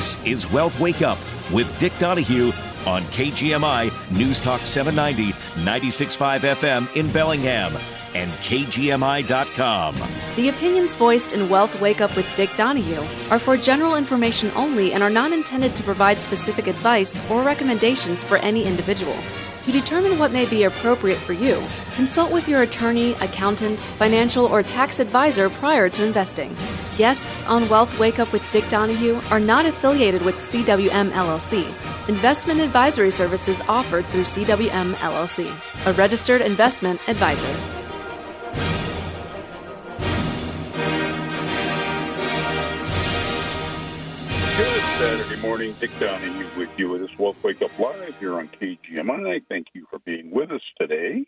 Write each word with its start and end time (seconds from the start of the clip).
This 0.00 0.16
is 0.24 0.50
Wealth 0.50 0.80
Wake 0.80 1.02
Up 1.02 1.18
with 1.52 1.78
Dick 1.78 1.92
Donahue 1.98 2.52
on 2.86 3.02
KGMI 3.12 3.92
News 4.10 4.40
Talk 4.40 4.62
790, 4.62 5.34
96.5 5.62 6.38
FM 6.38 6.96
in 6.96 7.12
Bellingham 7.12 7.76
and 8.14 8.30
KGMI.com. 8.30 9.94
The 10.36 10.48
opinions 10.48 10.96
voiced 10.96 11.34
in 11.34 11.50
Wealth 11.50 11.78
Wake 11.82 12.00
Up 12.00 12.16
with 12.16 12.34
Dick 12.34 12.48
Donahue 12.54 13.04
are 13.30 13.38
for 13.38 13.58
general 13.58 13.96
information 13.96 14.50
only 14.56 14.94
and 14.94 15.02
are 15.02 15.10
not 15.10 15.32
intended 15.32 15.76
to 15.76 15.82
provide 15.82 16.22
specific 16.22 16.66
advice 16.66 17.20
or 17.28 17.42
recommendations 17.42 18.24
for 18.24 18.38
any 18.38 18.64
individual. 18.64 19.18
To 19.64 19.72
determine 19.72 20.18
what 20.18 20.32
may 20.32 20.46
be 20.46 20.64
appropriate 20.64 21.18
for 21.18 21.34
you, 21.34 21.62
consult 21.94 22.32
with 22.32 22.48
your 22.48 22.62
attorney, 22.62 23.12
accountant, 23.20 23.80
financial, 23.80 24.46
or 24.46 24.62
tax 24.62 25.00
advisor 25.00 25.50
prior 25.50 25.90
to 25.90 26.04
investing. 26.04 26.56
Guests 26.96 27.44
on 27.44 27.68
Wealth 27.68 27.98
Wake 27.98 28.18
Up 28.18 28.32
with 28.32 28.50
Dick 28.52 28.66
Donahue 28.68 29.20
are 29.30 29.40
not 29.40 29.66
affiliated 29.66 30.22
with 30.22 30.36
CWM 30.36 31.10
LLC. 31.10 31.66
Investment 32.08 32.60
advisory 32.60 33.10
services 33.10 33.60
offered 33.68 34.06
through 34.06 34.24
CWM 34.24 34.94
LLC, 34.94 35.86
a 35.86 35.92
registered 35.92 36.40
investment 36.40 37.06
advisor. 37.06 37.79
Saturday 45.00 45.40
morning. 45.40 45.74
Dick 45.80 45.90
Donahue 45.98 46.46
with 46.58 46.68
you 46.76 46.90
with 46.90 47.00
this 47.00 47.18
Wealth 47.18 47.36
Wake 47.42 47.62
Up 47.62 47.70
Live 47.78 48.14
here 48.20 48.34
on 48.34 48.48
KGMI. 48.48 49.40
Thank 49.48 49.68
you 49.72 49.86
for 49.88 49.98
being 50.00 50.30
with 50.30 50.50
us 50.50 50.60
today. 50.78 51.24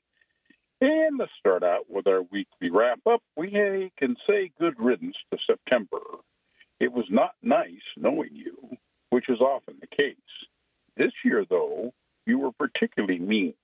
And 0.83 1.19
let's 1.19 1.33
start 1.39 1.63
out 1.63 1.89
with 1.89 2.07
our 2.07 2.21
weekly 2.21 2.69
wrap 2.69 3.01
up. 3.07 3.23
We 3.35 3.91
can 3.97 4.17
say 4.29 4.51
good 4.61 4.79
riddance 4.79 5.17
to 5.31 5.39
September. 5.47 6.03
It 6.81 6.93
was 6.93 7.07
not 7.09 7.33
nice 7.43 7.81
knowing 7.97 8.29
you, 8.35 8.77
which 9.09 9.31
is 9.31 9.41
often 9.41 9.77
the 9.81 9.87
case. 9.87 10.17
This 10.99 11.13
year, 11.25 11.47
though, 11.49 11.95
you 12.27 12.41
were 12.41 12.53
particularly 12.53 13.21
mean, 13.21 13.55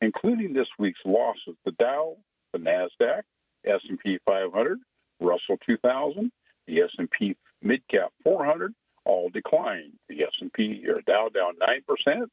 including 0.00 0.54
this 0.54 0.68
week's 0.78 1.04
losses: 1.04 1.56
the 1.66 1.72
Dow, 1.72 2.16
the 2.54 2.58
Nasdaq, 2.58 3.24
S&P 3.66 4.18
500, 4.24 4.78
Russell 5.20 5.58
2000, 5.66 6.32
the 6.66 6.80
S&P 6.80 7.36
Midcap 7.62 8.08
400, 8.24 8.72
all 9.04 9.30
declined. 9.30 9.92
The 10.08 10.24
S&P 10.24 10.84
or 10.88 11.00
Dow 11.02 11.28
down 11.28 11.54
nine 11.58 11.82
percent, 11.86 12.30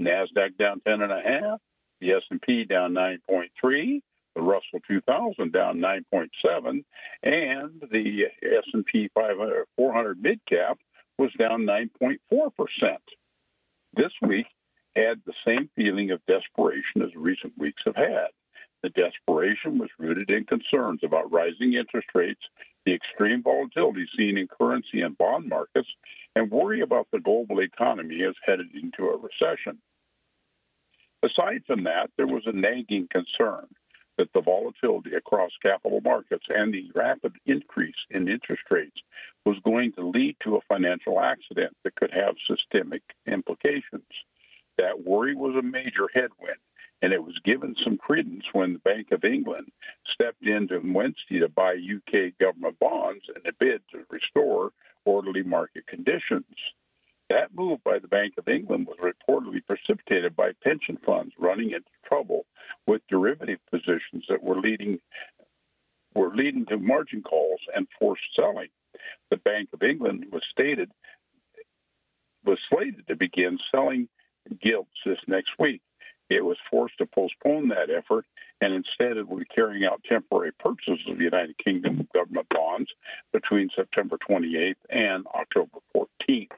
Nasdaq 0.00 0.56
down 0.58 0.80
ten 0.80 1.02
and 1.02 1.12
a 1.12 1.20
half, 1.20 1.60
the 2.00 2.12
S&P 2.12 2.64
down 2.64 2.92
nine 2.92 3.20
point 3.28 3.50
three, 3.60 4.02
the 4.34 4.42
Russell 4.42 4.80
2000 4.88 5.52
down 5.52 5.80
nine 5.80 6.04
point 6.10 6.30
seven, 6.44 6.84
and 7.22 7.82
the 7.90 8.26
S&P 8.42 9.10
500 9.14 9.66
400 9.76 10.22
mid 10.22 10.40
cap 10.46 10.78
was 11.18 11.32
down 11.38 11.64
nine 11.64 11.90
point 11.98 12.20
four 12.28 12.50
percent. 12.50 13.02
This 13.94 14.12
week 14.22 14.46
had 14.96 15.20
the 15.24 15.34
same 15.46 15.70
feeling 15.76 16.10
of 16.10 16.24
desperation 16.26 17.02
as 17.02 17.14
recent 17.14 17.56
weeks 17.58 17.82
have 17.84 17.96
had. 17.96 18.28
The 18.82 18.90
desperation 18.90 19.78
was 19.78 19.90
rooted 19.98 20.30
in 20.30 20.44
concerns 20.44 21.00
about 21.04 21.30
rising 21.30 21.74
interest 21.74 22.08
rates, 22.14 22.42
the 22.84 22.92
extreme 22.92 23.42
volatility 23.42 24.06
seen 24.16 24.36
in 24.36 24.48
currency 24.48 25.02
and 25.02 25.16
bond 25.16 25.48
markets, 25.48 25.88
and 26.34 26.50
worry 26.50 26.80
about 26.80 27.06
the 27.12 27.20
global 27.20 27.60
economy 27.60 28.24
as 28.24 28.34
headed 28.44 28.74
into 28.74 29.08
a 29.08 29.16
recession. 29.16 29.78
Aside 31.22 31.62
from 31.66 31.84
that, 31.84 32.10
there 32.16 32.26
was 32.26 32.42
a 32.46 32.52
nagging 32.52 33.06
concern 33.08 33.68
that 34.18 34.32
the 34.32 34.40
volatility 34.40 35.14
across 35.14 35.52
capital 35.62 36.00
markets 36.00 36.46
and 36.48 36.74
the 36.74 36.90
rapid 36.94 37.34
increase 37.46 37.94
in 38.10 38.28
interest 38.28 38.64
rates 38.70 39.00
was 39.46 39.58
going 39.64 39.92
to 39.92 40.08
lead 40.08 40.36
to 40.40 40.56
a 40.56 40.60
financial 40.62 41.20
accident 41.20 41.76
that 41.84 41.94
could 41.94 42.10
have 42.10 42.34
systemic 42.46 43.02
implications. 43.26 44.02
That 44.76 45.04
worry 45.04 45.34
was 45.34 45.54
a 45.54 45.62
major 45.62 46.08
headwind 46.12 46.58
and 47.02 47.12
it 47.12 47.22
was 47.22 47.38
given 47.44 47.74
some 47.82 47.98
credence 47.98 48.44
when 48.52 48.72
the 48.72 48.78
Bank 48.78 49.10
of 49.10 49.24
England 49.24 49.72
stepped 50.06 50.46
in 50.46 50.68
on 50.72 50.92
Wednesday 50.94 51.40
to 51.40 51.48
buy 51.48 51.74
UK 51.74 52.38
government 52.38 52.78
bonds 52.78 53.24
in 53.28 53.42
a 53.46 53.52
bid 53.52 53.82
to 53.90 54.06
restore 54.08 54.70
orderly 55.04 55.42
market 55.42 55.86
conditions. 55.88 56.44
That 57.28 57.54
move 57.54 57.82
by 57.82 57.98
the 57.98 58.08
Bank 58.08 58.34
of 58.38 58.48
England 58.48 58.86
was 58.86 58.98
reportedly 58.98 59.66
precipitated 59.66 60.36
by 60.36 60.52
pension 60.62 60.96
funds 61.04 61.34
running 61.38 61.72
into 61.72 61.90
trouble 62.06 62.46
with 62.86 63.02
derivative 63.08 63.58
positions 63.70 64.24
that 64.28 64.42
were 64.42 64.60
leading 64.60 65.00
were 66.14 66.34
leading 66.34 66.66
to 66.66 66.76
margin 66.76 67.22
calls 67.22 67.60
and 67.74 67.88
forced 67.98 68.22
selling. 68.36 68.68
The 69.30 69.38
Bank 69.38 69.70
of 69.72 69.82
England 69.82 70.26
was 70.30 70.42
stated 70.50 70.90
was 72.44 72.58
slated 72.70 73.08
to 73.08 73.16
begin 73.16 73.58
selling 73.74 74.08
gilts 74.60 74.98
this 75.06 75.18
next 75.26 75.52
week. 75.58 75.80
It 76.32 76.44
was 76.44 76.56
forced 76.70 76.96
to 76.98 77.06
postpone 77.06 77.68
that 77.68 77.90
effort 77.90 78.24
and 78.62 78.72
instead 78.72 79.18
it 79.18 79.28
be 79.28 79.44
carrying 79.44 79.84
out 79.84 80.02
temporary 80.04 80.52
purchases 80.52 81.06
of 81.06 81.20
United 81.20 81.58
Kingdom 81.58 82.08
government 82.14 82.48
bonds 82.48 82.90
between 83.32 83.68
September 83.76 84.16
28th 84.16 84.76
and 84.88 85.26
October 85.26 85.78
14th. 85.94 86.52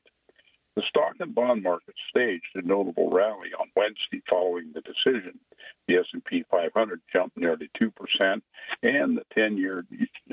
The 0.76 0.82
stock 0.82 1.14
and 1.18 1.34
bond 1.34 1.64
market 1.64 1.94
staged 2.08 2.54
a 2.54 2.62
notable 2.62 3.10
rally 3.10 3.52
on 3.58 3.70
Wednesday 3.74 4.22
following 4.28 4.72
the 4.72 4.80
decision. 4.80 5.40
The 5.88 5.96
S&P 5.96 6.44
500 6.50 7.00
jumped 7.12 7.36
nearly 7.36 7.68
2%, 7.76 8.42
and 8.82 9.18
the 9.18 9.24
10-year 9.36 9.84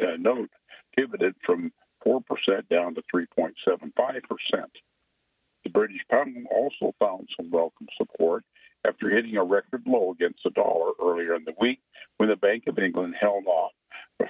uh, 0.01 0.17
note 0.17 0.49
pivoted 0.95 1.35
from 1.43 1.71
4% 2.05 2.21
down 2.69 2.95
to 2.95 3.03
3.75%. 3.13 4.65
The 5.63 5.69
British 5.69 6.01
pound 6.09 6.47
also 6.49 6.93
found 6.99 7.29
some 7.37 7.49
welcome 7.49 7.87
support 7.97 8.43
after 8.85 9.09
hitting 9.09 9.37
a 9.37 9.43
record 9.43 9.83
low 9.85 10.11
against 10.11 10.43
the 10.43 10.49
dollar 10.51 10.91
earlier 11.01 11.35
in 11.35 11.45
the 11.45 11.55
week 11.59 11.79
when 12.17 12.29
the 12.29 12.35
Bank 12.35 12.63
of 12.67 12.79
England 12.79 13.15
held 13.19 13.45
off 13.47 13.71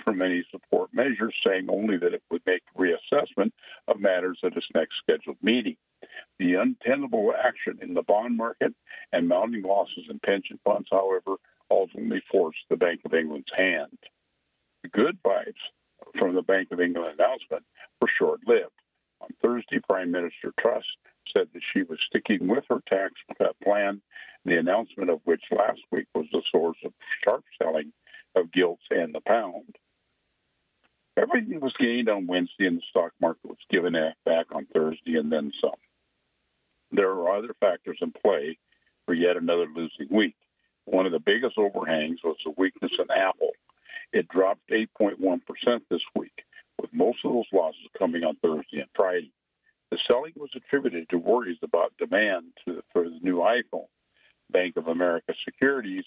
from 0.04 0.22
any 0.22 0.46
support 0.52 0.90
measures, 0.94 1.34
saying 1.46 1.68
only 1.70 1.98
that 1.98 2.14
it 2.14 2.24
would 2.30 2.42
make 2.46 2.62
reassessment 2.78 3.52
of 3.88 4.00
matters 4.00 4.40
at 4.44 4.56
its 4.56 4.68
next 4.74 4.96
scheduled 4.98 5.38
meeting. 5.42 5.76
The 6.40 6.56
untenable 6.56 7.34
action 7.38 7.80
in 7.82 7.94
the 7.94 8.02
bond 8.02 8.38
market 8.38 8.74
and 9.12 9.28
mounting 9.28 9.64
losses 9.64 10.06
in 10.10 10.20
pension 10.20 10.60
funds, 10.64 10.88
however, 10.92 11.36
ultimately 11.70 12.22
forced 12.32 12.60
the 12.70 12.78
Bank 12.78 13.02
of 13.06 13.14
England's 13.14 13.52
hand. 13.56 13.98
The 14.84 14.90
good 14.90 15.18
vibes 15.24 15.54
from 16.18 16.36
the 16.36 16.42
Bank 16.42 16.70
of 16.72 16.82
England 16.82 17.20
announcement 17.20 17.64
were 18.02 18.08
short 18.08 18.42
lived. 18.48 18.72
On 19.22 19.30
Thursday, 19.42 19.80
Prime 19.88 20.12
Minister 20.12 20.52
Truss 20.60 20.84
said 21.36 21.48
that 21.54 21.62
she 21.74 21.84
was 21.84 22.00
sticking 22.08 22.48
with 22.48 22.66
her 22.70 22.82
tax 22.88 23.14
cut 23.38 23.56
plan, 23.62 24.02
the 24.46 24.58
announcement 24.58 25.10
of 25.10 25.22
which 25.26 25.44
last 25.52 25.82
week 25.92 26.08
was 26.14 26.26
the 26.32 26.42
source 26.52 26.78
of 26.84 26.94
sharp 27.24 27.44
selling 27.62 27.94
of 28.36 28.52
gilts 28.52 28.84
and 28.90 29.14
the 29.14 29.22
pound. 29.22 29.78
Everything 31.18 31.60
was 31.60 31.74
gained 31.78 32.10
on 32.10 32.28
Wednesday, 32.28 32.66
and 32.66 32.78
the 32.78 32.84
stock 32.90 33.12
market 33.20 33.46
was 33.46 33.58
given 33.70 33.94
back 34.26 34.46
on 34.52 34.66
Thursday 34.74 35.18
and 35.18 35.32
then 35.32 35.52
some. 35.62 35.72
There 36.92 37.10
are 37.10 37.38
other 37.38 37.54
factors 37.60 37.98
in 38.02 38.12
play 38.12 38.58
for 39.06 39.14
yet 39.14 39.38
another 39.38 39.68
losing 39.74 40.08
week. 40.10 40.36
One 40.86 41.06
of 41.06 41.12
the 41.12 41.20
biggest 41.20 41.58
overhangs 41.58 42.20
was 42.24 42.38
the 42.44 42.54
weakness 42.58 42.92
in 42.98 43.12
Apple. 43.12 43.52
It 44.14 44.28
dropped 44.28 44.70
8.1% 44.70 45.42
this 45.90 46.02
week, 46.16 46.44
with 46.80 46.94
most 46.94 47.20
of 47.24 47.34
those 47.34 47.46
losses 47.54 47.88
coming 47.98 48.24
on 48.24 48.38
Thursday 48.38 48.80
and 48.80 48.90
Friday. 48.96 49.32
The 49.92 50.00
selling 50.08 50.32
was 50.38 50.52
attributed 50.56 51.10
to 51.10 51.18
worries 51.18 51.58
about 51.62 51.98
demand 51.98 52.54
to, 52.66 52.82
for 52.94 53.04
the 53.04 53.20
new 53.22 53.40
iPhone. 53.40 53.90
Bank 54.50 54.78
of 54.78 54.88
America 54.88 55.34
Securities 55.44 56.06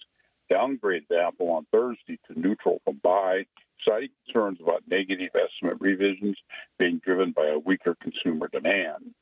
downgraded 0.50 1.12
Apple 1.12 1.50
on 1.50 1.66
Thursday 1.70 2.18
to 2.26 2.38
neutral 2.38 2.80
from 2.84 2.96
buy, 3.02 3.44
citing 3.86 4.08
concerns 4.24 4.58
about 4.62 4.88
negative 4.88 5.30
estimate 5.34 5.76
revisions 5.80 6.38
being 6.78 6.98
driven 7.04 7.32
by 7.32 7.48
a 7.48 7.58
weaker 7.58 7.94
consumer 7.94 8.48
demand. 8.48 9.14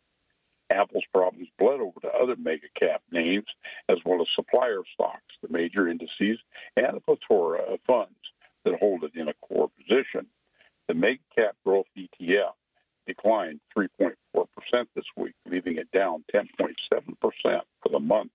Apple's 0.71 1.05
problems 1.13 1.49
bled 1.59 1.81
over 1.81 1.99
to 2.01 2.15
other 2.15 2.37
mega 2.37 2.69
cap 2.79 3.03
names, 3.11 3.47
as 3.89 3.99
well 4.05 4.23
as 4.23 4.29
supplier 4.35 4.83
stocks, 4.95 5.35
the 5.43 5.49
major 5.49 5.89
indices, 5.89 6.39
and 6.77 6.97
a 6.97 7.01
plethora 7.01 7.63
of 7.63 7.81
funds 7.85 8.15
that 8.65 8.79
hold 8.79 9.03
it 9.03 9.17
in 9.17 9.27
a 9.27 9.35
core 9.43 9.71
position. 9.77 10.27
The 10.87 10.95
mega 10.95 11.21
cap 11.37 11.57
growth 11.65 11.87
ETF 11.99 12.53
declined 13.07 13.61
3.4% 13.77 14.15
this 14.95 15.05
week, 15.17 15.35
leaving 15.47 15.77
it 15.77 15.91
down 15.91 16.25
10.7% 16.35 16.75
for 17.83 17.89
the 17.91 18.01
month. 18.01 18.31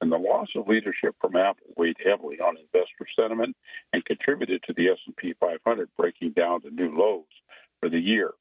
And 0.00 0.10
the 0.12 0.18
loss 0.18 0.48
of 0.56 0.68
leadership 0.68 1.14
from 1.20 1.36
Apple 1.36 1.66
weighed 1.76 1.96
heavily 2.04 2.38
on 2.40 2.56
investor 2.58 3.06
sentiment 3.18 3.56
and 3.92 4.04
contributed 4.04 4.62
to 4.64 4.74
the 4.74 4.88
S&P 4.88 5.34
500 5.40 5.88
breaking 5.96 6.32
down 6.32 6.62
to 6.62 6.70
new 6.70 6.96
lows 6.96 7.24
for 7.80 7.88
the 7.88 8.00
year. 8.00 8.32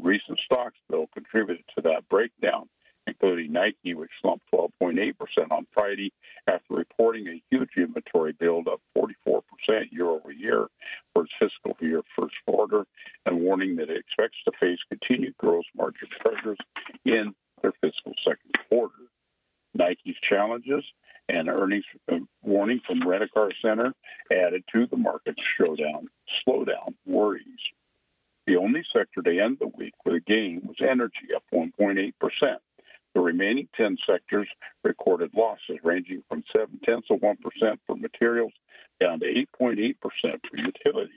Recent 0.00 0.38
stocks, 0.44 0.78
though, 0.88 1.08
contributed 1.12 1.64
to 1.74 1.82
that 1.82 2.08
breakdown, 2.08 2.68
including 3.08 3.52
Nike, 3.52 3.94
which 3.94 4.10
slumped 4.22 4.44
12.8% 4.54 5.14
on 5.50 5.66
Friday 5.72 6.12
after 6.46 6.74
reporting 6.74 7.26
a 7.26 7.42
huge 7.50 7.70
inventory 7.76 8.32
build 8.32 8.68
up 8.68 8.80
44% 8.96 9.42
year 9.90 10.06
over 10.06 10.30
year 10.30 10.68
its 11.22 11.32
fiscal 11.38 11.76
year 11.80 12.02
first 12.18 12.34
quarter 12.46 12.86
and 13.26 13.40
warning 13.40 13.76
that 13.76 13.90
it 13.90 13.98
expects 13.98 14.38
to 14.44 14.52
face 14.58 14.78
continued 14.88 15.36
gross 15.38 15.64
margin 15.76 16.08
pressures 16.20 16.58
in 17.04 17.34
their 17.62 17.72
fiscal 17.80 18.12
second 18.24 18.52
quarter. 18.68 18.94
Nike's 19.74 20.16
challenges 20.22 20.84
and 21.28 21.48
earnings 21.48 21.84
uh, 22.10 22.16
warning 22.42 22.80
from 22.86 23.06
Rent-A-Car 23.06 23.50
Center 23.60 23.92
added 24.32 24.64
to 24.72 24.86
the 24.86 24.96
market 24.96 25.36
showdown 25.56 26.08
slowdown 26.46 26.94
worries. 27.06 27.44
The 28.46 28.56
only 28.56 28.82
sector 28.94 29.20
to 29.22 29.38
end 29.38 29.58
the 29.60 29.68
week 29.68 29.94
with 30.04 30.14
a 30.14 30.20
gain 30.20 30.62
was 30.64 30.76
energy, 30.80 31.34
up 31.36 31.44
1.8 31.52 32.12
percent. 32.18 32.60
The 33.14 33.20
remaining 33.20 33.68
10 33.76 33.98
sectors 34.08 34.48
recorded 34.84 35.32
losses 35.34 35.78
ranging 35.82 36.22
from 36.28 36.44
7 36.52 36.78
tenths 36.84 37.08
of 37.10 37.20
1% 37.20 37.36
for 37.86 37.96
materials 37.96 38.52
down 39.00 39.20
to 39.20 39.26
8.8% 39.60 39.94
for 40.02 40.56
utilities. 40.56 41.14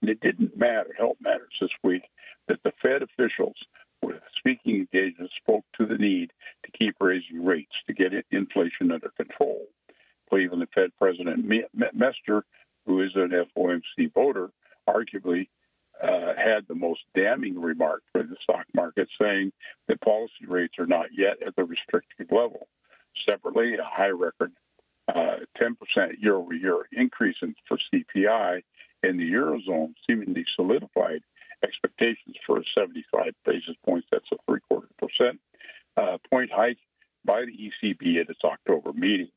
And 0.00 0.10
it 0.10 0.20
didn't 0.20 0.56
matter, 0.56 0.94
help 0.96 1.18
matters 1.20 1.56
this 1.60 1.70
week, 1.82 2.02
that 2.48 2.62
the 2.62 2.72
Fed 2.82 3.02
officials 3.02 3.56
with 4.02 4.20
speaking 4.36 4.76
engagements 4.76 5.34
spoke 5.36 5.64
to 5.76 5.86
the 5.86 5.98
need 5.98 6.32
to 6.64 6.70
keep 6.72 6.96
raising 7.00 7.44
rates 7.44 7.74
to 7.86 7.92
get 7.92 8.12
inflation 8.30 8.90
under 8.90 9.10
control. 9.16 9.66
Cleveland 10.28 10.66
Fed 10.74 10.90
President 10.98 11.44
Mester, 11.92 12.44
who 12.86 13.02
is 13.02 13.10
an 13.14 13.30
FOMC 13.56 14.12
voter, 14.14 14.50
arguably 14.88 15.48
uh, 16.02 16.32
had 16.36 16.66
the 16.66 16.74
most 16.74 17.00
damning 17.14 17.60
remark 17.60 18.02
for 18.12 18.22
the 18.22 18.36
stock 18.42 18.64
market, 18.74 19.08
saying 19.20 19.52
that 19.86 20.00
policy 20.00 20.46
rates 20.46 20.78
are 20.78 20.86
not 20.86 21.06
yet 21.12 21.42
at 21.46 21.54
the 21.56 21.64
restrictive 21.64 22.28
level. 22.30 22.68
Separately, 23.28 23.74
a 23.74 23.84
high 23.84 24.08
record 24.08 24.52
uh, 25.14 25.36
10% 25.60 26.22
year 26.22 26.34
over 26.34 26.54
year 26.54 26.86
increase 26.92 27.36
in, 27.42 27.54
for 27.66 27.78
CPI 27.92 28.62
in 29.02 29.16
the 29.16 29.32
Eurozone 29.32 29.94
seemingly 30.08 30.44
solidified 30.54 31.22
expectations 31.62 32.36
for 32.46 32.58
a 32.58 32.64
75 32.76 33.32
basis 33.44 33.76
points. 33.84 34.06
That's 34.10 34.30
a 34.32 34.36
three 34.46 34.60
quarter 34.68 34.88
percent 34.98 35.40
uh, 35.96 36.18
point 36.30 36.50
hike 36.52 36.78
by 37.24 37.44
the 37.44 37.52
ECB 37.52 38.20
at 38.20 38.30
its 38.30 38.40
October 38.44 38.92
meeting. 38.92 39.30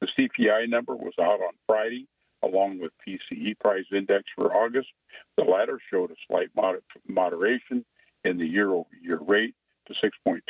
The 0.00 0.06
CPI 0.06 0.68
number 0.68 0.94
was 0.94 1.14
out 1.20 1.40
on 1.40 1.52
Friday, 1.66 2.06
along 2.42 2.78
with 2.78 2.92
PCE 3.06 3.58
price 3.58 3.86
index 3.92 4.24
for 4.34 4.54
August. 4.54 4.88
The 5.36 5.44
latter 5.44 5.80
showed 5.90 6.10
a 6.10 6.16
slight 6.28 6.48
moder- 6.54 6.82
moderation 7.06 7.84
in 8.24 8.38
the 8.38 8.46
year 8.46 8.70
over 8.70 8.88
year 9.02 9.18
rate 9.18 9.54
to 9.86 9.94
6.2% 9.94 10.42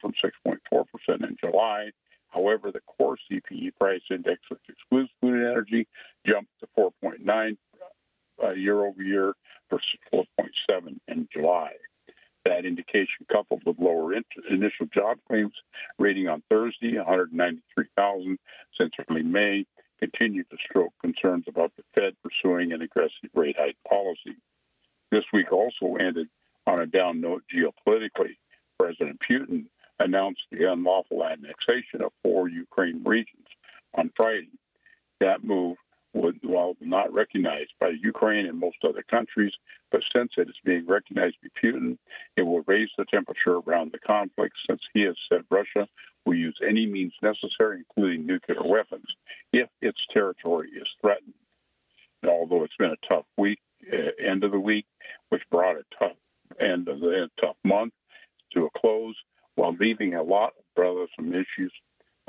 from 0.00 0.12
6.4% 0.12 0.84
in 1.08 1.36
July. 1.42 1.90
However, 2.30 2.70
the 2.70 2.80
core 2.80 3.16
CPE 3.30 3.76
price 3.78 4.02
index, 4.10 4.40
which 4.48 4.60
excludes 4.68 5.10
food 5.20 5.34
and 5.34 5.46
energy, 5.46 5.86
jumped 6.26 6.50
to 6.60 6.68
4.9 6.78 7.56
uh, 8.42 8.50
year 8.50 8.84
over 8.84 9.02
year 9.02 9.34
versus 9.70 9.98
4.7 10.12 10.98
in 11.08 11.28
July. 11.32 11.72
That 12.44 12.64
indication, 12.64 13.26
coupled 13.30 13.62
with 13.66 13.78
lower 13.78 14.14
initial 14.50 14.86
job 14.94 15.18
claims 15.28 15.52
rating 15.98 16.28
on 16.28 16.42
Thursday, 16.48 16.96
193,000 16.96 18.38
since 18.78 18.92
early 19.10 19.22
May, 19.22 19.66
continued 19.98 20.48
to 20.50 20.56
stroke 20.64 20.92
concerns 21.02 21.44
about 21.48 21.72
the 21.76 21.82
Fed 21.94 22.14
pursuing 22.22 22.72
an 22.72 22.82
aggressive 22.82 23.30
rate 23.34 23.56
hike 23.58 23.76
policy. 23.86 24.36
This 25.10 25.24
week 25.32 25.52
also 25.52 25.96
ended 25.96 26.28
on 26.66 26.80
a 26.80 26.86
down 26.86 27.20
note 27.20 27.42
geopolitically. 27.52 28.36
President 28.78 29.20
Putin 29.28 29.64
announced 30.00 30.42
the 30.50 30.70
unlawful 30.70 31.24
annexation 31.24 32.02
of 32.02 32.12
four 32.22 32.48
Ukraine 32.48 33.02
regions 33.04 33.46
on 33.94 34.10
Friday. 34.16 34.50
That 35.20 35.44
move 35.44 35.76
would, 36.14 36.38
while 36.42 36.76
not 36.80 37.12
recognized 37.12 37.72
by 37.80 37.88
Ukraine 37.88 38.46
and 38.46 38.58
most 38.58 38.78
other 38.84 39.02
countries, 39.02 39.52
but 39.90 40.02
since 40.14 40.32
it 40.36 40.48
is 40.48 40.56
being 40.64 40.86
recognized 40.86 41.36
by 41.42 41.48
Putin, 41.60 41.98
it 42.36 42.42
will 42.42 42.62
raise 42.66 42.90
the 42.96 43.04
temperature 43.04 43.58
around 43.58 43.92
the 43.92 43.98
conflict 43.98 44.56
since 44.68 44.80
he 44.94 45.02
has 45.02 45.16
said 45.28 45.44
Russia 45.50 45.88
will 46.24 46.34
use 46.34 46.58
any 46.66 46.86
means 46.86 47.12
necessary, 47.22 47.78
including 47.78 48.26
nuclear 48.26 48.62
weapons, 48.62 49.06
if 49.52 49.68
its 49.80 50.00
territory 50.12 50.68
is 50.70 50.88
threatened. 51.00 51.34
And 52.22 52.30
although 52.30 52.64
it's 52.64 52.76
been 52.76 52.90
a 52.90 53.08
tough 53.08 53.26
week, 53.36 53.60
uh, 53.92 54.10
end 54.18 54.44
of 54.44 54.52
the 54.52 54.60
week, 54.60 54.86
which 55.28 55.42
brought 55.50 55.76
a 55.76 55.84
tough 55.98 56.16
end 56.60 56.88
of 56.88 57.00
the 57.00 57.30
tough 57.40 57.56
month 57.64 57.92
to 58.52 58.66
a 58.66 58.78
close, 58.78 59.14
while 59.58 59.74
leaving 59.80 60.14
a 60.14 60.22
lot 60.22 60.52
of 60.56 60.64
bothersome 60.76 61.34
issues 61.34 61.72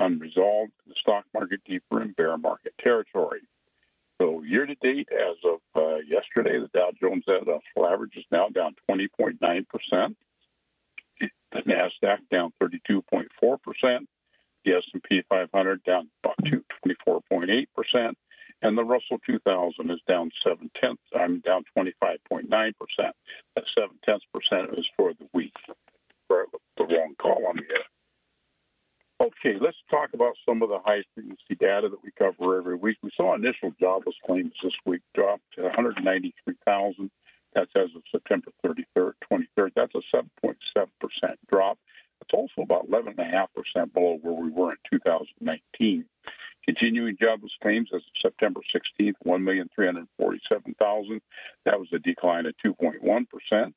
unresolved, 0.00 0.72
the 0.88 0.94
stock 1.00 1.24
market 1.32 1.60
deeper 1.64 2.02
in 2.02 2.10
bear 2.10 2.36
market 2.36 2.74
territory. 2.82 3.42
So 4.20 4.42
year 4.42 4.66
to 4.66 4.74
date, 4.74 5.08
as 5.12 5.36
of 5.44 5.60
uh, 5.76 5.98
yesterday, 5.98 6.58
the 6.58 6.68
Dow 6.74 6.90
Jones 7.00 7.22
Industrial 7.28 7.86
Average 7.86 8.16
is 8.16 8.24
now 8.32 8.48
down 8.48 8.74
20.9 8.90 9.38
percent. 9.68 10.16
The 11.20 11.62
Nasdaq 11.62 12.18
down 12.32 12.52
32.4 12.60 13.62
percent. 13.62 14.08
The 14.64 14.72
S&P 14.72 15.22
500 15.28 15.84
down 15.84 16.10
about 16.24 16.36
24.8 16.44 17.66
percent, 17.74 18.18
and 18.60 18.76
the 18.76 18.84
Russell 18.84 19.18
2000 19.24 19.90
is 19.90 20.00
down 20.08 20.32
seven 20.44 20.70
tenths. 20.74 21.02
I'm 21.14 21.38
down 21.40 21.64
25.9 21.78 22.48
percent. 22.50 23.14
That 23.54 23.64
seven 23.78 23.98
tenths 24.04 24.26
percent 24.34 24.76
is 24.76 24.86
for 24.96 25.14
the 25.14 25.28
week. 25.32 25.54
For 26.30 26.46
the 26.76 26.84
wrong 26.84 27.16
column 27.20 27.56
here. 27.56 27.82
Okay, 29.20 29.58
let's 29.60 29.76
talk 29.90 30.10
about 30.14 30.36
some 30.48 30.62
of 30.62 30.68
the 30.68 30.78
high 30.78 31.02
frequency 31.12 31.56
data 31.58 31.88
that 31.88 32.04
we 32.04 32.12
cover 32.16 32.56
every 32.56 32.76
week. 32.76 32.98
We 33.02 33.10
saw 33.16 33.34
initial 33.34 33.72
jobless 33.80 34.14
claims 34.24 34.52
this 34.62 34.72
week 34.86 35.02
drop 35.12 35.40
to 35.56 35.62
193,000. 35.62 37.10
That's 37.52 37.72
as 37.74 37.88
of 37.96 38.02
September 38.12 38.52
33rd, 38.64 39.14
23rd. 39.28 39.72
That's 39.74 39.92
a 39.96 40.02
7.7% 40.14 40.54
drop. 41.50 41.78
It's 42.20 42.32
also 42.32 42.62
about 42.62 42.88
11.5% 42.88 43.92
below 43.92 44.18
where 44.22 44.34
we 44.34 44.50
were 44.50 44.70
in 44.70 44.78
2019. 44.92 46.04
Continuing 46.64 47.16
jobless 47.20 47.52
claims 47.60 47.88
as 47.92 48.02
of 48.02 48.20
September 48.22 48.60
16th, 48.72 49.14
1,347,000. 49.26 51.20
That 51.64 51.80
was 51.80 51.88
a 51.92 51.98
decline 51.98 52.46
of 52.46 52.54
2.1%. 52.64 53.72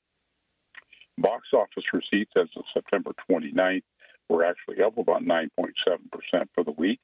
Box 1.17 1.49
office 1.53 1.83
receipts 1.93 2.31
as 2.35 2.47
of 2.55 2.63
September 2.73 3.11
29th 3.29 3.83
were 4.29 4.43
actually 4.45 4.81
up 4.81 4.97
about 4.97 5.23
9.7% 5.23 5.49
for 6.53 6.63
the 6.63 6.71
week. 6.71 6.99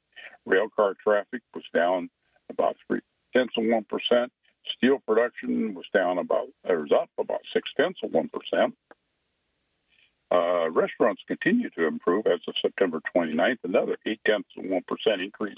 Railcar 0.47 0.95
traffic 0.97 1.41
was 1.53 1.63
down 1.73 2.09
about 2.49 2.75
three 2.87 3.01
tenths 3.33 3.53
of 3.57 3.63
1%. 3.63 4.27
Steel 4.77 4.99
production 5.07 5.73
was 5.73 5.85
down 5.93 6.17
about, 6.17 6.47
or 6.63 6.81
was 6.81 6.91
up 6.91 7.09
about 7.17 7.41
six 7.53 7.69
tenths 7.77 7.99
of 8.03 8.11
1%. 8.11 8.73
Uh, 10.31 10.69
restaurants 10.69 11.23
continue 11.27 11.69
to 11.71 11.87
improve 11.87 12.27
as 12.27 12.39
of 12.47 12.53
September 12.61 13.01
29th, 13.15 13.57
another 13.63 13.97
eight 14.05 14.19
tenths 14.25 14.49
of 14.57 14.63
1% 14.63 14.81
increase 15.23 15.57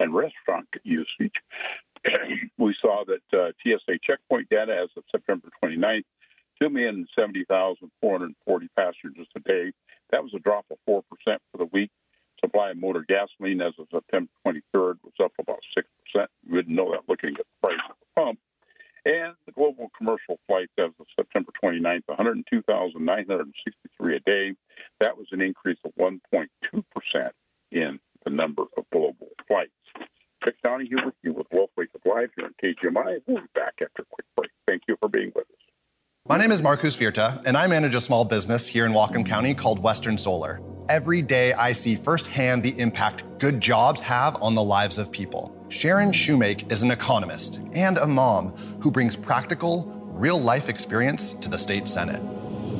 in 0.00 0.12
restaurant 0.12 0.66
usage. 0.84 1.34
we 2.58 2.74
saw 2.80 3.04
that 3.04 3.38
uh, 3.38 3.52
TSA 3.62 3.98
checkpoint 4.02 4.48
data 4.48 4.74
as 4.74 4.88
of 4.96 5.04
September 5.10 5.48
29th 5.62 6.04
2,070,440 6.62 8.68
passengers 8.76 9.26
a 9.36 9.40
day. 9.40 9.72
That 10.10 10.22
was 10.22 10.32
a 10.34 10.38
drop 10.38 10.66
of 10.70 10.76
4% 10.88 11.02
for 11.24 11.58
the 11.58 11.64
week. 11.72 11.90
Supply 12.40 12.70
of 12.70 12.76
motor 12.76 13.04
gasoline 13.08 13.60
as 13.62 13.72
of 13.78 13.88
September 13.90 14.30
23rd 14.46 14.98
was 15.02 15.14
up 15.22 15.32
about 15.38 15.60
6%. 15.76 15.82
We 16.48 16.56
didn't 16.56 16.74
know 16.74 16.92
that 16.92 17.08
looking 17.08 17.30
at 17.30 17.38
the 17.38 17.44
price 17.62 17.80
at 17.88 17.96
the 17.98 18.06
pump. 18.20 18.38
And 19.04 19.34
the 19.46 19.52
global 19.52 19.90
commercial 19.96 20.38
flights 20.46 20.72
as 20.78 20.90
of 20.98 21.06
September 21.18 21.52
29th, 21.62 22.02
102,963 22.06 24.16
a 24.16 24.20
day. 24.20 24.54
That 25.00 25.16
was 25.16 25.28
an 25.30 25.40
increase 25.40 25.78
of 25.84 25.94
1.2% 25.94 27.30
in 27.70 28.00
the 28.24 28.30
number 28.30 28.64
of 28.76 28.84
global 28.90 29.28
flights. 29.46 29.70
Dick 30.44 30.56
Donahue 30.62 31.04
with 31.04 31.14
you 31.22 31.32
with 31.32 31.46
Wealth 31.52 31.70
Wake 31.76 31.90
Live 32.04 32.30
here 32.36 32.46
on 32.46 32.54
KGMI. 32.62 33.22
We'll 33.26 33.42
be 33.42 33.48
back 33.54 33.74
after 33.80 34.02
a 34.02 34.06
quick 34.10 34.26
break. 34.36 34.50
Thank 34.66 34.82
you 34.88 34.96
for 35.00 35.08
being 35.08 35.32
with 35.34 35.48
us. 35.50 35.65
My 36.28 36.36
name 36.36 36.50
is 36.50 36.60
Marcus 36.60 36.96
Virta, 36.96 37.40
and 37.44 37.56
I 37.56 37.68
manage 37.68 37.94
a 37.94 38.00
small 38.00 38.24
business 38.24 38.66
here 38.66 38.84
in 38.84 38.90
Whatcom 38.90 39.24
County 39.24 39.54
called 39.54 39.78
Western 39.78 40.18
Solar. 40.18 40.60
Every 40.88 41.22
day, 41.22 41.52
I 41.52 41.72
see 41.72 41.94
firsthand 41.94 42.64
the 42.64 42.76
impact 42.80 43.22
good 43.38 43.60
jobs 43.60 44.00
have 44.00 44.42
on 44.42 44.56
the 44.56 44.62
lives 44.62 44.98
of 44.98 45.12
people. 45.12 45.54
Sharon 45.68 46.10
Shewmake 46.10 46.72
is 46.72 46.82
an 46.82 46.90
economist 46.90 47.60
and 47.74 47.96
a 47.96 48.08
mom 48.08 48.56
who 48.80 48.90
brings 48.90 49.14
practical, 49.14 49.84
real 50.14 50.40
life 50.40 50.68
experience 50.68 51.34
to 51.34 51.48
the 51.48 51.58
state 51.58 51.88
senate. 51.88 52.20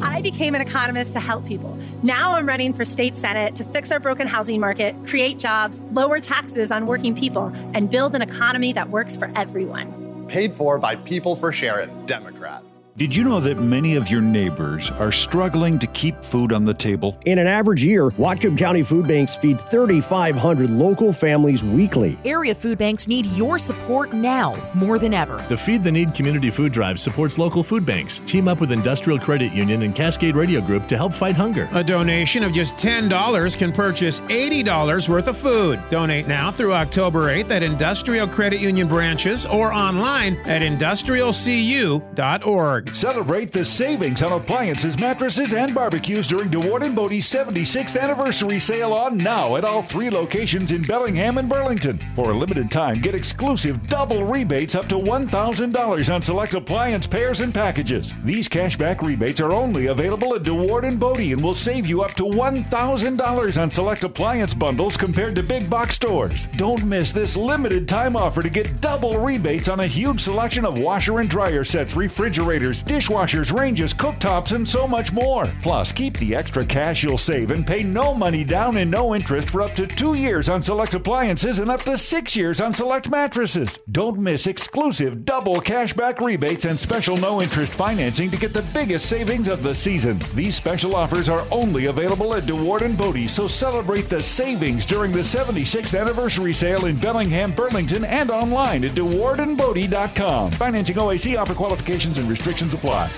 I 0.02 0.22
became 0.22 0.56
an 0.56 0.60
economist 0.60 1.12
to 1.12 1.20
help 1.20 1.46
people. 1.46 1.78
Now 2.02 2.32
I'm 2.32 2.48
running 2.48 2.72
for 2.72 2.84
state 2.84 3.16
senate 3.16 3.54
to 3.56 3.64
fix 3.64 3.92
our 3.92 4.00
broken 4.00 4.26
housing 4.26 4.58
market, 4.58 4.96
create 5.06 5.38
jobs, 5.38 5.80
lower 5.92 6.18
taxes 6.18 6.72
on 6.72 6.84
working 6.86 7.14
people, 7.14 7.52
and 7.74 7.88
build 7.88 8.16
an 8.16 8.22
economy 8.22 8.72
that 8.72 8.90
works 8.90 9.16
for 9.16 9.30
everyone. 9.36 10.26
Paid 10.26 10.52
for 10.52 10.80
by 10.80 10.96
People 10.96 11.36
for 11.36 11.52
Sharon, 11.52 12.06
Democrat. 12.06 12.65
Did 12.96 13.14
you 13.14 13.24
know 13.24 13.40
that 13.40 13.58
many 13.58 13.96
of 13.96 14.10
your 14.10 14.22
neighbors 14.22 14.90
are 14.92 15.12
struggling 15.12 15.78
to 15.80 15.86
keep 15.88 16.24
food 16.24 16.50
on 16.50 16.64
the 16.64 16.72
table? 16.72 17.18
In 17.26 17.38
an 17.38 17.46
average 17.46 17.84
year, 17.84 18.08
Whatcom 18.12 18.56
County 18.56 18.82
food 18.82 19.06
banks 19.06 19.36
feed 19.36 19.60
3,500 19.60 20.70
local 20.70 21.12
families 21.12 21.62
weekly. 21.62 22.18
Area 22.24 22.54
food 22.54 22.78
banks 22.78 23.06
need 23.06 23.26
your 23.26 23.58
support 23.58 24.14
now 24.14 24.56
more 24.72 24.98
than 24.98 25.12
ever. 25.12 25.44
The 25.50 25.58
Feed 25.58 25.84
the 25.84 25.92
Need 25.92 26.14
Community 26.14 26.48
Food 26.48 26.72
Drive 26.72 26.98
supports 26.98 27.36
local 27.36 27.62
food 27.62 27.84
banks. 27.84 28.20
Team 28.20 28.48
up 28.48 28.62
with 28.62 28.72
Industrial 28.72 29.18
Credit 29.18 29.52
Union 29.52 29.82
and 29.82 29.94
Cascade 29.94 30.34
Radio 30.34 30.62
Group 30.62 30.88
to 30.88 30.96
help 30.96 31.12
fight 31.12 31.36
hunger. 31.36 31.68
A 31.72 31.84
donation 31.84 32.42
of 32.42 32.54
just 32.54 32.76
$10 32.76 33.58
can 33.58 33.72
purchase 33.72 34.20
$80 34.20 35.10
worth 35.10 35.28
of 35.28 35.36
food. 35.36 35.82
Donate 35.90 36.28
now 36.28 36.50
through 36.50 36.72
October 36.72 37.24
8th 37.24 37.50
at 37.50 37.62
Industrial 37.62 38.26
Credit 38.26 38.58
Union 38.58 38.88
branches 38.88 39.44
or 39.44 39.70
online 39.70 40.38
at 40.46 40.62
industrialcu.org. 40.62 42.85
Celebrate 42.92 43.52
the 43.52 43.64
savings 43.64 44.22
on 44.22 44.32
appliances, 44.32 44.98
mattresses, 44.98 45.52
and 45.52 45.74
barbecues 45.74 46.26
during 46.26 46.48
DeWaard 46.48 46.82
and 46.82 46.96
Bode's 46.96 47.26
76th 47.26 48.00
anniversary 48.00 48.58
sale 48.58 48.92
on 48.92 49.18
now 49.18 49.56
at 49.56 49.64
all 49.64 49.82
three 49.82 50.08
locations 50.08 50.72
in 50.72 50.82
Bellingham 50.82 51.38
and 51.38 51.48
Burlington. 51.48 52.00
For 52.14 52.30
a 52.30 52.34
limited 52.34 52.70
time, 52.70 53.00
get 53.00 53.14
exclusive 53.14 53.88
double 53.88 54.24
rebates 54.24 54.74
up 54.74 54.88
to 54.88 54.94
$1,000 54.94 56.14
on 56.14 56.22
select 56.22 56.54
appliance 56.54 57.06
pairs 57.06 57.40
and 57.40 57.52
packages. 57.52 58.14
These 58.24 58.48
cashback 58.48 59.02
rebates 59.02 59.40
are 59.40 59.52
only 59.52 59.86
available 59.86 60.34
at 60.34 60.42
DeWaard 60.42 60.84
and 60.84 60.98
Bode 60.98 61.16
and 61.20 61.42
will 61.42 61.54
save 61.54 61.86
you 61.86 62.02
up 62.02 62.14
to 62.14 62.22
$1,000 62.22 63.62
on 63.62 63.70
select 63.70 64.04
appliance 64.04 64.54
bundles 64.54 64.96
compared 64.96 65.34
to 65.34 65.42
big 65.42 65.68
box 65.68 65.96
stores. 65.96 66.48
Don't 66.56 66.84
miss 66.84 67.12
this 67.12 67.36
limited 67.36 67.88
time 67.88 68.16
offer 68.16 68.42
to 68.42 68.50
get 68.50 68.80
double 68.80 69.18
rebates 69.18 69.68
on 69.68 69.80
a 69.80 69.86
huge 69.86 70.20
selection 70.20 70.64
of 70.64 70.78
washer 70.78 71.18
and 71.18 71.28
dryer 71.28 71.64
sets, 71.64 71.96
refrigerators, 71.96 72.75
dishwashers, 72.82 73.52
ranges, 73.52 73.92
cooktops, 73.94 74.52
and 74.52 74.68
so 74.68 74.86
much 74.86 75.12
more. 75.12 75.52
Plus, 75.62 75.92
keep 75.92 76.16
the 76.18 76.34
extra 76.34 76.64
cash 76.64 77.02
you'll 77.02 77.18
save 77.18 77.50
and 77.50 77.66
pay 77.66 77.82
no 77.82 78.14
money 78.14 78.44
down 78.44 78.76
and 78.76 78.90
no 78.90 79.14
interest 79.14 79.50
for 79.50 79.62
up 79.62 79.74
to 79.74 79.86
two 79.86 80.14
years 80.14 80.48
on 80.48 80.62
select 80.62 80.94
appliances 80.94 81.58
and 81.58 81.70
up 81.70 81.82
to 81.82 81.96
six 81.96 82.34
years 82.34 82.60
on 82.60 82.72
select 82.72 83.10
mattresses. 83.10 83.78
Don't 83.90 84.18
miss 84.18 84.46
exclusive 84.46 85.24
double 85.24 85.60
cashback 85.60 86.20
rebates 86.20 86.64
and 86.64 86.78
special 86.78 87.16
no 87.16 87.42
interest 87.42 87.74
financing 87.74 88.30
to 88.30 88.36
get 88.36 88.52
the 88.52 88.62
biggest 88.74 89.06
savings 89.06 89.48
of 89.48 89.62
the 89.62 89.74
season. 89.74 90.18
These 90.34 90.56
special 90.56 90.94
offers 90.94 91.28
are 91.28 91.44
only 91.50 91.86
available 91.86 92.34
at 92.34 92.46
DeWaard 92.46 92.82
and 92.82 92.96
Bode, 92.96 93.28
so 93.28 93.46
celebrate 93.46 94.08
the 94.08 94.22
savings 94.22 94.86
during 94.86 95.12
the 95.12 95.20
76th 95.20 95.98
anniversary 95.98 96.52
sale 96.52 96.86
in 96.86 96.98
Bellingham, 96.98 97.52
Burlington, 97.52 98.04
and 98.04 98.30
online 98.30 98.84
at 98.84 98.92
DeWaardandBode.com. 98.92 100.52
Financing 100.52 100.96
OAC 100.96 101.38
offer 101.38 101.54
qualifications 101.54 102.18
and 102.18 102.28
restrictions 102.28 102.65
apply. 102.74 103.10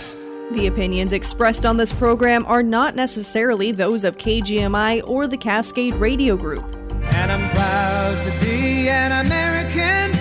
The 0.52 0.67
opinions 0.67 1.12
expressed 1.12 1.67
on 1.67 1.76
this 1.76 1.93
program 1.93 2.47
are 2.47 2.62
not 2.62 2.97
necessarily 2.97 3.71
those 3.71 4.05
of 4.05 4.17
KGMI 4.17 5.02
or 5.07 5.26
the 5.26 5.37
Cascade 5.37 5.95
Radio 5.95 6.37
Group. 6.37 6.64
And 7.14 7.31
I'm 7.31 7.50
proud 7.50 8.25
to 8.25 8.31
be 8.45 8.88
an 8.88 9.26
American 9.26 10.18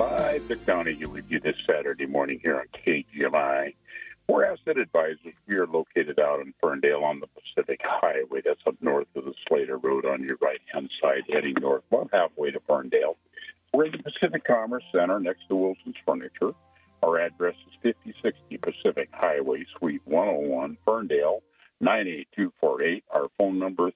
Live. 0.00 0.48
Dick 0.48 0.64
Donahue 0.64 1.10
with 1.10 1.30
you 1.30 1.40
this 1.40 1.56
Saturday 1.66 2.06
morning 2.06 2.40
here 2.42 2.56
on 2.56 2.64
KGMI. 2.86 3.74
We're 4.28 4.46
asset 4.46 4.78
advisors. 4.78 5.34
We 5.46 5.56
are 5.56 5.66
located 5.66 6.18
out 6.18 6.40
in 6.40 6.54
Ferndale 6.58 7.04
on 7.04 7.20
the 7.20 7.26
Pacific 7.26 7.82
Highway. 7.84 8.40
That's 8.42 8.62
up 8.66 8.76
north 8.80 9.08
of 9.14 9.26
the 9.26 9.34
Slater 9.46 9.76
Road 9.76 10.06
on 10.06 10.24
your 10.24 10.38
right 10.40 10.62
hand 10.72 10.88
side, 11.02 11.24
heading 11.28 11.52
north, 11.60 11.82
about 11.92 12.08
halfway 12.14 12.50
to 12.50 12.60
Ferndale. 12.66 13.18
We're 13.74 13.84
in 13.84 13.92
the 13.92 13.98
Pacific 13.98 14.42
Commerce 14.44 14.84
Center 14.90 15.20
next 15.20 15.46
to 15.48 15.56
Wilson's 15.56 15.96
Furniture. 16.06 16.54
Our 17.02 17.20
address 17.20 17.56
is 17.68 17.74
5060 17.82 18.56
Pacific 18.56 19.10
Highway, 19.12 19.66
Suite 19.76 20.00
101, 20.06 20.78
Ferndale, 20.82 21.42
98248. 21.80 23.04
Our 23.10 23.28
phone 23.38 23.58
number 23.58 23.88
is 23.88 23.94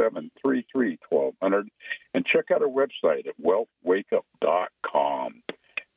360-733-1200. 0.00 1.68
And 2.14 2.26
check 2.26 2.50
out 2.52 2.62
our 2.62 2.68
website 2.68 3.26
at 3.26 3.40
wealthwakeup.com. 3.40 5.42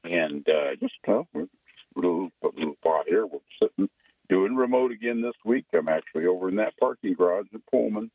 And 0.03 0.49
uh, 0.49 0.75
just 0.79 0.95
uh, 1.07 1.21
we're 1.33 1.43
a 1.43 1.47
little, 1.95 2.31
a 2.43 2.47
little 2.47 2.75
here. 3.07 3.25
We're 3.25 3.39
sitting 3.61 3.89
doing 4.29 4.55
remote 4.55 4.91
again 4.91 5.21
this 5.21 5.35
week. 5.45 5.65
I'm 5.73 5.89
actually 5.89 6.25
over 6.25 6.49
in 6.49 6.55
that 6.57 6.77
parking 6.79 7.13
garage 7.13 7.47
in 7.53 7.61
Pullman, 7.71 8.11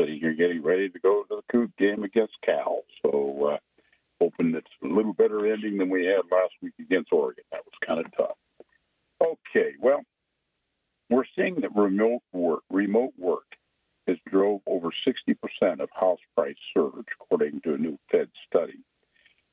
sitting 0.00 0.20
here 0.20 0.34
getting 0.34 0.62
ready 0.62 0.88
to 0.88 0.98
go 0.98 1.24
to 1.24 1.36
the 1.36 1.42
Coug 1.52 1.76
game 1.76 2.04
against 2.04 2.34
Cal. 2.44 2.82
So 3.02 3.52
uh, 3.52 3.58
hoping 4.20 4.54
it's 4.54 4.70
a 4.82 4.86
little 4.86 5.12
better 5.12 5.52
ending 5.52 5.78
than 5.78 5.90
we 5.90 6.04
had 6.04 6.22
last 6.30 6.54
week 6.62 6.74
against 6.80 7.12
Oregon. 7.12 7.44
That 7.50 7.64
was 7.64 7.74
kind 7.80 8.00
of 8.00 8.06
tough. 8.16 8.36
Okay, 9.20 9.72
well, 9.80 10.02
we're 11.12 11.24
seeing 11.36 11.60
that 11.60 11.74
remote 11.74 12.22
work, 12.32 12.62
remote 12.70 13.12
work 13.18 13.44
has 14.08 14.16
drove 14.28 14.60
over 14.66 14.88
60% 15.06 15.80
of 15.80 15.88
house 15.94 16.18
price 16.36 16.56
surge, 16.74 17.06
according 17.20 17.60
to 17.60 17.74
a 17.74 17.78
new 17.78 17.98
Fed 18.10 18.28
study. 18.46 18.78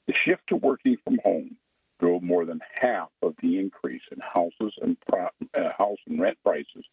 The 0.08 0.13
shift 0.25 0.42
to 0.48 0.56
working 0.56 0.98
from 1.04 1.20
home 1.24 1.58
drove 2.00 2.24
more 2.24 2.46
than 2.46 2.62
half 2.74 3.10
of 3.22 3.36
the 3.42 3.60
increase 3.60 4.01
in 4.12 4.20
houses 4.20 4.74
and 4.82 4.98
uh, 5.13 5.70
house 5.78 6.00
and 6.08 6.20
rent 6.20 6.38
prices 6.44 6.86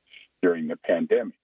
during 0.43 0.69
the 0.69 0.77
pandemic, 0.77 1.39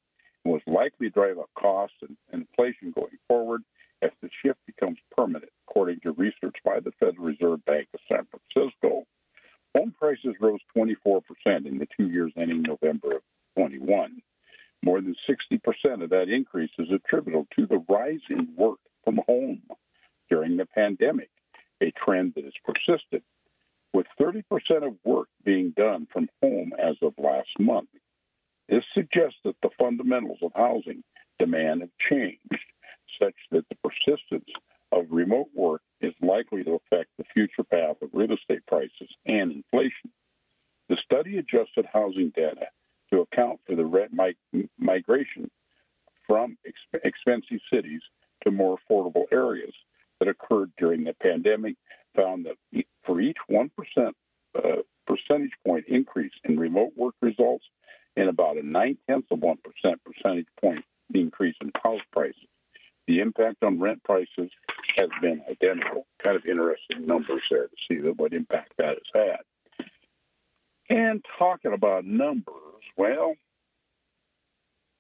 and 0.45 0.53
was 0.53 0.63
likely 0.67 1.09
to 1.09 1.15
drive 1.15 1.39
up 1.39 1.51
costs 1.59 1.97
and 2.03 2.17
inflation 2.33 2.91
going 2.91 3.19
forward 3.29 3.63
as 4.03 4.11
the 4.21 4.29
shift 4.43 4.59
becomes 4.67 4.99
permanent, 5.17 5.51
according 5.67 6.01
to 6.01 6.13
research 6.13 6.57
by 6.65 6.81
the 6.81 6.93
Federal 6.99 7.27
Reserve 7.27 7.65
Bank 7.65 7.89
of 7.95 8.01
San 8.11 8.27
Francisco. 8.27 9.05
Home 9.77 9.95
prices 9.99 10.35
rose 10.41 10.61
24% 10.77 11.23
in 11.67 11.79
the 11.79 11.89
two 11.97 12.09
years 12.09 12.33
ending 12.37 12.63
November 12.63 13.17
of 13.17 13.23
21. 13.57 14.21
More 14.83 15.01
than 15.01 15.15
60% 15.29 16.03
of 16.03 16.11
that 16.11 16.29
increase 16.29 16.71
is 16.79 16.91
attributable 16.91 17.47
to 17.57 17.67
the 17.67 17.85
rise 17.89 18.21
in 18.29 18.49
work 18.57 18.79
from 19.05 19.21
home 19.27 19.63
during 20.29 20.57
the 20.57 20.67
pandemic, 20.67 21.31
a 21.81 21.91
trend 21.93 22.35
that 22.35 22.45
has 22.45 22.53
persisted, 22.65 23.23
with 23.93 24.07
30% 24.21 24.45
of 24.87 24.97
work 25.05 25.29
being 25.45 25.71
done 25.71 26.07
from 26.13 26.29
home 26.43 26.73
as 26.79 26.97
of 27.03 27.15
last 27.19 27.51
month. 27.59 27.89
This 28.69 28.85
suggests 28.95 29.39
that 29.45 29.57
the 29.63 29.71
fundamentals 29.79 30.39
of 30.43 30.53
housing 30.55 31.05
demand 31.39 31.83
have 31.83 31.91
changed, 31.99 32.65
such 33.21 33.35
that 33.51 33.65
the 33.69 33.77
persistence 33.89 34.49
of 34.93 35.07
remote 35.11 35.49
work 35.55 35.83
is 36.01 36.13
likely 36.21 36.63
to 36.65 36.75
affect 36.75 37.11
the 37.17 37.25
future 37.33 37.65
path 37.65 37.97
of 38.03 38.11
real 38.13 38.33
estate 38.33 38.67
prices 38.67 39.09
and 39.27 39.53
inflation. 39.53 40.11
The 40.89 40.97
study 40.97 41.39
adjusted 41.39 41.87
housing 41.93 42.31
data 42.31 42.67
to 43.11 43.21
account 43.21 43.61
for 43.67 43.75
the 43.75 43.85
rent 43.85 44.13
mi- 44.13 44.69
migration 44.79 45.51
from 46.27 46.57
exp- 46.67 47.01
expensive 47.05 47.61
cities 47.73 48.03
to 48.45 48.51
more 48.51 48.79
affordable 48.79 49.25
areas 49.33 49.75
that 50.19 50.29
occurred 50.29 50.73
during 50.79 51.05
the 51.05 51.15
pandemic, 51.15 51.77
found 52.15 52.47
that 52.47 52.85
for 53.05 53.21
each 53.21 53.39
1% 53.51 53.71
uh, 54.55 54.61
percentage 55.07 55.53
point 55.67 55.85
increase 55.89 56.33
in 56.45 56.59
remote 56.59 56.93
work 56.97 57.15
results 57.23 57.65
and 58.17 58.29
about 58.29 58.57
a 58.57 58.63
nine 58.63 58.99
tenths 59.09 59.29
of 59.31 59.39
1% 59.39 59.57
percentage 60.05 60.47
point 60.61 60.85
increase 61.15 61.57
in 61.61 61.73
house 61.83 62.01
prices. 62.13 62.37
The 63.07 63.21
impact 63.21 63.63
on 63.63 63.81
rent 63.81 64.03
prices 64.05 64.51
has 64.97 65.09
been 65.21 65.43
identical. 65.51 66.07
Kind 66.23 66.37
of 66.37 66.47
interesting 66.47 67.07
numbers 67.07 67.43
there 67.51 67.67
to 67.67 67.77
see 67.89 67.97
what 67.97 68.33
impact 68.33 68.75
that 68.79 68.99
has 68.99 69.39
had. 69.79 69.87
And 70.89 71.25
talking 71.39 71.73
about 71.73 72.05
numbers, 72.05 72.83
well, 72.97 73.35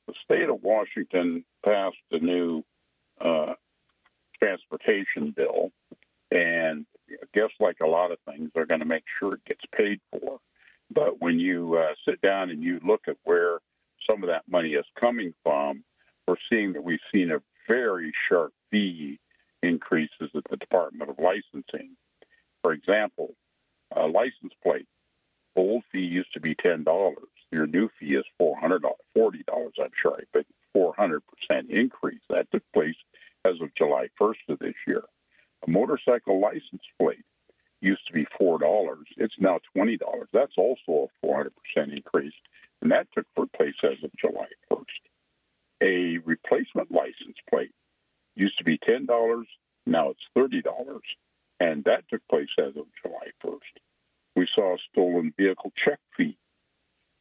the 0.06 0.14
state 0.24 0.48
of 0.48 0.62
Washington 0.62 1.44
passed 1.64 1.96
a 2.10 2.18
new 2.18 2.62
uh, 3.20 3.54
transportation 4.42 5.32
bill, 5.36 5.70
and 6.30 6.86
I 7.10 7.26
guess 7.34 7.50
like 7.60 7.76
a 7.82 7.86
lot 7.86 8.10
of 8.10 8.18
things, 8.26 8.50
they're 8.54 8.66
going 8.66 8.80
to 8.80 8.86
make 8.86 9.04
sure 9.18 9.34
it 9.34 9.44
gets 9.44 9.64
paid 9.76 10.00
for. 10.10 10.40
But 10.90 11.20
when 11.20 11.38
you 11.38 11.76
uh, 11.76 11.94
sit 12.06 12.20
down 12.20 12.50
and 12.50 12.62
you 12.62 12.80
look 12.84 13.02
at 13.06 13.16
where 13.24 13.58
some 14.10 14.22
of 14.22 14.28
that 14.28 14.42
money 14.48 14.70
is 14.70 14.86
coming 14.98 15.34
from, 15.42 15.84
we're 16.26 16.36
seeing 16.50 16.72
that 16.72 16.84
we've 16.84 17.00
seen 17.14 17.30
a 17.30 17.40
very 17.68 18.12
sharp 18.28 18.52
fee 18.70 19.18
increases 19.62 20.30
at 20.34 20.44
the 20.50 20.56
Department 20.56 21.10
of 21.10 21.18
Licensing. 21.18 21.96
For 22.62 22.72
example, 22.72 23.34
a 23.94 24.06
license 24.06 24.52
plate, 24.62 24.86
old 25.56 25.84
fee 25.92 26.00
used 26.00 26.32
to 26.34 26.40
be 26.40 26.54
ten 26.54 26.84
dollars. 26.84 27.16
Your 27.50 27.66
new 27.66 27.90
fee 27.98 28.14
is 28.14 28.24
four 28.38 28.56
hundred 28.58 28.82
dollars, 28.82 28.96
forty 29.14 29.42
dollars. 29.44 29.74
I'm 29.80 29.90
sorry, 30.02 30.26
but 30.32 30.46
four 30.72 30.94
hundred 30.96 31.22
percent 31.26 31.70
increase 31.70 32.22
that 32.30 32.50
took 32.50 32.62
place 32.72 32.96
as 33.44 33.60
of 33.60 33.74
July 33.74 34.08
first 34.18 34.40
of 34.48 34.58
this 34.58 34.74
year. 34.86 35.02
A 35.66 35.70
motorcycle 35.70 36.40
license 36.40 36.82
plate 36.98 37.24
used 37.80 38.06
to 38.06 38.12
be 38.12 38.26
four 38.38 38.58
dollars. 38.58 39.06
It's 39.16 39.34
now 39.38 39.58
$20. 39.76 39.98
That's 40.32 40.56
also 40.56 41.08
a 41.24 41.26
400% 41.26 41.50
increase, 41.94 42.32
and 42.80 42.90
that 42.92 43.08
took 43.12 43.26
place 43.56 43.74
as 43.82 44.02
of 44.02 44.10
July 44.18 44.46
1st. 44.46 44.61
A 45.82 46.18
replacement 46.18 46.92
license 46.92 47.36
plate 47.50 47.72
used 48.36 48.56
to 48.58 48.64
be 48.64 48.78
$10, 48.78 49.44
now 49.84 50.10
it's 50.10 50.20
$30, 50.36 51.00
and 51.58 51.82
that 51.84 52.04
took 52.08 52.22
place 52.28 52.48
as 52.56 52.76
of 52.76 52.86
July 53.02 53.26
1st. 53.44 53.80
We 54.36 54.46
saw 54.54 54.74
a 54.74 54.78
stolen 54.90 55.34
vehicle 55.36 55.72
check 55.76 55.98
fee. 56.16 56.38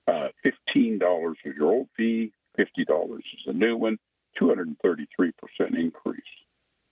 Uh, 0.08 0.30
$15 0.46 1.32
is 1.44 1.56
your 1.56 1.72
old 1.72 1.89
fee, 1.98 2.34
$50 2.60 3.18
is 3.18 3.24
the 3.48 3.53
new 3.53 3.75
one, 3.75 3.98
233% 4.39 5.34
increase. 5.75 6.22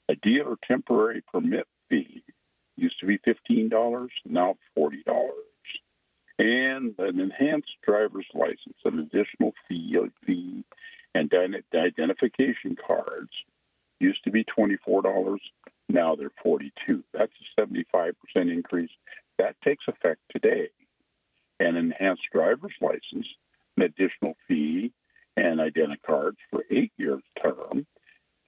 A 0.09 0.15
dealer 0.15 0.57
temporary 0.67 1.21
permit 1.31 1.67
fee 1.87 2.23
used 2.77 2.99
to 2.99 3.05
be 3.05 3.19
$15, 3.19 4.09
now 4.25 4.57
$40. 4.75 5.29
And 6.39 6.95
an 6.97 7.19
enhanced 7.19 7.75
driver's 7.83 8.27
license, 8.33 8.77
an 8.85 8.99
additional 8.99 9.53
fee, 9.67 9.95
fee 10.25 10.63
and 11.15 11.31
identification 11.73 12.75
cards 12.75 13.31
used 13.99 14.23
to 14.23 14.31
be 14.31 14.45
$24, 14.45 15.37
now 15.89 16.15
they're 16.15 16.31
42. 16.43 17.03
That's 17.13 17.31
a 17.57 17.61
75% 17.61 18.13
increase. 18.35 18.91
That 19.37 19.55
takes 19.61 19.85
effect 19.87 20.21
today. 20.31 20.69
An 21.59 21.75
enhanced 21.75 22.23
driver's 22.31 22.75
license, 22.79 23.27
an 23.75 23.83
additional 23.83 24.35
fee, 24.47 24.93
and 25.35 25.59
identity 25.59 25.99
cards 26.05 26.37
for 26.49 26.63
eight 26.69 26.91
years 26.97 27.23
term, 27.41 27.85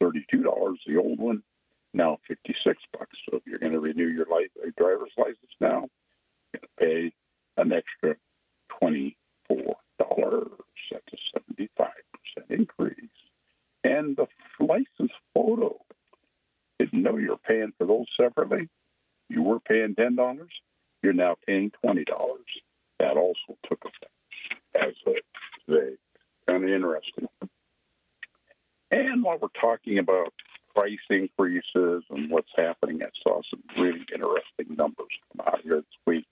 $32 0.01 0.77
the 0.87 0.97
old 0.97 1.19
one, 1.19 1.43
now 1.93 2.19
56 2.27 2.81
bucks. 2.97 3.17
So 3.29 3.37
if 3.37 3.43
you're 3.45 3.59
going 3.59 3.73
to 3.73 3.79
renew 3.79 4.07
your 4.07 4.25
driver's 4.77 5.11
license 5.17 5.55
now, 5.59 5.89
you're 6.53 6.61
going 6.61 6.61
to 6.61 6.67
pay 6.79 7.13
an 7.61 7.73
extra 7.73 8.15
$24. 8.81 9.15
That's 10.91 11.13
a 11.13 11.17
75% 11.39 11.87
increase. 12.49 12.95
And 13.83 14.15
the 14.15 14.27
license 14.59 15.11
photo, 15.33 15.77
didn't 16.79 17.03
know 17.03 17.17
you 17.17 17.29
were 17.29 17.37
paying 17.37 17.73
for 17.77 17.85
those 17.85 18.07
separately. 18.19 18.69
You 19.29 19.43
were 19.43 19.59
paying 19.59 19.95
$10. 19.95 20.47
You're 21.03 21.13
now 21.13 21.35
paying 21.47 21.71
$20. 21.85 22.05
That 22.99 23.17
also 23.17 23.57
took 23.67 23.83
effect 23.85 24.11
as 24.75 24.93
of 25.07 25.15
today. 25.67 25.95
Kind 26.47 26.63
of 26.63 26.69
interesting. 26.69 27.27
And 28.91 29.23
while 29.23 29.37
we're 29.39 29.47
talking 29.59 29.99
about 29.99 30.33
price 30.75 30.99
increases 31.09 32.03
and 32.09 32.29
what's 32.29 32.51
happening, 32.55 33.01
I 33.03 33.09
saw 33.23 33.41
some 33.49 33.63
really 33.77 34.05
interesting 34.13 34.75
numbers 34.75 35.07
come 35.31 35.47
out 35.47 35.61
here 35.61 35.77
this 35.77 35.85
week 36.05 36.25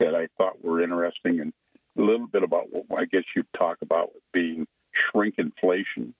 that 0.00 0.14
I 0.14 0.28
thought 0.36 0.62
were 0.62 0.82
interesting 0.82 1.40
and 1.40 1.52
a 1.96 2.02
little 2.02 2.26
bit 2.26 2.42
about 2.42 2.66
what 2.70 3.00
I 3.00 3.04
guess 3.04 3.24
you'd 3.34 3.46
talk 3.56 3.78
about 3.82 4.10
being 4.32 4.66
shrink 4.94 5.34
inflation. 5.38 6.14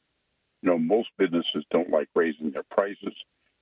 You 0.63 0.71
know, 0.71 0.79
most 0.79 1.09
businesses 1.19 1.65
don't 1.71 1.91
like 1.91 2.09
raising 2.15 2.51
their 2.51 2.65
prices, 2.65 3.15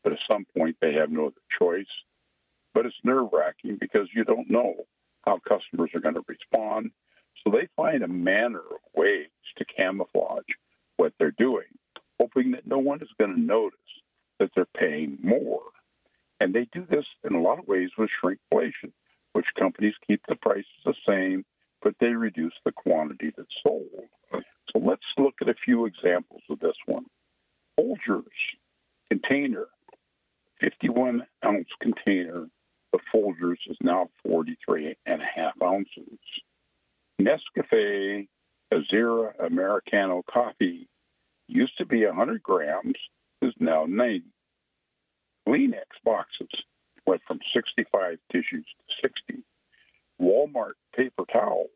but 0.05 0.13
at 0.13 0.19
some 0.31 0.47
point 0.57 0.77
they 0.81 0.95
have 0.95 1.11
no 1.11 1.27
other 1.27 1.41
choice. 1.59 1.87
But 2.75 2.87
it's 2.87 2.97
nerve 3.05 3.29
wracking 3.33 3.77
because 3.81 4.09
you 4.15 4.25
don't 4.25 4.51
know 4.51 4.75
how 5.27 5.39
customers 5.39 5.91
are 5.95 6.01
going 6.01 6.15
to 6.15 6.25
respond. 6.27 6.91
So 7.43 7.51
they 7.51 7.69
find 7.77 8.03
a 8.03 8.09
manner 8.09 8.61
of 8.61 8.81
ways 8.95 9.29
to 9.57 9.65
camouflage 9.65 10.45
what 10.97 11.13
they're 11.19 11.33
doing, 11.33 11.67
hoping 12.21 12.53
that 12.53 12.67
no 12.67 12.79
one 12.79 13.03
is 13.03 13.09
going 13.19 13.35
to 13.35 13.41
notice 13.41 13.79
that 14.39 14.51
they're 14.55 14.67
paying 14.77 15.19
more. 15.23 15.63
And 16.41 16.55
they 16.55 16.67
do 16.73 16.87
this 16.89 17.07
in 17.25 17.35
a 17.35 17.41
lot 17.41 17.59
of 17.59 17.69
ways 17.69 17.91
with 17.97 18.11
shrinkflation, 18.23 18.93
which 19.33 19.47
companies 19.59 19.95
keep 20.07 20.23
the 20.29 20.37
prices 20.37 20.67
the 20.85 20.95
same, 21.07 21.45
but 21.83 21.95
they 22.01 22.09
reduce 22.09 22.55
the 22.65 22.73
quantity 22.73 23.33
that's 23.37 23.49
sold. 23.63 24.09
So 24.73 24.83
let's 24.83 25.03
look 25.19 25.35
at 25.41 25.49
a 25.49 25.55
few 25.55 25.87
examples 25.87 26.43
of 26.49 26.59
this 26.61 26.77
one. 26.87 27.07
Folgers 27.79 28.25
container, 29.11 29.67
51 30.61 31.27
ounce 31.45 31.69
container 31.81 32.47
of 32.93 33.01
Folgers 33.15 33.59
is 33.69 33.77
now 33.83 34.09
43 34.27 34.97
and 35.07 35.23
a 35.23 35.25
half 35.25 35.55
ounces. 35.63 36.19
Nescafe 37.21 38.29
Azera 38.73 39.33
Americano 39.45 40.23
coffee 40.31 40.89
used 41.49 41.77
to 41.79 41.85
be 41.85 42.07
100 42.07 42.43
grams, 42.43 42.97
is 43.43 43.53
now 43.59 43.85
90. 43.87 44.25
Kleenex 45.47 45.85
boxes 46.05 46.49
went 47.07 47.21
from 47.27 47.41
65 47.55 48.19
tissues 48.31 48.65
to 48.65 48.95
60. 49.03 49.45
Walmart 50.21 50.75
paper 50.97 51.25
towels 51.31 51.69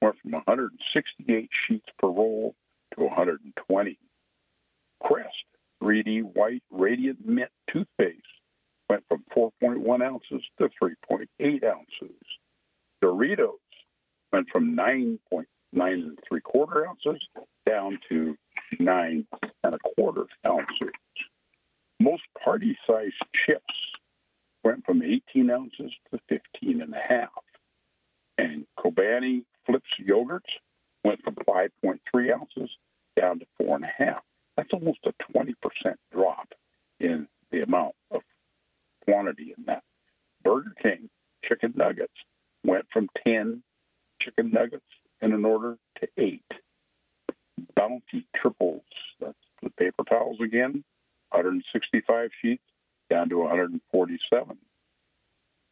went 0.00 0.16
from 0.20 0.32
168 0.32 1.50
sheets 1.50 1.86
per 1.98 2.08
roll 2.08 2.54
to 2.94 3.04
120. 3.04 3.98
Crest 5.02 5.28
3D 5.82 6.22
White 6.22 6.62
Radiant 6.70 7.24
Mint 7.26 7.50
toothpaste 7.70 8.22
went 8.88 9.04
from 9.08 9.24
4.1 9.34 10.02
ounces 10.02 10.42
to 10.58 10.70
3.8 10.82 11.64
ounces. 11.64 12.16
Doritos 13.02 13.58
went 14.32 14.48
from 14.50 14.76
9.9 14.76 15.46
and 15.74 16.18
three 16.28 16.40
quarter 16.40 16.86
ounces 16.86 17.20
down 17.66 17.98
to 18.08 18.36
nine 18.78 19.26
and 19.64 19.74
a 19.74 19.78
quarter 19.78 20.26
ounces. 20.46 20.92
Most 22.00 22.22
party 22.42 22.76
sized 22.86 23.14
chips 23.46 23.74
went 24.64 24.84
from 24.84 25.02
18 25.02 25.50
ounces 25.50 25.92
to 26.10 26.20
15 26.28 26.82
and 26.82 26.94
a 26.94 27.00
half. 27.00 27.30
And 28.38 28.66
Chobani 28.78 29.44
Flips 29.66 29.90
yogurts 30.00 30.40
went 31.04 31.22
from 31.22 31.34
5.3 31.34 32.32
ounces 32.32 32.70
down 33.18 33.40
to 33.40 33.46
four 33.58 33.76
and 33.76 33.84
a 33.84 34.04
half. 34.04 34.22
That's 34.56 34.72
almost 34.72 35.00
a 35.04 35.12
20% 35.32 35.54
drop 36.12 36.54
in 37.00 37.28
the 37.50 37.62
amount 37.62 37.94
of 38.10 38.22
quantity 39.04 39.54
in 39.56 39.64
that. 39.66 39.82
Burger 40.42 40.72
King 40.82 41.10
chicken 41.44 41.74
nuggets 41.76 42.14
went 42.64 42.86
from 42.92 43.08
10 43.26 43.62
chicken 44.20 44.50
nuggets 44.50 44.86
in 45.20 45.32
an 45.32 45.44
order 45.44 45.76
to 46.00 46.08
eight. 46.16 46.44
Bounty 47.74 48.26
triples, 48.34 48.82
that's 49.20 49.36
the 49.62 49.70
paper 49.70 50.04
towels 50.04 50.40
again, 50.40 50.84
165 51.30 52.30
sheets 52.40 52.62
down 53.10 53.28
to 53.28 53.38
147. 53.38 54.56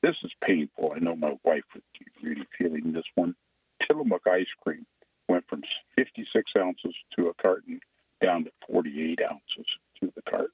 This 0.03 0.17
is 0.23 0.33
painful. 0.41 0.93
I 0.95 0.99
know 0.99 1.17
my 1.17 1.37
wife 1.45 1.65
be 1.75 2.07
really 2.23 2.47
feeling 2.59 2.93
this 2.93 3.05
one. 3.15 3.35
Tillamook 3.83 4.27
ice 4.27 4.47
cream 4.63 4.87
went 5.29 5.45
from 5.49 5.63
56 5.97 6.53
ounces 6.59 6.95
to 7.17 7.29
a 7.29 7.35
carton 7.35 7.81
down 8.21 8.45
to 8.45 8.51
48 8.71 9.21
ounces 9.23 9.67
to 10.01 10.13
the 10.15 10.23
carton. 10.23 10.51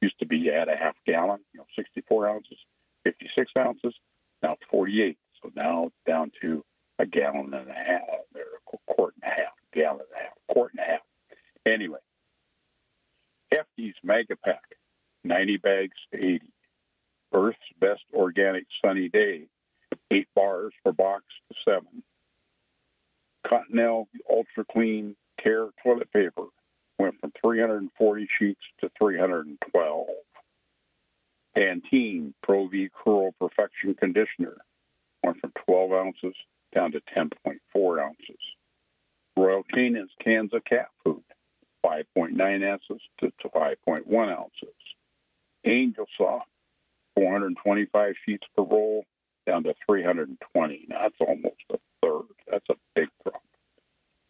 Used 0.00 0.18
to 0.18 0.26
be 0.26 0.38
you 0.38 0.52
had 0.52 0.68
a 0.68 0.76
half 0.76 0.96
gallon, 1.06 1.40
you 1.52 1.58
know, 1.58 1.66
64 1.76 2.28
ounces, 2.28 2.58
56 3.04 3.52
ounces, 3.58 3.94
now 4.42 4.56
48. 4.70 5.16
So 5.42 5.50
now 5.54 5.90
down 6.06 6.32
to 6.40 6.64
a 6.98 7.06
gallon 7.06 7.52
and 7.54 7.68
a 7.68 7.74
half, 7.74 8.02
or 8.34 8.40
a 8.40 8.92
quart 8.94 9.14
and 9.22 9.32
a 9.32 9.34
half, 9.34 9.52
gallon 9.72 10.00
and 10.00 10.20
a 10.20 10.22
half, 10.22 10.32
quart 10.48 10.72
and 10.72 10.80
a 10.80 10.90
half. 10.90 11.00
Anyway, 11.66 11.98
Hefty's 13.52 13.94
Mega 14.02 14.36
Pack, 14.36 14.76
90 15.24 15.58
bags 15.58 15.96
to 16.12 16.18
80. 16.18 16.40
Earth's 17.34 17.58
Best 17.80 18.02
Organic 18.12 18.64
Sunny 18.84 19.08
Day, 19.08 19.46
8 20.10 20.28
bars 20.34 20.72
per 20.84 20.92
box 20.92 21.24
to 21.50 21.58
7. 21.64 22.02
Cottonelle 23.46 24.06
Ultra 24.30 24.64
Clean 24.70 25.16
Care 25.42 25.68
toilet 25.82 26.12
paper 26.12 26.46
went 26.98 27.18
from 27.20 27.32
340 27.44 28.28
sheets 28.38 28.60
to 28.80 28.90
312. 28.98 30.06
Pantene 31.56 32.32
Pro 32.42 32.68
V 32.68 32.88
Curl 32.94 33.32
Perfection 33.38 33.94
Conditioner 33.94 34.56
went 35.22 35.40
from 35.40 35.52
12 35.66 35.92
ounces 35.92 36.34
down 36.74 36.92
to 36.92 37.00
10.4 37.16 38.02
ounces. 38.02 38.40
Royal 39.36 39.64
Canin's 39.74 40.10
cans 40.22 40.52
of 40.52 40.64
cat 40.64 40.88
food, 41.04 41.22
5.9 41.84 42.70
ounces 42.70 43.02
to 43.20 43.32
5.1 43.48 44.38
ounces. 44.38 44.74
Angel 45.64 46.06
Soft, 46.16 46.48
425 47.16 48.14
sheets 48.24 48.46
per 48.56 48.62
roll, 48.62 49.04
down 49.46 49.64
to 49.64 49.74
320. 49.86 50.86
Now, 50.88 51.02
that's 51.02 51.14
almost 51.20 51.62
a 51.70 51.78
third. 52.02 52.26
That's 52.50 52.68
a 52.70 52.74
big 52.94 53.08
drop. 53.22 53.42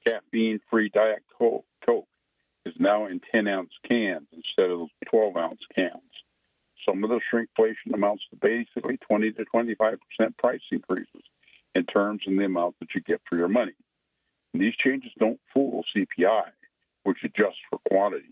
Caffeine 0.07 0.61
free 0.71 0.89
Diet 0.89 1.23
Coke, 1.39 1.65
Coke 1.85 2.09
is 2.65 2.75
now 2.79 3.07
in 3.07 3.21
10 3.33 3.49
ounce 3.49 3.73
cans 3.89 4.27
instead 4.33 4.71
of 4.71 4.89
12 5.11 5.37
ounce 5.37 5.61
cans. 5.75 6.03
Some 6.87 7.05
of 7.05 7.11
the 7.11 7.21
shrinkflation 7.33 7.95
amounts 7.95 8.25
to 8.31 8.37
basically 8.37 8.99
20 9.09 9.33
to 9.33 9.45
25% 9.55 9.99
price 10.39 10.61
increases 10.71 11.23
in 11.75 11.85
terms 11.85 12.23
of 12.27 12.37
the 12.37 12.45
amount 12.45 12.77
that 12.81 12.89
you 12.95 13.01
get 13.01 13.21
for 13.29 13.37
your 13.37 13.49
money. 13.49 13.75
And 14.53 14.63
these 14.63 14.75
changes 14.77 15.13
don't 15.19 15.41
fool 15.55 15.85
CPI, 15.97 16.45
which 17.05 17.19
adjusts 17.25 17.61
for 17.71 17.79
quantities. 17.89 18.27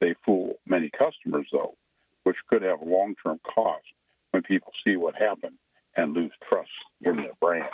They 0.00 0.14
fool 0.24 0.56
many 0.66 0.90
customers, 0.90 1.46
though, 1.52 1.76
which 2.24 2.36
could 2.48 2.62
have 2.62 2.82
long 2.82 3.14
term 3.24 3.40
cost 3.54 3.84
when 4.32 4.42
people 4.42 4.72
see 4.84 4.96
what 4.96 5.14
happened 5.14 5.56
and 5.96 6.14
lose 6.14 6.32
trust 6.48 6.70
in 7.02 7.16
their 7.16 7.32
brands. 7.40 7.70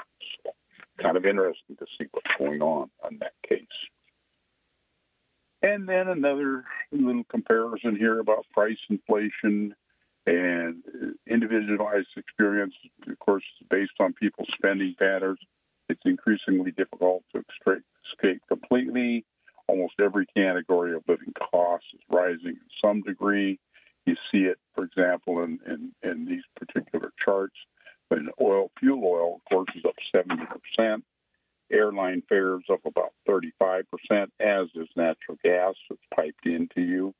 Kind 0.99 1.17
of 1.17 1.27
interesting 1.27 1.77
to 1.77 1.87
see 1.99 2.07
what's 2.11 2.27
going 2.39 2.63
on 2.63 2.91
in 3.11 3.19
that 3.19 3.33
case. 3.49 3.67
And 5.63 5.89
then 5.89 6.09
another 6.09 6.65
little 6.91 7.25
comparison 7.25 7.97
here 7.97 8.19
about 8.19 8.47
price 8.53 8.79
inflation 8.91 9.75
and 10.27 10.83
individualized 11.27 12.09
experience. 12.17 12.75
Of 13.09 13.19
course, 13.21 13.45
based 13.71 13.93
on 14.01 14.13
people's 14.13 14.49
spending 14.55 14.95
patterns, 14.99 15.39
it's 15.89 16.03
increasingly 16.05 16.73
difficult 16.73 17.23
to 17.33 17.45
escape 18.05 18.43
completely. 18.49 19.25
Almost 19.69 19.95
every 20.01 20.27
category 20.37 20.95
of 20.95 21.03
living 21.07 21.33
costs 21.53 21.89
is 21.95 22.01
rising 22.11 22.57
in 22.57 22.61
some 22.85 23.03
degree. 23.03 23.59
You 24.05 24.17
see 24.33 24.45
it, 24.45 24.59
for 24.75 24.85
example, 24.85 25.43
in, 25.45 25.61
in, 25.67 25.93
in 26.03 26.25
these 26.25 26.43
particular 26.57 27.13
charts. 27.17 27.57
When 28.09 28.29
oil, 28.41 28.71
fuel 28.79 29.05
oil, 29.05 29.37
of 29.37 29.45
course, 29.45 29.69
is 29.77 29.85
up 29.85 29.95
70%. 30.15 31.03
Airline 31.73 32.23
fares 32.29 32.65
up 32.71 32.85
about 32.85 33.13
35%, 33.27 33.85
as 34.39 34.69
is 34.75 34.89
natural 34.95 35.39
gas 35.43 35.75
that's 35.89 36.03
piped 36.15 36.47
into 36.47 36.83
you. 36.83 37.15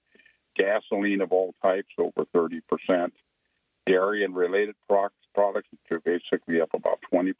Gasoline 0.57 1.23
of 1.23 1.33
all 1.33 1.55
types 1.63 1.95
over 1.99 2.27
30%. 2.35 3.13
Dairy 3.87 4.25
and 4.25 4.37
related 4.37 4.75
products, 4.87 5.17
products 5.35 5.69
which 5.71 5.99
are 5.99 6.01
basically 6.01 6.61
up 6.61 6.75
about 6.75 6.99
20%. 7.13 7.33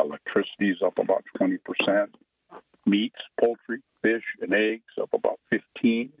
Electricity 0.00 0.70
is 0.70 0.82
up 0.84 0.98
about 0.98 1.24
20%. 1.40 1.58
Meats, 2.84 3.20
poultry, 3.40 3.80
fish, 4.02 4.24
and 4.42 4.52
eggs 4.52 4.92
up 5.00 5.10
about 5.14 5.40
15. 5.50 6.12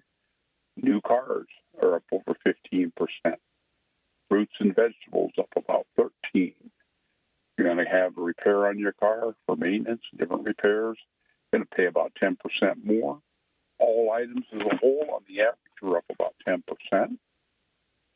New 0.76 1.00
cars 1.02 1.48
are 1.82 1.96
up 1.96 2.04
over 2.10 2.36
15%. 2.46 2.92
Fruits 4.28 4.54
and 4.60 4.74
vegetables 4.74 5.32
up 5.38 5.50
about 5.56 5.86
13. 5.96 6.54
You're 7.58 7.74
going 7.74 7.84
to 7.84 7.90
have 7.90 8.16
a 8.16 8.20
repair 8.20 8.66
on 8.66 8.78
your 8.78 8.92
car 8.92 9.34
for 9.46 9.56
maintenance, 9.56 10.02
different 10.16 10.44
repairs. 10.44 10.96
You're 11.52 11.60
going 11.60 11.68
to 11.68 11.76
pay 11.76 11.86
about 11.86 12.12
10% 12.22 12.36
more. 12.84 13.20
All 13.78 14.10
items 14.12 14.46
as 14.54 14.62
a 14.62 14.76
whole 14.76 15.06
on 15.12 15.22
the 15.28 15.42
average 15.42 15.56
are 15.82 15.98
up 15.98 16.04
about 16.10 16.34
10%. 16.48 17.18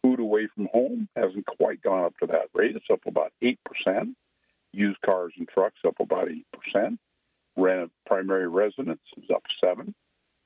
Food 0.03 0.21
away 0.21 0.49
from 0.55 0.69
home 0.73 1.09
hasn't 1.17 1.47
quite 1.47 1.83
gone 1.83 2.05
up 2.05 2.15
to 2.19 2.27
that 2.29 2.49
rate. 2.55 2.77
It's 2.77 2.87
up 2.91 3.01
about 3.07 3.33
8%. 3.43 3.57
Used 4.73 5.01
cars 5.03 5.33
and 5.37 5.49
trucks 5.49 5.81
up 5.87 6.01
about 6.01 6.29
8%. 6.75 6.99
Rent 7.57 7.81
of 7.83 7.91
primary 8.07 8.49
residence 8.49 9.01
is 9.17 9.31
up 9.35 9.43
7 9.65 9.95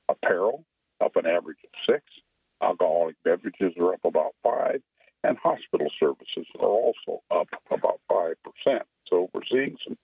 Apparel 0.07 0.63
up 1.03 1.15
an 1.15 1.25
average 1.25 1.57
of 1.63 1.93
6 1.93 2.03
Alcoholic 2.61 3.15
beverages 3.23 3.73
are 3.77 3.93
up 3.93 4.05
about 4.05 4.33
5 4.43 4.81
and 5.23 5.37
hospital 5.37 5.87
services 5.99 6.47
are 6.59 6.65
also 6.65 7.21
up 7.29 7.47
about 7.69 7.99
5%. 8.09 8.35
So 9.07 9.29
we're 9.33 9.41
seeing 9.51 9.77
some 9.87 9.97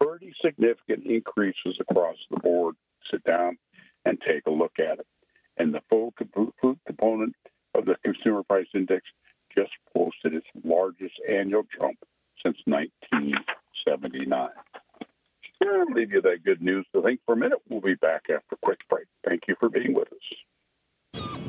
pretty 0.00 0.34
significant 0.58 1.06
increases 1.06 1.78
across 1.80 2.16
the 2.30 2.38
board. 2.38 2.74
Sit 3.10 3.24
down 3.24 3.58
and 4.04 4.20
take 4.20 4.46
a 4.46 4.50
look 4.50 4.78
at 4.78 4.98
it. 4.98 5.06
And 5.56 5.74
the 5.74 5.82
food 5.90 6.12
component 6.86 7.34
of 7.74 7.84
the 7.84 7.96
Consumer 8.04 8.42
Price 8.42 8.66
Index 8.74 9.02
just 9.56 9.72
posted 9.94 10.34
its 10.34 10.46
largest 10.64 11.14
annual 11.28 11.64
jump 11.78 11.98
since 12.44 12.58
1979. 12.66 14.48
I'll 15.60 15.84
leave 15.92 16.12
you 16.12 16.22
that 16.22 16.44
good 16.44 16.62
news 16.62 16.86
to 16.94 17.02
think 17.02 17.20
for 17.26 17.34
a 17.34 17.36
minute. 17.36 17.58
We'll 17.68 17.80
be 17.80 17.94
back 17.94 18.26
after 18.30 18.54
a 18.54 18.58
quick 18.62 18.80
break. 18.88 19.06
Thank 19.26 19.42
you 19.48 19.56
for 19.58 19.68
being 19.68 19.92
with 19.92 20.08
us. 20.12 21.47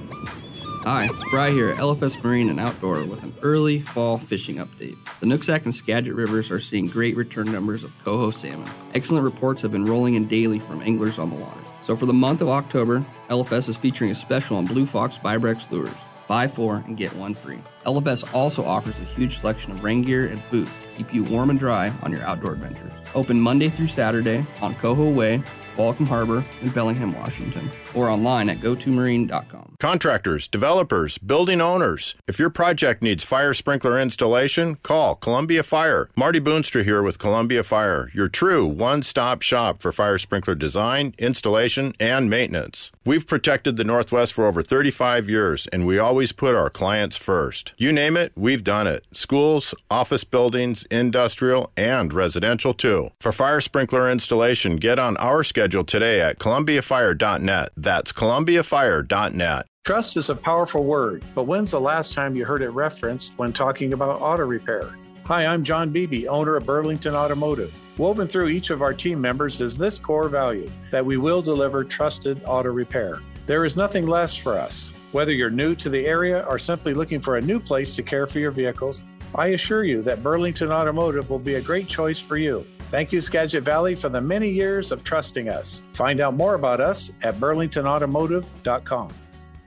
Hi, 0.90 1.06
it's 1.06 1.24
Bry 1.26 1.52
here 1.52 1.70
at 1.70 1.78
LFS 1.78 2.24
Marine 2.24 2.50
and 2.50 2.60
Outdoor 2.60 3.04
with 3.04 3.22
an 3.22 3.32
early 3.44 3.80
fall 3.80 4.18
fishing 4.18 4.56
update. 4.56 4.98
The 5.20 5.28
Nooksack 5.28 5.66
and 5.66 5.76
Skagit 5.76 6.16
rivers 6.16 6.50
are 6.50 6.60
seeing 6.60 6.88
great 6.88 7.16
return 7.16 7.52
numbers 7.52 7.84
of 7.84 7.92
coho 8.04 8.32
salmon. 8.32 8.68
Excellent 8.96 9.24
reports 9.24 9.62
have 9.62 9.72
been 9.72 9.86
rolling 9.86 10.16
in 10.16 10.28
daily 10.28 10.58
from 10.58 10.82
anglers 10.82 11.20
on 11.20 11.30
the 11.30 11.36
water. 11.36 11.60
So 11.84 11.96
for 11.96 12.08
the 12.08 12.14
month 12.14 12.42
of 12.42 12.50
October, 12.50 13.06
LFS 13.30 13.70
is 13.70 13.78
featuring 13.78 14.10
a 14.10 14.16
special 14.16 14.58
on 14.58 14.66
Blue 14.66 14.88
Fox 14.88 15.20
Vibrex 15.20 15.70
lures. 15.70 15.92
Buy 16.28 16.48
four 16.48 16.78
and 16.88 16.98
get 16.98 17.16
one 17.16 17.36
free. 17.36 17.60
LFS 17.86 18.34
also 18.34 18.66
offers 18.66 19.00
a 19.00 19.04
huge 19.04 19.38
selection 19.38 19.72
of 19.72 19.84
rain 19.84 20.02
gear 20.02 20.26
and 20.26 20.42
boots 20.50 20.80
to 20.80 20.88
keep 20.98 21.14
you 21.14 21.24
warm 21.24 21.52
and 21.52 21.60
dry 21.60 21.94
on 22.02 22.12
your 22.12 22.24
outdoor 22.24 22.54
adventures. 22.54 22.92
Open 23.14 23.40
Monday 23.40 23.70
through 23.70 23.90
Saturday 23.90 24.44
on 24.60 24.74
Coho 24.74 25.08
Way, 25.08 25.44
Squalicum 25.72 26.08
Harbor, 26.08 26.44
and 26.62 26.74
Bellingham, 26.74 27.14
Washington, 27.14 27.70
or 27.94 28.10
online 28.10 28.50
at 28.50 28.60
gotomarine.com. 28.60 29.69
Contractors, 29.80 30.50
developers, 30.50 31.18
building 31.20 31.62
owners. 31.62 32.14
If 32.28 32.38
your 32.38 32.50
project 32.50 33.02
needs 33.02 33.24
fire 33.24 33.54
sprinkler 33.54 33.98
installation, 33.98 34.76
call 34.76 35.16
Columbia 35.16 35.64
Fire. 35.64 36.10
Marty 36.18 36.42
Boonstra 36.42 36.84
here 36.84 37.02
with 37.02 37.18
Columbia 37.18 37.64
Fire, 37.64 38.10
your 38.14 38.28
true 38.28 38.68
one 38.68 39.04
stop 39.04 39.42
shop 39.42 39.82
for 39.82 39.94
fire 39.94 40.18
sprinkler 40.18 40.54
design, 40.54 41.16
installation, 41.18 41.94
and 41.98 42.30
maintenance. 42.30 42.92
We've 43.06 43.26
protected 43.26 43.78
the 43.78 43.86
Northwest 43.86 44.34
for 44.34 44.46
over 44.48 44.62
35 44.62 45.30
years, 45.30 45.66
and 45.72 45.88
we 45.88 45.98
always 45.98 46.34
put 46.34 46.56
our 46.56 46.70
clients 46.70 47.16
first. 47.16 47.74
You 47.78 47.94
name 47.94 48.18
it, 48.18 48.34
we've 48.36 48.66
done 48.66 48.86
it. 48.86 49.06
Schools, 49.14 49.74
office 49.90 50.26
buildings, 50.26 50.84
industrial, 50.92 51.72
and 51.78 52.12
residential 52.12 52.74
too. 52.74 53.12
For 53.22 53.32
fire 53.32 53.62
sprinkler 53.62 54.12
installation, 54.12 54.76
get 54.76 55.00
on 55.00 55.16
our 55.18 55.42
schedule 55.42 55.86
today 55.86 56.20
at 56.20 56.38
columbiafire.net. 56.38 57.70
That's 57.78 58.12
columbiafire.net. 58.12 59.69
Trust 59.90 60.18
is 60.18 60.30
a 60.30 60.36
powerful 60.36 60.84
word, 60.84 61.26
but 61.34 61.48
when's 61.48 61.72
the 61.72 61.82
last 61.82 62.14
time 62.14 62.36
you 62.36 62.46
heard 62.46 62.62
it 62.62 62.70
referenced 62.70 63.34
when 63.38 63.52
talking 63.52 63.94
about 63.94 64.22
auto 64.22 64.46
repair? 64.46 64.96
Hi, 65.26 65.48
I'm 65.48 65.64
John 65.64 65.90
Beebe, 65.90 66.28
owner 66.28 66.58
of 66.58 66.68
Burlington 66.68 67.16
Automotive. 67.16 67.76
Woven 67.98 68.28
through 68.28 68.50
each 68.50 68.70
of 68.70 68.84
our 68.84 68.94
team 68.94 69.20
members 69.20 69.62
is 69.62 69.80
this 69.80 69.98
core 69.98 70.30
value 70.30 70.70
that 70.92 71.04
we 71.04 71.18
will 71.18 71.42
deliver 71.42 71.84
trusted 71.84 72.40
auto 72.46 72.70
repair. 72.70 73.18
There 73.48 73.66
is 73.66 73.78
nothing 73.78 74.06
less 74.06 74.38
for 74.38 74.60
us. 74.60 74.94
Whether 75.12 75.34
you're 75.34 75.50
new 75.50 75.74
to 75.78 75.90
the 75.90 76.06
area 76.06 76.46
or 76.48 76.60
simply 76.60 76.94
looking 76.94 77.20
for 77.20 77.38
a 77.38 77.42
new 77.42 77.60
place 77.60 77.96
to 77.96 78.04
care 78.04 78.28
for 78.28 78.38
your 78.38 78.52
vehicles, 78.52 79.06
I 79.34 79.48
assure 79.48 79.86
you 79.86 80.04
that 80.04 80.22
Burlington 80.22 80.72
Automotive 80.72 81.32
will 81.32 81.40
be 81.40 81.56
a 81.56 81.62
great 81.62 81.88
choice 81.88 82.20
for 82.20 82.38
you. 82.38 82.64
Thank 82.92 83.12
you, 83.12 83.22
Skagit 83.22 83.64
Valley, 83.64 83.96
for 83.96 84.10
the 84.10 84.22
many 84.22 84.50
years 84.50 84.92
of 84.92 85.04
trusting 85.04 85.50
us. 85.50 85.82
Find 85.94 86.22
out 86.22 86.36
more 86.36 86.54
about 86.54 86.80
us 86.80 87.12
at 87.24 87.38
burlingtonautomotive.com. 87.38 89.14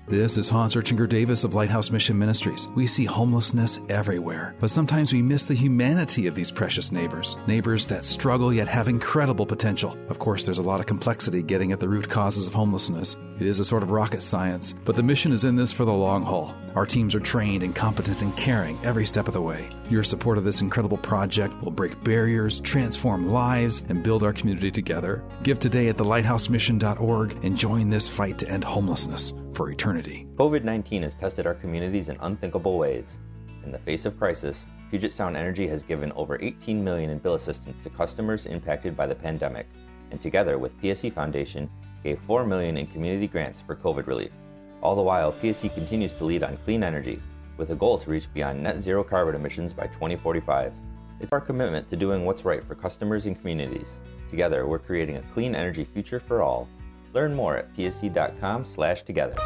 This 0.08 0.36
is 0.36 0.48
Hans 0.48 0.74
Erchinger 0.74 1.08
Davis 1.08 1.44
of 1.44 1.54
Lighthouse 1.54 1.92
Mission 1.92 2.18
Ministries. 2.18 2.66
We 2.74 2.88
see 2.88 3.04
homelessness 3.04 3.78
everywhere, 3.88 4.56
but 4.58 4.68
sometimes 4.68 5.12
we 5.12 5.22
miss 5.22 5.44
the 5.44 5.54
humanity 5.54 6.26
of 6.26 6.34
these 6.34 6.50
precious 6.50 6.90
neighbors. 6.90 7.36
Neighbors 7.46 7.86
that 7.86 8.04
struggle 8.04 8.52
yet 8.52 8.66
have 8.66 8.88
incredible 8.88 9.46
potential. 9.46 9.96
Of 10.08 10.18
course, 10.18 10.44
there's 10.44 10.58
a 10.58 10.62
lot 10.62 10.80
of 10.80 10.86
complexity 10.86 11.40
getting 11.40 11.70
at 11.70 11.78
the 11.78 11.88
root 11.88 12.10
causes 12.10 12.48
of 12.48 12.52
homelessness. 12.52 13.16
It 13.38 13.46
is 13.46 13.60
a 13.60 13.64
sort 13.64 13.84
of 13.84 13.92
rocket 13.92 14.24
science, 14.24 14.72
but 14.84 14.96
the 14.96 15.04
mission 15.04 15.30
is 15.30 15.44
in 15.44 15.54
this 15.54 15.72
for 15.72 15.84
the 15.84 15.92
long 15.92 16.22
haul. 16.22 16.52
Our 16.74 16.84
teams 16.84 17.14
are 17.14 17.20
trained 17.20 17.62
and 17.62 17.74
competent 17.74 18.22
and 18.22 18.36
caring 18.36 18.78
every 18.82 19.06
step 19.06 19.28
of 19.28 19.34
the 19.34 19.40
way. 19.40 19.68
Your 19.88 20.02
support 20.02 20.36
of 20.36 20.42
this 20.42 20.62
incredible 20.62 20.98
project 20.98 21.54
will 21.62 21.70
break 21.70 22.02
barriers, 22.02 22.58
transform 22.58 23.30
lives, 23.30 23.84
and 23.88 24.02
build 24.02 24.24
our 24.24 24.32
community 24.32 24.72
together. 24.72 25.22
Give 25.44 25.60
today 25.60 25.88
at 25.88 25.96
thelighthousemission.org 25.96 27.44
and 27.44 27.56
join 27.56 27.88
this 27.88 28.08
fight 28.08 28.38
to 28.38 28.48
end 28.48 28.64
homelessness 28.64 29.32
for 29.54 29.70
eternity. 29.70 30.26
COVID 30.36 30.64
19 30.64 31.02
has 31.02 31.14
tested 31.14 31.46
our 31.46 31.54
communities 31.54 32.08
in 32.08 32.16
unthinkable 32.20 32.78
ways. 32.78 33.18
In 33.64 33.70
the 33.70 33.78
face 33.78 34.04
of 34.04 34.18
crisis, 34.18 34.66
Puget 34.90 35.12
Sound 35.12 35.36
Energy 35.36 35.66
has 35.68 35.84
given 35.84 36.12
over 36.12 36.38
18 36.40 36.82
million 36.82 37.10
in 37.10 37.18
bill 37.18 37.34
assistance 37.34 37.76
to 37.82 37.90
customers 37.90 38.46
impacted 38.46 38.96
by 38.96 39.06
the 39.06 39.14
pandemic, 39.14 39.66
and 40.10 40.20
together 40.20 40.58
with 40.58 40.78
PSE 40.80 41.12
Foundation, 41.12 41.70
gave 42.02 42.20
4 42.20 42.44
million 42.44 42.76
in 42.76 42.86
community 42.86 43.28
grants 43.28 43.60
for 43.60 43.76
COVID 43.76 44.06
relief. 44.06 44.32
All 44.82 44.96
the 44.96 45.02
while, 45.02 45.32
PSE 45.32 45.72
continues 45.74 46.12
to 46.14 46.24
lead 46.24 46.42
on 46.42 46.58
clean 46.64 46.82
energy, 46.82 47.22
with 47.56 47.70
a 47.70 47.76
goal 47.76 47.98
to 47.98 48.10
reach 48.10 48.32
beyond 48.34 48.62
net 48.62 48.80
zero 48.80 49.04
carbon 49.04 49.34
emissions 49.34 49.72
by 49.72 49.86
2045. 49.86 50.72
It's 51.20 51.32
our 51.32 51.40
commitment 51.40 51.88
to 51.90 51.96
doing 51.96 52.24
what's 52.24 52.44
right 52.44 52.64
for 52.66 52.74
customers 52.74 53.26
and 53.26 53.38
communities. 53.38 53.98
Together, 54.28 54.66
we're 54.66 54.78
creating 54.78 55.18
a 55.18 55.22
clean 55.34 55.54
energy 55.54 55.84
future 55.84 56.18
for 56.18 56.42
all 56.42 56.68
Learn 57.12 57.34
more 57.34 57.56
at 57.56 57.74
pse.com 57.76 58.64
slash 58.64 59.02
together. 59.02 59.36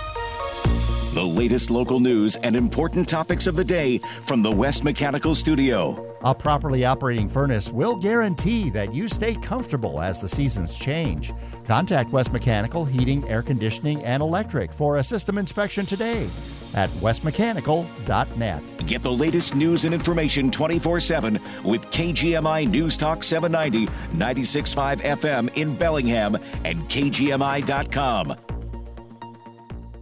The 1.17 1.25
latest 1.25 1.71
local 1.71 1.99
news 1.99 2.37
and 2.37 2.55
important 2.55 3.09
topics 3.09 3.47
of 3.47 3.57
the 3.57 3.65
day 3.65 4.03
from 4.25 4.43
the 4.43 4.53
West 4.53 4.85
Mechanical 4.85 5.35
Studio. 5.35 6.15
A 6.27 6.35
properly 6.35 6.85
operating 6.85 7.27
furnace 7.27 7.73
will 7.73 7.97
guarantee 7.97 8.69
that 8.69 8.95
you 8.95 9.09
stay 9.09 9.35
comfortable 9.37 10.03
as 10.03 10.21
the 10.21 10.29
seasons 10.29 10.77
change. 10.77 11.33
Contact 11.65 12.11
West 12.11 12.35
Mechanical 12.35 12.85
Heating, 12.85 13.27
Air 13.31 13.41
Conditioning, 13.41 14.05
and 14.05 14.23
Electric 14.23 14.75
for 14.75 14.97
a 14.97 15.03
system 15.03 15.39
inspection 15.39 15.87
today 15.87 16.29
at 16.75 16.91
westmechanical.net. 17.01 18.87
Get 18.87 19.01
the 19.01 19.11
latest 19.11 19.55
news 19.55 19.87
and 19.87 19.95
information 19.95 20.51
24 20.51 21.01
7 21.01 21.41
with 21.65 21.81
KGMI 21.93 22.69
News 22.69 22.99
Talk 22.99 23.25
790, 23.25 23.91
96.5 24.19 25.01
FM 25.01 25.57
in 25.57 25.75
Bellingham 25.77 26.37
and 26.65 26.87
KGMI.com. 26.91 28.37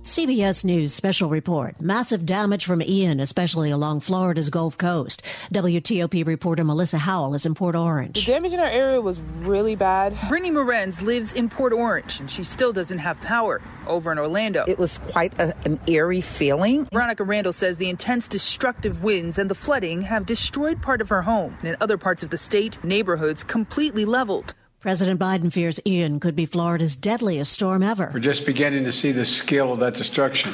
CBS 0.04 0.66
News 0.66 0.92
special 0.92 1.30
report. 1.30 1.80
Massive 1.80 2.26
damage 2.26 2.66
from 2.66 2.82
Ian, 2.82 3.20
especially 3.20 3.70
along 3.70 4.00
Florida's 4.00 4.50
Gulf 4.50 4.76
Coast. 4.76 5.22
WTOP 5.54 6.26
reporter 6.26 6.62
Melissa 6.62 6.98
Howell 6.98 7.32
is 7.32 7.46
in 7.46 7.54
Port 7.54 7.74
Orange. 7.74 8.22
The 8.26 8.32
damage 8.32 8.52
in 8.52 8.60
our 8.60 8.66
area 8.66 9.00
was 9.00 9.18
really 9.18 9.76
bad. 9.76 10.14
Brittany 10.28 10.50
Morenz 10.50 11.00
lives 11.00 11.32
in 11.32 11.48
Port 11.48 11.72
Orange 11.72 12.20
and 12.20 12.30
she 12.30 12.44
still 12.44 12.70
doesn't 12.70 12.98
have 12.98 13.18
power 13.22 13.62
over 13.86 14.12
in 14.12 14.18
Orlando. 14.18 14.66
It 14.68 14.78
was 14.78 14.98
quite 14.98 15.32
a, 15.40 15.56
an 15.64 15.80
eerie 15.86 16.20
feeling. 16.20 16.84
Veronica 16.92 17.24
Randall 17.24 17.54
says 17.54 17.78
the 17.78 17.88
intense 17.88 18.28
destructive 18.28 19.02
winds 19.02 19.38
and 19.38 19.50
the 19.50 19.54
flooding 19.54 20.02
have 20.02 20.26
destroyed 20.26 20.82
part 20.82 21.00
of 21.00 21.08
her 21.08 21.22
home. 21.22 21.56
And 21.60 21.70
in 21.70 21.76
other 21.80 21.96
parts 21.96 22.22
of 22.22 22.28
the 22.28 22.36
state, 22.36 22.76
neighborhoods 22.84 23.42
completely 23.42 24.04
leveled. 24.04 24.52
President 24.84 25.18
Biden 25.18 25.50
fears 25.50 25.80
Ian 25.86 26.20
could 26.20 26.36
be 26.36 26.44
Florida's 26.44 26.94
deadliest 26.94 27.50
storm 27.50 27.82
ever. 27.82 28.10
We're 28.12 28.20
just 28.20 28.44
beginning 28.44 28.84
to 28.84 28.92
see 28.92 29.12
the 29.12 29.24
scale 29.24 29.72
of 29.72 29.78
that 29.78 29.94
destruction. 29.94 30.52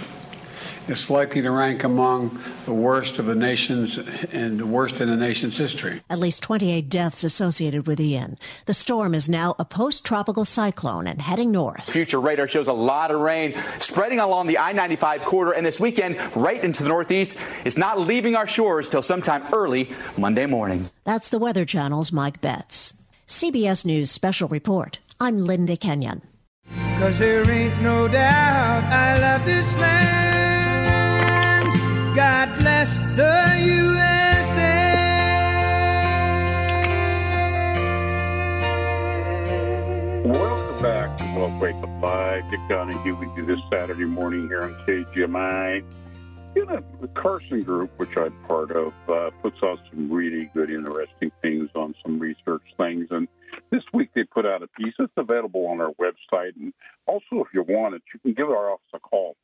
It's 0.86 1.10
likely 1.10 1.42
to 1.42 1.50
rank 1.50 1.82
among 1.82 2.40
the 2.64 2.72
worst 2.72 3.18
of 3.18 3.26
the 3.26 3.34
nation's 3.34 3.98
and 3.98 4.60
the 4.60 4.66
worst 4.66 5.00
in 5.00 5.10
the 5.10 5.16
nation's 5.16 5.56
history. 5.56 6.00
At 6.08 6.20
least 6.20 6.44
28 6.44 6.88
deaths 6.88 7.24
associated 7.24 7.88
with 7.88 7.98
Ian. 7.98 8.38
The 8.66 8.72
storm 8.72 9.14
is 9.14 9.28
now 9.28 9.56
a 9.58 9.64
post 9.64 10.04
tropical 10.04 10.44
cyclone 10.44 11.08
and 11.08 11.20
heading 11.20 11.50
north. 11.50 11.90
Future 11.90 12.20
radar 12.20 12.46
shows 12.46 12.68
a 12.68 12.72
lot 12.72 13.10
of 13.10 13.20
rain 13.20 13.60
spreading 13.80 14.20
along 14.20 14.46
the 14.46 14.58
I 14.58 14.70
95 14.70 15.24
corridor, 15.24 15.56
and 15.56 15.66
this 15.66 15.80
weekend, 15.80 16.16
right 16.36 16.62
into 16.62 16.84
the 16.84 16.88
northeast. 16.88 17.36
It's 17.64 17.76
not 17.76 17.98
leaving 17.98 18.36
our 18.36 18.46
shores 18.46 18.88
till 18.88 19.02
sometime 19.02 19.52
early 19.52 19.90
Monday 20.16 20.46
morning. 20.46 20.88
That's 21.02 21.30
the 21.30 21.40
Weather 21.40 21.64
Channel's 21.64 22.12
Mike 22.12 22.40
Betts. 22.40 22.94
CBS 23.30 23.86
News 23.86 24.10
Special 24.10 24.48
Report. 24.48 24.98
I'm 25.20 25.44
Linda 25.44 25.76
Kenyon. 25.76 26.22
Cause 26.98 27.20
there 27.20 27.48
ain't 27.48 27.80
no 27.80 28.08
doubt 28.08 28.82
I 28.82 29.20
love 29.20 29.46
this 29.46 29.76
land. 29.76 30.90
God 32.16 32.48
bless 32.58 32.96
the 33.14 33.54
USA. 33.66 34.96
Welcome 40.24 40.82
back 40.82 41.16
to 41.18 41.24
Wealth 41.36 41.62
Wake 41.62 41.76
Up 41.76 42.02
Live. 42.02 42.50
Dick 42.50 42.58
Donahue 42.68 43.14
with 43.14 43.28
you 43.36 43.46
this 43.46 43.60
Saturday 43.72 44.06
morning 44.06 44.48
here 44.48 44.64
on 44.64 44.74
KGMI. 44.84 45.84
You 46.56 46.66
know, 46.66 46.82
the 47.00 47.06
Carson 47.08 47.62
Group, 47.62 47.92
which 47.96 48.16
I'm 48.16 48.32
part 48.48 48.72
of, 48.72 48.92
uh, 49.08 49.30
puts 49.40 49.58
out 49.62 49.78
some 49.88 50.10
really 50.10 50.50
good, 50.52 50.68
interesting 50.68 51.30
things 51.42 51.70
on 51.76 51.94
some 52.02 52.18
research 52.18 52.62
things. 52.76 53.06
And 53.10 53.28
this 53.70 53.84
week 53.92 54.10
they 54.14 54.24
put 54.24 54.44
out 54.44 54.62
a 54.62 54.66
piece. 54.66 54.94
It's 54.98 55.12
available 55.16 55.66
on 55.66 55.80
our 55.80 55.92
website. 55.92 56.56
And 56.56 56.72
also, 57.06 57.44
if 57.44 57.46
you 57.54 57.62
want 57.62 57.94
it, 57.94 58.02
you 58.12 58.18
can 58.18 58.32
give 58.32 58.50
our 58.50 58.72
office 58.72 58.84
a 58.92 58.98
call, 58.98 59.36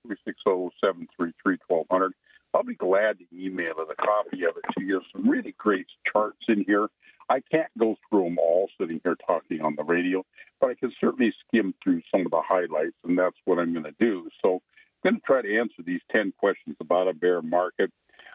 360-733-1200. 0.49 2.11
I'll 2.53 2.65
be 2.65 2.75
glad 2.75 3.19
to 3.19 3.25
email 3.33 3.75
it, 3.79 3.89
a 3.91 3.95
copy 3.95 4.45
of 4.45 4.57
it 4.57 4.65
to 4.77 4.85
you. 4.85 5.01
Some 5.13 5.29
really 5.29 5.55
great 5.59 5.87
charts 6.11 6.43
in 6.49 6.65
here. 6.67 6.89
I 7.29 7.41
can't 7.53 7.71
go 7.79 7.97
through 8.09 8.25
them 8.25 8.39
all 8.39 8.69
sitting 8.81 9.01
here 9.05 9.17
talking 9.27 9.61
on 9.61 9.77
the 9.77 9.85
radio, 9.85 10.25
but 10.61 10.71
I 10.71 10.75
can 10.75 10.93
certainly 11.01 11.33
skim 11.47 11.75
through 11.83 12.03
some 12.11 12.23
of 12.23 12.31
the 12.31 12.43
highlights, 12.43 12.97
and 13.05 13.19
that's 13.19 13.37
what 13.45 13.59
I'm 13.59 13.73
going 13.73 13.85
to 13.85 13.95
do. 14.01 14.29
So 14.43 14.63
going 15.03 15.17
to 15.17 15.21
try 15.21 15.43
to 15.43 15.59
answer 15.59 15.83
these 15.85 16.01
10 16.13 16.33
questions 16.39 16.77
about 16.81 17.09
a 17.09 17.15
bear 17.15 17.43
market. 17.43 17.91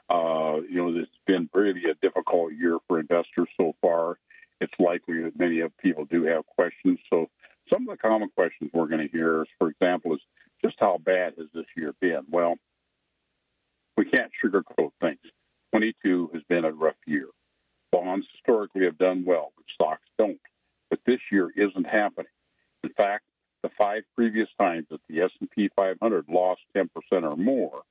Uh, 0.09 0.61
you 0.69 0.77
know, 0.77 0.93
this 0.93 1.01
has 1.01 1.07
been 1.25 1.49
really 1.53 1.83
a 1.89 1.95
difficult 2.01 2.53
year 2.53 2.77
for 2.87 2.99
investors 2.99 3.47
so 3.59 3.73
far. 3.81 4.17
It's 4.59 4.73
likely 4.79 5.23
that 5.23 5.39
many 5.39 5.61
of 5.61 5.75
people 5.77 6.05
do 6.05 6.23
have 6.25 6.45
questions. 6.45 6.99
So 7.09 7.29
some 7.71 7.87
of 7.87 7.97
the 7.97 8.01
common 8.01 8.29
questions 8.35 8.69
we're 8.73 8.87
going 8.87 9.07
to 9.07 9.17
hear, 9.17 9.41
is, 9.41 9.47
for 9.57 9.69
example, 9.69 10.13
is 10.13 10.21
just 10.63 10.75
how 10.79 10.99
bad 11.03 11.33
has 11.37 11.47
this 11.53 11.65
year 11.75 11.93
been? 11.99 12.21
Well, 12.29 12.55
we 13.97 14.05
can't 14.05 14.31
sugarcoat 14.43 14.91
things. 15.01 15.19
22 15.73 16.31
has 16.33 16.43
been 16.49 16.65
a 16.65 16.71
rough 16.71 16.95
year. 17.07 17.27
Bonds 17.91 18.27
historically 18.33 18.85
have 18.85 18.97
done 18.97 19.23
well, 19.25 19.51
but 19.55 19.65
stocks 19.73 20.07
don't. 20.17 20.39
But 20.89 20.99
this 21.05 21.19
year 21.31 21.49
isn't 21.55 21.85
happening. 21.85 22.31
In 22.83 22.91
fact, 22.91 23.25
the 23.63 23.69
five 23.77 24.03
previous 24.15 24.49
times 24.59 24.87
that 24.89 25.01
the 25.07 25.21
S&P 25.21 25.69
500 25.75 26.25
lost 26.29 26.61
10% 26.75 26.87
or 27.11 27.35
more 27.35 27.83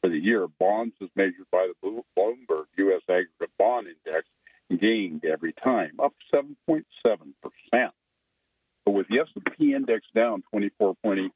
for 0.00 0.10
the 0.10 0.18
year, 0.18 0.46
bonds 0.46 0.94
as 1.02 1.08
measured 1.16 1.50
by 1.50 1.68
the 1.82 2.02
Bloomberg 2.16 2.66
U.S. 2.78 3.02
Aggregate 3.08 3.50
Bond 3.58 3.88
Index 3.88 4.28
gained 4.80 5.24
every 5.24 5.52
time, 5.52 5.98
up 6.02 6.12
7.7%. 6.32 6.84
But 8.84 8.92
with 8.92 9.08
the 9.08 9.20
S&P 9.20 9.74
index 9.74 10.06
down 10.14 10.42
24.8% 10.54 11.30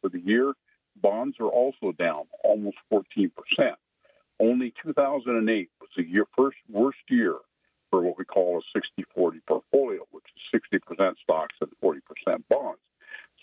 for 0.00 0.08
the 0.08 0.20
year, 0.20 0.54
bonds 1.00 1.36
are 1.38 1.48
also 1.48 1.92
down 1.92 2.24
almost 2.42 2.78
14%. 2.92 3.30
Only 4.40 4.74
2008 4.84 5.70
was 5.80 5.90
the 5.96 6.04
year, 6.04 6.26
first 6.36 6.58
worst 6.68 6.98
year 7.08 7.36
for 7.90 8.02
what 8.02 8.18
we 8.18 8.24
call 8.24 8.60
a 8.60 8.78
60-40 9.20 9.40
portfolio, 9.46 10.00
which 10.10 10.24
is 10.34 10.60
60% 10.60 11.14
stocks 11.22 11.54
and 11.60 11.70
40% 11.82 12.00
bonds. 12.50 12.80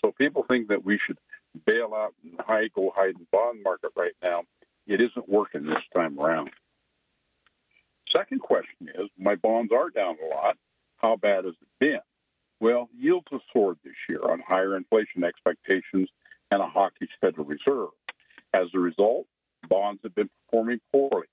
So 0.04 0.12
people 0.12 0.44
think 0.46 0.68
that 0.68 0.84
we 0.84 1.00
should 1.06 1.16
bail 1.64 1.94
out 1.96 2.12
and 2.22 2.38
hide, 2.38 2.74
go 2.74 2.92
hide 2.94 3.14
in 3.14 3.20
the 3.20 3.26
bond 3.32 3.62
market 3.62 3.90
right 3.96 4.12
now. 4.22 4.42
It 4.86 5.00
isn't 5.00 5.30
working 5.30 5.64
this 5.64 5.82
time 5.96 6.20
around. 6.20 6.50
Second 8.14 8.40
question 8.42 8.90
is, 8.94 9.08
my 9.18 9.34
bonds 9.34 9.72
are 9.72 9.88
down 9.88 10.16
a 10.22 10.34
lot. 10.34 10.58
How 10.98 11.16
bad 11.16 11.46
has 11.46 11.54
it 11.54 11.68
been? 11.80 12.00
Well, 12.60 12.90
yields 12.94 13.28
have 13.30 13.40
soared 13.50 13.78
this 13.82 13.94
year 14.06 14.20
on 14.22 14.42
higher 14.46 14.76
inflation 14.76 15.24
expectations 15.24 16.10
and 16.50 16.60
a 16.60 16.66
hawkish 16.66 17.08
Federal 17.22 17.46
Reserve. 17.46 17.88
As 18.52 18.66
a 18.74 18.78
result, 18.78 19.26
bonds 19.70 20.00
have 20.02 20.14
been 20.14 20.28
performing 20.44 20.80
poorly. 20.92 21.28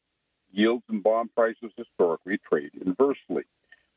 Yields 0.53 0.85
and 0.87 1.03
bond 1.03 1.29
prices 1.35 1.71
historically 1.75 2.39
trade 2.49 2.71
inversely. 2.85 3.43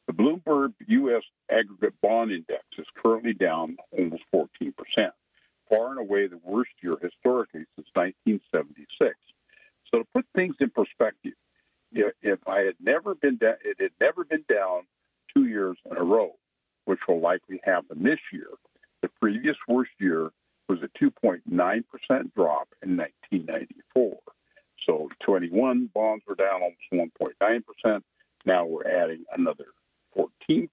The 0.06 0.12
Bloomberg 0.12 0.74
U.S. 0.86 1.22
Aggregate 1.50 1.94
Bond 2.02 2.30
Index 2.30 2.64
is 2.78 2.86
currently 3.02 3.32
down 3.32 3.76
almost 3.90 4.22
14%, 4.34 4.72
far 5.70 5.90
and 5.90 5.98
away 5.98 6.26
the 6.26 6.40
worst 6.44 6.72
year 6.82 6.96
historically 7.00 7.64
since 7.74 7.88
1976. 7.94 9.14
So 9.90 10.00
to 10.00 10.04
put 10.14 10.26
things 10.34 10.56
in 10.60 10.70
perspective, 10.70 11.32
if 11.92 12.38
I 12.46 12.60
had 12.60 12.74
never 12.80 13.14
been 13.14 13.36
down, 13.36 13.54
it 13.64 13.80
had 13.80 13.92
never 14.00 14.24
been 14.24 14.44
down 14.48 14.82
two 15.34 15.46
years 15.46 15.78
in 15.90 15.96
a 15.96 16.02
row, 16.02 16.34
which 16.84 17.00
will 17.08 17.20
likely 17.20 17.60
happen 17.64 18.02
this 18.02 18.20
year. 18.32 18.48
The 19.00 19.08
previous 19.20 19.56
worst 19.68 19.92
year 19.98 20.30
was 20.68 20.80
a 20.82 20.88
2.9% 21.02 21.44
drop 22.34 22.68
in 22.82 22.96
1994. 22.96 24.18
So 24.86 25.08
21 25.20 25.90
bonds 25.94 26.24
were 26.26 26.34
down 26.34 26.62
almost 26.62 27.14
1.9%. 27.40 28.02
Now 28.44 28.66
we're 28.66 28.86
adding 28.86 29.24
another 29.32 29.66
14%. 30.16 30.68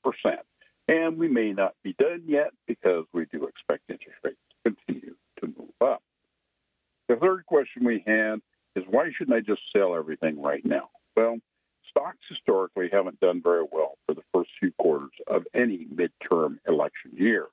And 0.88 1.18
we 1.18 1.28
may 1.28 1.54
not 1.54 1.76
be 1.84 1.94
done 1.94 2.24
yet 2.26 2.52
because 2.68 3.06
we 3.14 3.26
do 3.26 3.46
expect 3.46 3.84
interest 3.90 4.18
rates 4.24 4.38
to 4.66 4.72
continue 4.72 5.16
to 5.40 5.48
move 5.48 5.70
up. 5.80 6.04
The 7.08 7.16
third 7.16 7.46
question 7.46 7.86
we 7.86 8.04
had 8.06 8.42
is 8.76 8.84
why 8.90 9.12
shouldn't 9.16 9.36
I 9.36 9.42
just 9.42 9.62
sell 9.76 9.96
everything 9.96 10.42
right 10.42 10.66
now? 10.66 10.90
Well, 11.16 11.38
stocks 11.90 12.20
historically 12.30 12.90
haven't 12.92 13.20
done 13.20 13.42
very 13.42 13.66
well 13.72 13.98
for 14.06 14.16
the 14.16 14.24
first 14.34 14.50
few 14.60 14.72
quarters 14.80 15.12
of 15.28 15.44
any 15.54 15.86
midterm 15.94 16.58
election 16.68 17.12
year, 17.14 17.48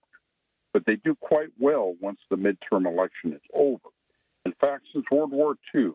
but 0.73 0.87
they 0.87 0.97
do 0.97 1.15
quite 1.17 1.51
well 1.59 1.95
once 2.01 2.21
the 2.31 2.37
midterm 2.37 2.87
election 2.87 3.33
is 3.33 3.43
over. 3.53 3.89
In 4.45 4.53
fact, 4.61 4.85
since 4.93 5.05
World 5.11 5.33
War 5.33 5.57
II, 5.75 5.91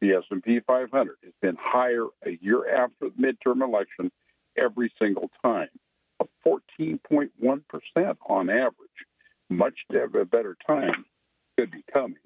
the 0.00 0.14
S&P 0.14 0.60
500 0.60 1.16
has 1.22 1.32
been 1.40 1.56
higher 1.60 2.06
a 2.24 2.38
year 2.40 2.68
after 2.68 3.10
the 3.10 3.22
midterm 3.22 3.62
election 3.62 4.10
every 4.56 4.92
single 5.00 5.30
time, 5.44 5.68
a 6.20 6.26
14.1% 6.46 8.16
on 8.28 8.50
average. 8.50 8.74
Much 9.50 9.78
better 9.90 10.56
time 10.66 11.04
could 11.58 11.70
be 11.70 11.84
coming, 11.92 12.16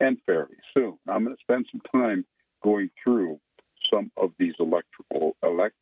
and 0.00 0.18
fairly 0.26 0.56
soon. 0.74 0.98
I'm 1.08 1.24
going 1.24 1.36
to 1.36 1.42
spend 1.42 1.66
some 1.70 1.82
time 1.92 2.24
going 2.62 2.90
through 3.02 3.38
some 3.92 4.10
of 4.16 4.32
these 4.38 4.54
electrical 4.58 5.36
elect, 5.42 5.74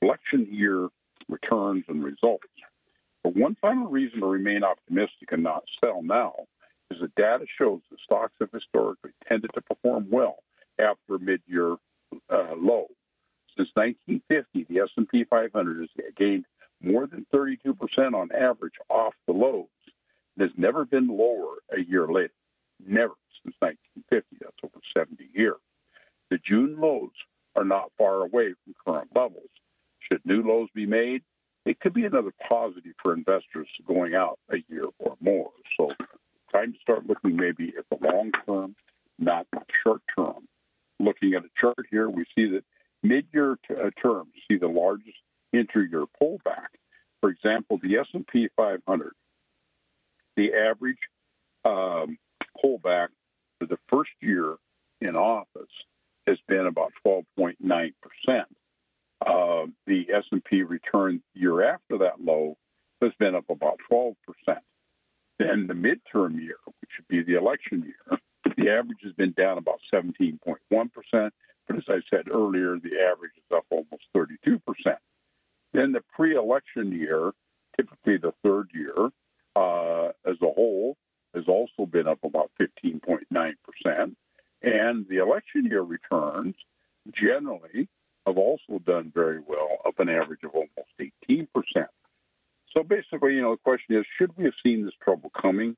election 0.00 0.46
year 0.50 0.88
returns 1.28 1.84
and 1.88 2.04
results. 2.04 2.46
But 3.22 3.36
one 3.36 3.56
final 3.60 3.88
reason 3.88 4.20
to 4.20 4.26
remain 4.26 4.64
optimistic 4.64 5.32
and 5.32 5.42
not 5.42 5.64
sell 5.82 6.02
now 6.02 6.34
is 6.90 7.00
the 7.00 7.08
data 7.16 7.46
shows 7.58 7.80
that 7.90 8.00
stocks 8.00 8.34
have 8.40 8.50
historically 8.52 9.12
tended 9.28 9.50
to 9.54 9.62
perform 9.62 10.08
well 10.10 10.36
after 10.78 11.18
mid-year 11.18 11.76
uh, 12.30 12.54
low. 12.56 12.86
Since 13.56 13.68
1950, 13.74 14.64
the 14.72 14.80
S&P 14.80 15.24
500 15.24 15.78
has 15.80 15.88
gained 16.16 16.46
more 16.80 17.06
than 17.06 17.26
32% 17.32 18.14
on 18.14 18.30
average 18.32 18.74
off 18.88 19.14
the 19.26 19.32
lows. 19.32 19.66
It 20.36 20.42
has 20.42 20.50
never 20.56 20.84
been 20.84 21.08
lower 21.08 21.56
a 21.70 21.80
year 21.80 22.06
later. 22.06 22.32
Never 22.84 23.14
since 23.42 23.54
1950. 23.60 24.36
That's 24.40 24.56
over 24.64 24.80
70 24.96 25.28
years. 25.34 25.60
The 26.30 26.38
June 26.38 26.80
lows 26.80 27.10
are 27.54 27.64
not 27.64 27.92
far 27.98 28.22
away 28.22 28.54
from 28.64 28.74
current 28.86 29.10
levels. 29.14 29.50
Should 30.00 30.24
new 30.24 30.42
lows 30.42 30.68
be 30.74 30.86
made, 30.86 31.22
it 31.64 31.78
could 31.78 31.94
be 31.94 32.06
another 32.06 32.32
positive 32.48 32.94
for 33.02 33.12
investors 33.12 33.68
going 33.86 34.14
out 34.14 34.38
a 34.50 34.56
year 34.68 34.86
or 34.98 35.16
more. 35.20 35.50
So 35.76 35.90
time 36.52 36.72
to 36.72 36.78
start 36.80 37.06
looking 37.06 37.36
maybe 37.36 37.74
at 37.78 37.84
the 37.90 38.04
long 38.06 38.32
term, 38.46 38.74
not 39.18 39.46
the 39.52 39.60
short 39.82 40.02
term. 40.16 40.48
Looking 40.98 41.34
at 41.34 41.44
a 41.44 41.50
chart 41.60 41.86
here, 41.90 42.08
we 42.08 42.24
see 42.34 42.46
that 42.50 42.64
mid-year 43.02 43.58
t- 43.66 43.74
uh, 43.74 43.90
terms 44.00 44.30
see 44.50 44.56
the 44.56 44.68
largest 44.68 45.18
inter-year 45.52 46.04
pullback. 46.20 46.68
For 47.20 47.30
example, 47.30 47.78
the 47.82 47.98
S&P 47.98 48.48
500, 48.56 49.12
the 50.36 50.54
average 50.54 50.98
um, 51.64 52.18
pullback 52.62 53.08
for 53.58 53.66
the 53.66 53.78
first 53.88 54.10
year 54.20 54.56
in 55.00 55.16
office 55.16 55.70
has 56.26 56.38
been 56.48 56.66
about 56.66 56.92
12.9 57.06 57.56
percent. 57.60 58.48
Uh, 59.24 59.66
the 59.86 60.06
S&P 60.12 60.62
return 60.62 61.22
year 61.34 61.62
after 61.62 61.98
that 61.98 62.20
low 62.20 62.56
has 63.00 63.12
been 63.18 63.34
up 63.34 63.44
about 63.50 63.78
12 63.88 64.14
percent. 64.26 64.64
Then 65.38 65.66
the 65.66 65.74
midterm 65.74 66.40
year, 66.40 66.56
which 66.80 66.90
would 66.98 67.08
be 67.08 67.22
the 67.22 67.38
election 67.38 67.82
year, 67.82 68.18
the 68.56 68.70
average 68.70 68.98
has 69.02 69.12
been 69.12 69.32
down 69.32 69.58
about 69.58 69.80
17.1 69.92 70.38
percent. 70.92 71.32
But 71.66 71.76
as 71.76 71.84
I 71.88 72.00
said 72.10 72.28
earlier, 72.30 72.78
the 72.78 73.00
average 73.00 73.32
is 73.36 73.56
up 73.56 73.64
almost 73.70 74.04
32 74.14 74.58
percent. 74.60 74.98
Then 75.72 75.92
the 75.92 76.02
pre-election 76.14 76.92
year, 76.92 77.32
typically 77.76 78.18
the 78.18 78.34
third 78.42 78.70
year, 78.74 79.10
uh, 79.56 80.08
as 80.26 80.36
a 80.42 80.52
whole, 80.52 80.96
has 81.34 81.44
also 81.48 81.86
been 81.86 82.06
up 82.06 82.18
about 82.24 82.50
15.9 82.60 83.24
percent. 83.30 84.16
And 84.62 85.06
the 85.08 85.18
election 85.18 85.64
year 85.64 85.82
returns 85.82 86.54
generally 87.12 87.88
have 88.26 88.38
also 88.38 88.78
done 88.84 89.10
very 89.14 89.40
well, 89.44 89.78
up 89.84 89.98
an 89.98 90.08
average 90.08 90.44
of 90.44 90.50
almost 90.54 90.92
18%. 91.28 91.48
So 92.74 92.82
basically, 92.82 93.34
you 93.34 93.42
know, 93.42 93.52
the 93.52 93.62
question 93.62 93.96
is, 93.96 94.06
should 94.18 94.36
we 94.36 94.44
have 94.44 94.54
seen 94.62 94.84
this 94.84 94.94
trouble 95.02 95.30
coming? 95.30 95.76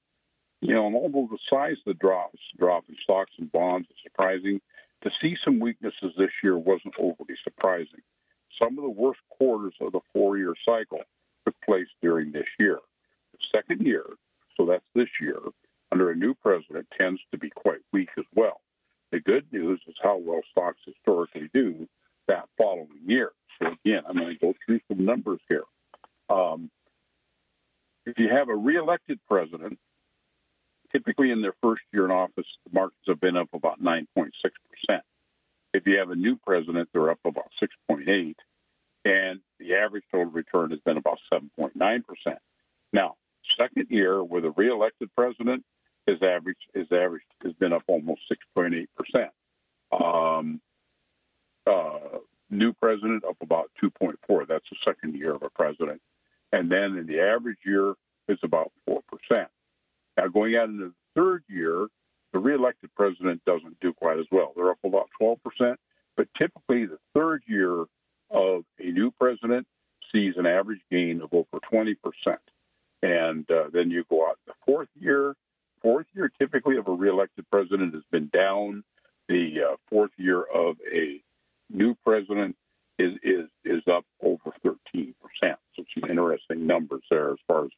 You 0.60 0.74
know, 0.74 0.86
and 0.86 0.94
although 0.94 1.28
the 1.30 1.38
size 1.50 1.76
of 1.78 1.84
the 1.86 1.94
drops, 1.94 2.38
drop 2.58 2.84
in 2.88 2.96
stocks 3.02 3.32
and 3.38 3.50
bonds 3.50 3.88
is 3.90 3.96
surprising, 4.02 4.60
to 5.04 5.10
see 5.20 5.36
some 5.44 5.60
weaknesses 5.60 6.12
this 6.16 6.30
year 6.42 6.56
wasn't 6.56 6.94
overly 6.98 7.36
surprising. 7.44 8.00
Some 8.60 8.78
of 8.78 8.84
the 8.84 8.90
worst 8.90 9.20
quarters 9.30 9.74
of 9.80 9.92
the 9.92 10.00
four-year 10.12 10.54
cycle 10.64 11.02
took 11.44 11.54
place 11.62 11.88
during 12.02 12.32
this 12.32 12.46
year. 12.58 12.78
The 13.32 13.38
second 13.54 13.86
year, 13.86 14.04
so 14.56 14.64
that's 14.64 14.84
this 14.94 15.08
year, 15.20 15.38
under 15.92 16.10
a 16.10 16.16
new 16.16 16.34
president 16.34 16.86
tends 16.98 17.20
to 17.32 17.38
be 17.38 17.50
quite 17.50 17.80
weak 17.92 18.08
as 18.18 18.24
well. 18.34 18.60
The 19.12 19.20
good 19.20 19.46
news 19.52 19.80
is 19.86 19.94
how 20.02 20.16
well 20.16 20.40
stocks 20.50 20.80
historically 20.84 21.50
do 21.52 21.86
that 22.26 22.48
following 22.56 23.00
year. 23.06 23.32
So 23.58 23.68
again, 23.84 24.02
I'm 24.08 24.16
going 24.16 24.34
to 24.34 24.38
go 24.38 24.54
through 24.64 24.80
some 24.88 25.04
numbers 25.04 25.40
here. 25.48 25.64
Um, 26.30 26.70
if 28.06 28.18
you 28.18 28.28
have 28.28 28.48
a 28.48 28.56
reelected 28.56 29.20
president, 29.28 29.78
typically 30.92 31.30
in 31.30 31.42
their 31.42 31.54
first 31.62 31.82
year 31.92 32.04
in 32.04 32.10
office, 32.10 32.46
the 32.66 32.72
markets 32.72 33.02
have 33.06 33.20
been 33.20 33.36
up 33.36 33.48
about 33.52 33.82
9.6 33.82 34.06
percent. 34.14 34.54
If 35.84 35.92
you 35.92 35.98
have 35.98 36.08
a 36.08 36.16
new 36.16 36.36
president, 36.36 36.88
they're 36.94 37.10
up 37.10 37.18
about 37.26 37.50
6.8, 37.62 38.34
and 39.04 39.40
the 39.60 39.74
average 39.74 40.04
total 40.10 40.32
return 40.32 40.70
has 40.70 40.80
been 40.80 40.96
about 40.96 41.18
7.9 41.30 41.74
percent. 42.06 42.38
Now, 42.94 43.16
second 43.60 43.88
year 43.90 44.24
with 44.24 44.46
a 44.46 44.50
reelected 44.52 45.10
president, 45.14 45.62
his 46.06 46.22
average 46.22 46.56
his 46.72 46.86
average 46.90 47.24
has 47.42 47.52
been 47.52 47.74
up 47.74 47.82
almost 47.86 48.22
6.8 48.56 48.86
percent. 48.96 49.30
Um, 49.92 50.62
uh, 51.66 52.18
new 52.48 52.72
president 52.72 53.22
up 53.24 53.36
about 53.42 53.70
2.4. 53.82 54.48
That's 54.48 54.64
the 54.70 54.76
second 54.86 55.16
year 55.16 55.34
of 55.34 55.42
a 55.42 55.50
president, 55.50 56.00
and 56.50 56.72
then 56.72 56.96
in 56.96 57.06
the 57.06 57.20
average 57.20 57.58
year 57.62 57.92
is 58.26 58.38
about 58.42 58.72
four 58.86 59.02
percent. 59.02 59.50
Now 60.16 60.28
going 60.28 60.56
out 60.56 60.70
into 60.70 60.86
the 60.86 60.94
third 61.14 61.44
year, 61.46 61.88
the 62.34 62.40
reelected 62.40 62.90
president 62.96 63.42
doesn't 63.46 63.78
do 63.80 63.92
quite 63.94 64.18
as 64.18 64.26
well. 64.30 64.52
They're 64.54 64.70
up 64.70 64.78
about 64.84 65.08
12 65.18 65.38
percent, 65.42 65.80
but 66.16 66.26
typically 66.36 66.84
the 66.84 66.98
third 67.14 67.44
year 67.46 67.84
of 68.30 68.64
a 68.80 68.90
new 68.90 69.12
president 69.12 69.66
sees 70.12 70.34
an 70.36 70.44
average 70.44 70.80
gain 70.90 71.22
of 71.22 71.32
over 71.32 71.60
20 71.70 71.94
percent. 71.94 72.40
And 73.02 73.48
uh, 73.50 73.68
then 73.72 73.90
you 73.90 74.04
go 74.10 74.26
out 74.26 74.38
the 74.46 74.52
fourth 74.66 74.88
year, 74.98 75.36
fourth 75.80 76.06
year 76.12 76.30
typically 76.40 76.76
of 76.76 76.88
a 76.88 76.92
reelected 76.92 77.48
president 77.50 77.94
has 77.94 78.02
been 78.10 78.28
down. 78.32 78.82
The 79.28 79.70
uh, 79.70 79.76
fourth 79.88 80.10
year 80.18 80.42
of 80.42 80.76
a 80.92 81.22
new 81.70 81.94
president 82.04 82.56
is 82.98 83.12
is 83.22 83.46
is 83.64 83.82
up 83.86 84.04
over 84.20 84.52
13 84.64 85.14
percent. 85.22 85.58
So 85.76 85.84
some 85.94 86.10
interesting 86.10 86.66
numbers 86.66 87.02
there 87.10 87.30
as 87.30 87.38
far 87.46 87.66
as 87.66 87.70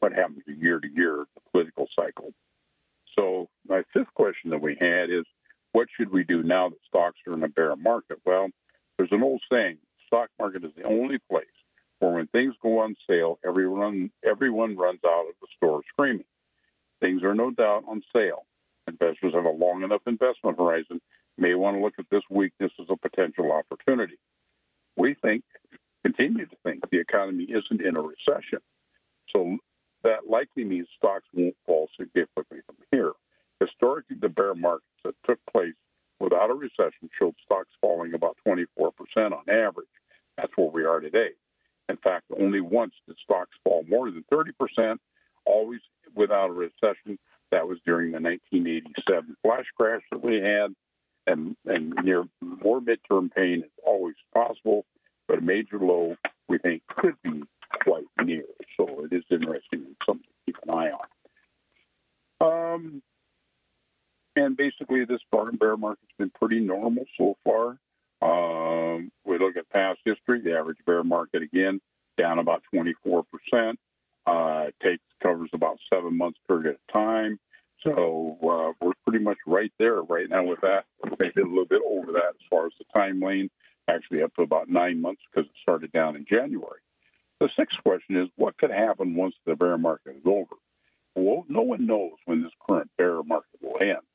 what 0.00 0.12
happens 0.12 0.42
year 0.46 0.80
to 0.80 0.88
year 0.88 1.24
the 1.34 1.40
political 1.50 1.88
cycle. 1.98 2.34
So 3.18 3.48
my 3.66 3.82
fifth 3.92 4.12
question 4.14 4.50
that 4.50 4.62
we 4.62 4.76
had 4.80 5.10
is, 5.10 5.24
what 5.72 5.88
should 5.96 6.10
we 6.10 6.24
do 6.24 6.42
now 6.42 6.68
that 6.68 6.78
stocks 6.86 7.18
are 7.26 7.34
in 7.34 7.42
a 7.42 7.48
bear 7.48 7.74
market? 7.76 8.18
Well, 8.24 8.48
there's 8.96 9.12
an 9.12 9.22
old 9.22 9.42
saying: 9.50 9.78
stock 10.06 10.30
market 10.38 10.64
is 10.64 10.72
the 10.76 10.84
only 10.84 11.18
place 11.30 11.46
where 11.98 12.12
when 12.12 12.26
things 12.28 12.54
go 12.62 12.80
on 12.80 12.94
sale, 13.08 13.38
everyone 13.46 14.10
everyone 14.24 14.76
runs 14.76 15.00
out 15.06 15.28
of 15.28 15.34
the 15.40 15.46
store 15.56 15.80
screaming. 15.92 16.26
Things 17.00 17.22
are 17.22 17.34
no 17.34 17.50
doubt 17.50 17.84
on 17.88 18.02
sale. 18.14 18.44
Investors 18.86 19.34
have 19.34 19.44
a 19.44 19.50
long 19.50 19.82
enough 19.82 20.02
investment 20.06 20.58
horizon 20.58 21.00
may 21.38 21.54
want 21.54 21.76
to 21.76 21.82
look 21.82 21.94
at 21.98 22.06
this 22.10 22.22
weakness 22.28 22.72
as 22.80 22.86
a 22.90 22.96
potential 22.96 23.52
opportunity. 23.52 24.18
We 24.96 25.14
think, 25.14 25.44
continue 26.04 26.46
to 26.46 26.56
think, 26.64 26.90
the 26.90 26.98
economy 26.98 27.44
isn't 27.44 27.80
in 27.80 27.96
a 27.96 28.02
recession. 28.02 28.58
So 29.34 29.56
that 30.04 30.28
likely 30.28 30.64
means 30.64 30.88
stocks 30.96 31.26
won't 31.32 31.56
fall 31.66 31.88
significantly 31.98 32.60
from 32.66 32.76
here. 32.90 33.12
Historically, 33.60 34.16
the 34.20 34.28
bear 34.28 34.54
markets 34.54 34.86
that 35.04 35.14
took 35.26 35.38
place 35.50 35.74
without 36.20 36.50
a 36.50 36.54
recession 36.54 37.10
showed 37.18 37.34
stocks 37.44 37.70
falling 37.80 38.14
about 38.14 38.36
24% 38.46 38.66
on 39.32 39.48
average. 39.48 39.86
That's 40.36 40.52
where 40.56 40.68
we 40.68 40.84
are 40.84 41.00
today. 41.00 41.30
In 41.88 41.96
fact, 41.96 42.24
only 42.38 42.60
once 42.60 42.94
did 43.06 43.16
stocks 43.22 43.56
fall 43.64 43.84
more 43.88 44.10
than 44.10 44.24
30%, 44.32 44.98
always 45.44 45.80
without 46.14 46.50
a 46.50 46.52
recession. 46.52 47.18
That 47.50 47.68
was 47.68 47.78
during 47.84 48.12
the 48.12 48.20
1987 48.20 49.36
flash 49.42 49.66
crash 49.76 50.02
that 50.10 50.24
we 50.24 50.36
had. 50.36 50.74
And, 51.26 51.56
and 51.66 51.94
near 52.02 52.24
more 52.40 52.80
midterm 52.80 53.32
pain 53.32 53.62
is 53.64 53.70
always 53.86 54.16
possible, 54.34 54.84
but 55.28 55.38
a 55.38 55.40
major 55.40 55.78
low 55.78 56.16
we 56.48 56.58
think 56.58 56.82
could 56.88 57.14
be 57.22 57.42
quite 57.84 58.04
near. 58.24 58.44
So 58.76 59.04
it 59.04 59.12
is 59.12 59.24
interesting 59.30 59.84
and 59.86 59.96
something 60.06 60.24
to 60.24 60.46
keep 60.46 60.56
an 60.66 60.74
eye 60.74 60.90
on. 62.40 62.74
Um, 62.74 63.02
and 64.34 64.56
basically, 64.56 65.04
this 65.04 65.20
bear 65.30 65.76
market's 65.76 66.12
been 66.18 66.30
pretty 66.30 66.60
normal 66.60 67.04
so 67.18 67.36
far. 67.44 67.78
Um, 68.22 69.10
we 69.24 69.38
look 69.38 69.56
at 69.56 69.68
past 69.70 69.98
history, 70.04 70.40
the 70.40 70.56
average 70.56 70.78
bear 70.86 71.04
market 71.04 71.42
again 71.42 71.80
down 72.16 72.38
about 72.38 72.62
24 72.72 73.24
percent. 73.24 73.78
Uh, 74.24 74.66
takes 74.82 75.02
covers 75.22 75.50
about 75.52 75.78
seven 75.92 76.16
months 76.16 76.38
period 76.46 76.76
of 76.76 76.92
time. 76.92 77.38
So 77.82 78.38
uh, 78.42 78.72
we're 78.80 78.92
pretty 79.06 79.24
much 79.24 79.38
right 79.46 79.72
there 79.78 80.00
right 80.02 80.28
now 80.28 80.44
with 80.44 80.60
that. 80.60 80.84
Maybe 81.18 81.40
a 81.40 81.44
little 81.44 81.64
bit 81.64 81.82
over 81.84 82.12
that 82.12 82.30
as 82.30 82.46
far 82.48 82.66
as 82.66 82.72
the 82.78 82.84
time 82.94 83.20
lane, 83.20 83.50
actually 83.88 84.22
up 84.22 84.34
to 84.36 84.42
about 84.42 84.68
nine 84.68 85.00
months 85.00 85.22
because 85.30 85.48
it 85.48 85.56
started 85.60 85.90
down 85.90 86.14
in 86.14 86.24
January. 86.24 86.80
The 87.42 87.50
sixth 87.58 87.82
question 87.82 88.16
is 88.18 88.28
what 88.36 88.56
could 88.56 88.70
happen 88.70 89.16
once 89.16 89.34
the 89.44 89.56
bear 89.56 89.76
market 89.76 90.14
is 90.14 90.22
over? 90.24 90.54
Well, 91.16 91.44
no 91.48 91.62
one 91.62 91.86
knows 91.86 92.12
when 92.24 92.40
this 92.40 92.52
current 92.68 92.88
bear 92.96 93.20
market 93.24 93.60
will 93.60 93.82
end. 93.82 94.06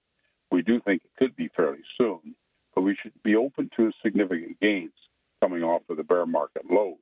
We 0.50 0.62
do 0.62 0.80
think 0.80 1.02
it 1.04 1.12
could 1.20 1.36
be 1.36 1.50
fairly 1.50 1.84
soon, 2.00 2.38
but 2.74 2.84
we 2.84 2.96
should 2.96 3.12
be 3.24 3.36
open 3.36 3.70
to 3.76 3.92
significant 4.02 4.62
gains 4.62 4.94
coming 5.42 5.62
off 5.62 5.82
of 5.90 5.98
the 5.98 6.06
bear 6.06 6.26
market 6.26 6.72
lows. 6.72 6.96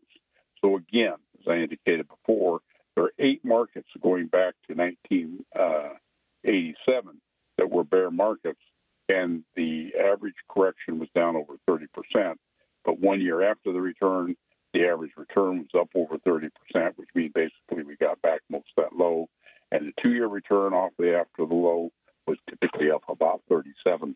So 0.61 0.77
again, 0.77 1.13
as 1.41 1.47
I 1.47 1.57
indicated 1.57 2.07
before, 2.07 2.61
there 2.95 3.03
are 3.03 3.13
eight 3.19 3.45
markets 3.45 3.89
going 4.01 4.25
back 4.25 4.55
to 4.67 4.73
1987 4.73 5.45
uh, 5.55 7.11
that 7.59 7.69
were 7.69 7.83
bear 7.83 8.09
markets, 8.09 8.61
and 9.09 9.43
the 9.55 9.93
average 10.03 10.33
correction 10.49 10.97
was 10.97 11.09
down 11.13 11.35
over 11.35 11.53
30%. 11.69 12.37
But 12.83 12.99
one 12.99 13.21
year 13.21 13.43
after 13.43 13.71
the 13.71 13.81
return, 13.81 14.35
the 14.75 14.85
average 14.85 15.13
return 15.15 15.59
was 15.59 15.81
up 15.81 15.89
over 15.95 16.17
30%, 16.17 16.51
which 16.97 17.07
means 17.15 17.31
basically 17.33 17.83
we 17.83 17.95
got 17.95 18.21
back 18.21 18.41
most 18.49 18.65
of 18.77 18.83
that 18.83 18.97
low. 18.97 19.29
And 19.71 19.87
the 19.87 20.01
two 20.03 20.11
year 20.11 20.27
return 20.27 20.73
off 20.73 20.91
the 20.99 21.15
after 21.15 21.45
the 21.45 21.55
low 21.55 21.91
was 22.27 22.37
typically 22.49 22.91
up 22.91 23.03
about 23.07 23.41
37%. 23.49 24.15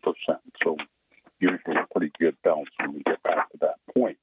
So 0.62 0.76
usually 1.40 1.76
a 1.76 1.86
pretty 1.96 2.12
good 2.20 2.36
bounce 2.44 2.68
when 2.78 2.92
we 2.92 3.02
get 3.04 3.22
back 3.22 3.50
to 3.52 3.58
that 3.62 3.76
point. 3.96 4.18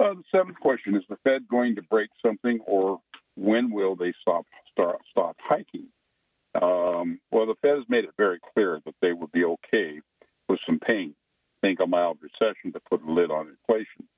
Uh, 0.00 0.14
the 0.14 0.24
seventh 0.34 0.58
question 0.58 0.96
is 0.96 1.04
the 1.08 1.18
Fed 1.22 1.46
going 1.48 1.76
to 1.76 1.82
break 1.82 2.10
something, 2.24 2.58
or 2.66 3.00
when 3.36 3.70
will 3.70 3.94
they 3.94 4.12
stop 4.20 4.44
start, 4.72 4.98
stop 5.10 5.36
hiking? 5.40 5.86
Um, 6.60 7.20
well, 7.30 7.46
the 7.46 7.54
Fed 7.62 7.76
has 7.76 7.84
made 7.88 8.04
it 8.04 8.14
very 8.16 8.40
clear 8.54 8.80
that 8.84 8.94
they 9.00 9.12
would 9.12 9.30
be 9.30 9.44
okay 9.44 10.00
with 10.48 10.58
some 10.66 10.80
pain. 10.80 11.14
Think 11.60 11.78
a 11.78 11.86
mild 11.86 12.18
recession 12.22 12.72
to 12.72 12.80
put 12.90 13.02
a 13.06 13.12
lid 13.12 13.30
on 13.30 13.48
inflation. 13.48 14.08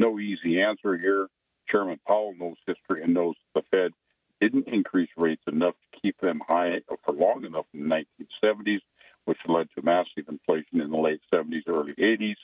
No 0.00 0.18
easy 0.18 0.62
answer 0.62 0.96
here. 0.96 1.28
Chairman 1.68 2.00
Powell 2.08 2.34
knows 2.34 2.56
history 2.66 3.02
and 3.02 3.12
knows 3.12 3.34
the 3.54 3.60
Fed 3.70 3.92
didn't 4.40 4.66
increase 4.66 5.10
rates 5.14 5.42
enough 5.46 5.74
to 5.74 6.00
keep 6.00 6.18
them 6.22 6.40
high 6.48 6.80
for 7.04 7.12
long 7.12 7.44
enough 7.44 7.66
in 7.74 7.86
the 7.86 8.04
1970s, 8.42 8.80
which 9.26 9.36
led 9.46 9.68
to 9.76 9.82
massive 9.82 10.26
inflation 10.26 10.80
in 10.80 10.90
the 10.90 10.96
late 10.96 11.20
70s, 11.30 11.64
early 11.68 11.92
80s. 11.92 12.36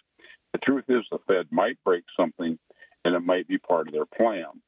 The 0.52 0.58
truth 0.58 0.84
is, 0.88 1.06
the 1.10 1.18
Fed 1.26 1.46
might 1.50 1.82
break 1.82 2.04
something, 2.14 2.58
and 3.06 3.14
it 3.14 3.20
might 3.20 3.48
be 3.48 3.56
part 3.56 3.88
of 3.88 3.94
their 3.94 4.04
plan. 4.04 4.60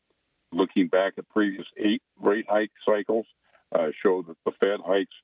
Looking 0.51 0.89
back 0.89 1.13
at 1.19 1.29
previous 1.29 1.67
eight 1.77 2.01
rate 2.19 2.47
hike 2.49 2.73
cycles, 2.87 3.27
uh, 3.71 3.89
show 4.03 4.23
that 4.23 4.37
the 4.47 4.53
Fed 4.53 4.81
hikes 4.83 5.15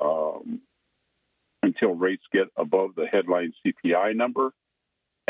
um, 0.00 0.62
until 1.62 1.94
rates 1.94 2.24
get 2.32 2.46
above 2.56 2.94
the 2.94 3.04
headline 3.04 3.52
CPI 3.62 4.16
number. 4.16 4.52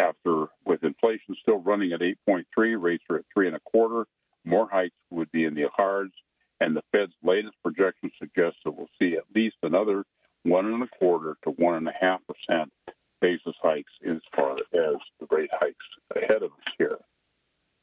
After, 0.01 0.47
with 0.65 0.83
inflation 0.83 1.37
still 1.43 1.59
running 1.59 1.93
at 1.93 2.01
8.3, 2.01 2.83
rates 2.83 3.05
are 3.11 3.17
at 3.17 3.25
three 3.33 3.49
and 3.49 3.57
a 3.57 3.61
quarter. 3.61 4.07
More 4.45 4.69
hikes 4.71 4.97
would 5.11 5.31
be 5.31 5.45
in 5.45 5.55
the 5.55 5.69
cards, 5.77 6.15
and 6.59 6.75
the 6.75 6.83
Fed's 6.91 7.13
latest 7.23 7.57
projection 7.63 8.11
suggests 8.19 8.61
that 8.65 8.73
we'll 8.73 8.89
see 8.99 9.17
at 9.17 9.25
least 9.35 9.57
another 9.63 10.05
one 10.45 10.73
and 10.73 10.83
a 10.83 10.87
quarter 10.87 11.37
to 11.45 11.51
one 11.51 11.75
and 11.75 11.89
a 11.89 11.93
half 11.93 12.21
percent 12.27 12.73
basis 13.21 13.55
hikes 13.63 13.93
as 14.09 14.21
far 14.35 14.57
as 14.57 14.97
the 15.21 15.27
rate 15.31 15.51
hikes 15.53 15.85
ahead 16.17 16.43
of 16.43 16.53
us 16.53 16.73
here. 16.79 16.97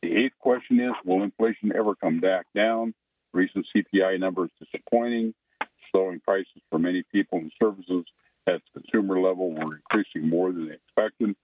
The 0.01 0.15
eighth 0.15 0.39
question 0.39 0.80
is 0.80 0.93
Will 1.05 1.22
inflation 1.22 1.72
ever 1.76 1.93
come 1.95 2.20
back 2.20 2.47
down? 2.55 2.95
Recent 3.34 3.68
CPI 3.76 4.20
numbers 4.20 4.49
disappointing, 4.59 5.36
slowing 5.91 6.20
prices 6.22 6.63
for 6.72 6.80
many 6.80 7.03
people 7.11 7.38
and 7.38 7.51
services 7.61 8.05
at 8.47 8.61
the 8.74 8.82
consumer 8.82 9.20
level 9.20 9.51
were 9.51 9.76
increasing 9.76 10.28
more 10.28 10.51
than 10.51 10.72
expected. 10.72 11.36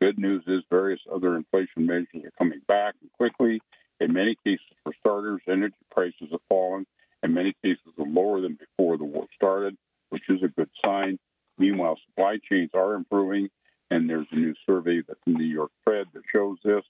Good 0.00 0.18
news 0.18 0.42
is 0.46 0.62
various 0.70 1.00
other 1.12 1.36
inflation 1.36 1.84
measures 1.84 2.24
are 2.24 2.32
coming 2.38 2.62
back 2.66 2.94
quickly. 3.18 3.60
In 4.00 4.14
many 4.14 4.34
cases, 4.44 4.64
for 4.82 4.94
starters, 4.98 5.42
energy 5.46 5.74
prices 5.90 6.28
have 6.30 6.40
fallen. 6.48 6.86
In 7.22 7.34
many 7.34 7.54
cases, 7.62 7.92
are 7.98 8.06
lower 8.06 8.40
than 8.40 8.54
before 8.58 8.96
the 8.96 9.04
war 9.04 9.26
started, 9.34 9.76
which 10.08 10.22
is 10.30 10.42
a 10.42 10.48
good 10.48 10.70
sign. 10.82 11.18
Meanwhile, 11.58 11.98
supply 12.08 12.38
chains 12.50 12.70
are 12.72 12.94
improving, 12.94 13.50
and 13.90 14.08
there's 14.08 14.26
a 14.32 14.36
new 14.36 14.54
survey 14.66 15.02
from 15.02 15.16
the 15.26 15.38
New 15.38 15.44
York 15.44 15.70
Fed 15.84 16.06
that 16.14 16.22
shows 16.32 16.56
this. 16.64 16.82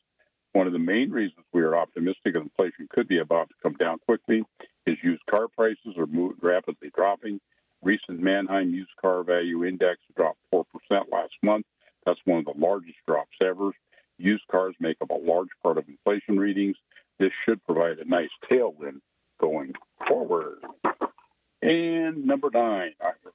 One 0.53 0.69
of 0.69 0.73
the 0.73 0.79
main 0.79 1.11
reasons 1.11 1.45
we 1.53 1.63
are 1.63 1.77
optimistic 1.77 2.37
inflation 2.37 2.87
could 2.91 3.09
be 3.09 3.19
about 3.19 3.49
to 3.49 3.55
come 3.61 3.75
down 3.75 3.99
quickly 4.07 4.45
is 4.87 4.99
used 5.03 5.27
car 5.27 5.49
prices 5.49 5.97
are 5.99 6.07
rapidly 6.41 6.93
dropping. 6.95 7.41
Recent 7.83 8.21
Manheim 8.21 8.71
Used 8.71 8.95
Car 9.01 9.25
Value 9.25 9.65
Index 9.65 9.99
dropped 10.17 10.39
4% 10.55 10.65
last. 11.11 11.30
That's 12.05 12.21
one 12.25 12.41
of 12.41 12.45
the 12.47 12.55
largest 12.57 12.99
drops 13.07 13.37
ever. 13.43 13.73
Used 14.19 14.47
cars 14.51 14.75
make 14.81 14.97
up 15.01 15.11
a 15.11 15.15
large 15.15 15.49
part 15.63 15.79
of 15.79 15.89
inflation 15.89 16.39
readings. 16.39 16.77
This 17.19 17.33
should 17.45 17.65
provide 17.65 17.99
a 17.99 18.09
nice 18.09 18.31
tailwind 18.51 19.01
going 19.41 19.73
forward. 20.07 20.59
And 21.63 22.25
number 22.25 22.49
nine, 22.53 22.93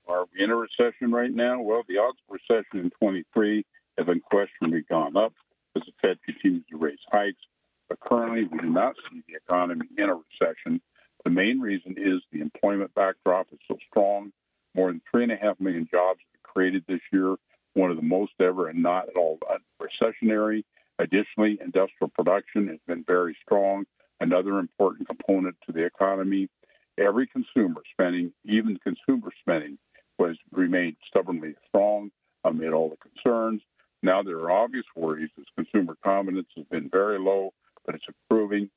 are 0.08 0.26
we 0.34 0.44
in 0.44 0.50
a 0.50 0.56
recession 0.56 1.12
right 1.12 1.32
now? 1.32 1.62
Well, 1.62 1.84
the 1.88 2.00
odds 2.00 2.18
of 2.28 2.38
recession 2.40 2.80
in 2.80 2.90
23 3.00 3.66
have 3.98 4.10
unquestionably 4.10 4.82
gone 4.90 5.16
up 5.16 5.34
as 5.76 5.84
the 5.86 5.92
Fed 6.02 6.18
continues 6.24 6.64
to 6.72 6.78
raise 6.78 6.98
hikes. 7.12 7.42
But 7.88 8.00
currently, 8.00 8.46
we 8.46 8.60
do 8.60 8.70
not 8.70 8.96
see 9.10 9.22
the 9.28 9.36
economy 9.36 9.86
in 9.98 10.10
a 10.10 10.16
recession. 10.16 10.82
The 11.24 11.30
main 11.30 11.60
reason 11.60 11.96
is 11.98 12.22
the 12.32 12.42
employment 12.42 12.94
backdrop 12.96 13.48
is 13.52 13.60
so 13.68 13.78
strong. 13.90 14.32
More 14.74 14.92
than 14.92 15.02
three 15.10 15.24
and 15.24 15.32
a 15.32 15.36
half 15.36 15.60
million 15.60 15.88
jobs 15.90 16.20
created 16.44 16.84
this 16.88 17.02
year, 17.12 17.36
one 17.76 17.92
of 17.92 17.98
the 17.98 18.04
most 18.04 18.34
ever, 18.42 18.68
and 18.68 18.82
not 18.82 19.08
at 19.08 19.16
all 19.16 19.40
recessionary. 19.80 20.64
Additionally, 20.98 21.60
industrial 21.62 22.10
production 22.10 22.68
has 22.68 22.80
been 22.88 23.04
very 23.06 23.38
strong, 23.44 23.86
another 24.20 24.60
important 24.60 25.08
component 25.08 25.56
to 25.66 25.72
the 25.72 25.86
economy. 25.86 26.50
Every 26.98 27.28
consumer 27.28 27.84
spending, 27.92 28.34
even 28.46 28.78
consumer 28.78 29.32
spending, 29.42 29.78
was 30.18 30.38
remained 30.52 30.96
stubbornly 31.08 31.56
strong 31.68 32.12
amid 32.44 32.72
all 32.72 32.90
the 32.90 32.98
concerns. 32.98 33.62
Now 34.02 34.24
there 34.24 34.38
are 34.38 34.52
obvious 34.52 34.86
worries 34.96 35.32
as 35.38 35.46
consumer 35.56 35.98
confidence 36.04 36.48
has 36.56 36.66
been 36.72 36.90
very 36.90 37.20
low, 37.20 37.54
but 37.86 37.96
it's 37.96 38.06
improving. 38.08 38.70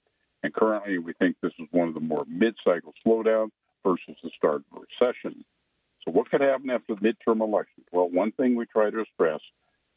And 0.42 0.52
currently, 0.52 0.98
we 0.98 1.12
think 1.14 1.36
this 1.42 1.52
is 1.58 1.66
one 1.70 1.88
of 1.88 1.94
the 1.94 2.00
more 2.00 2.24
mid-cycle 2.28 2.94
slowdown 3.06 3.50
versus 3.84 4.16
the 4.22 4.30
start 4.36 4.62
of 4.72 4.78
a 4.78 5.04
recession. 5.04 5.44
So, 6.04 6.12
what 6.12 6.30
could 6.30 6.40
happen 6.40 6.70
after 6.70 6.94
the 6.94 7.00
midterm 7.00 7.40
elections? 7.40 7.86
Well, 7.92 8.08
one 8.08 8.32
thing 8.32 8.54
we 8.56 8.66
try 8.66 8.90
to 8.90 9.04
stress 9.14 9.40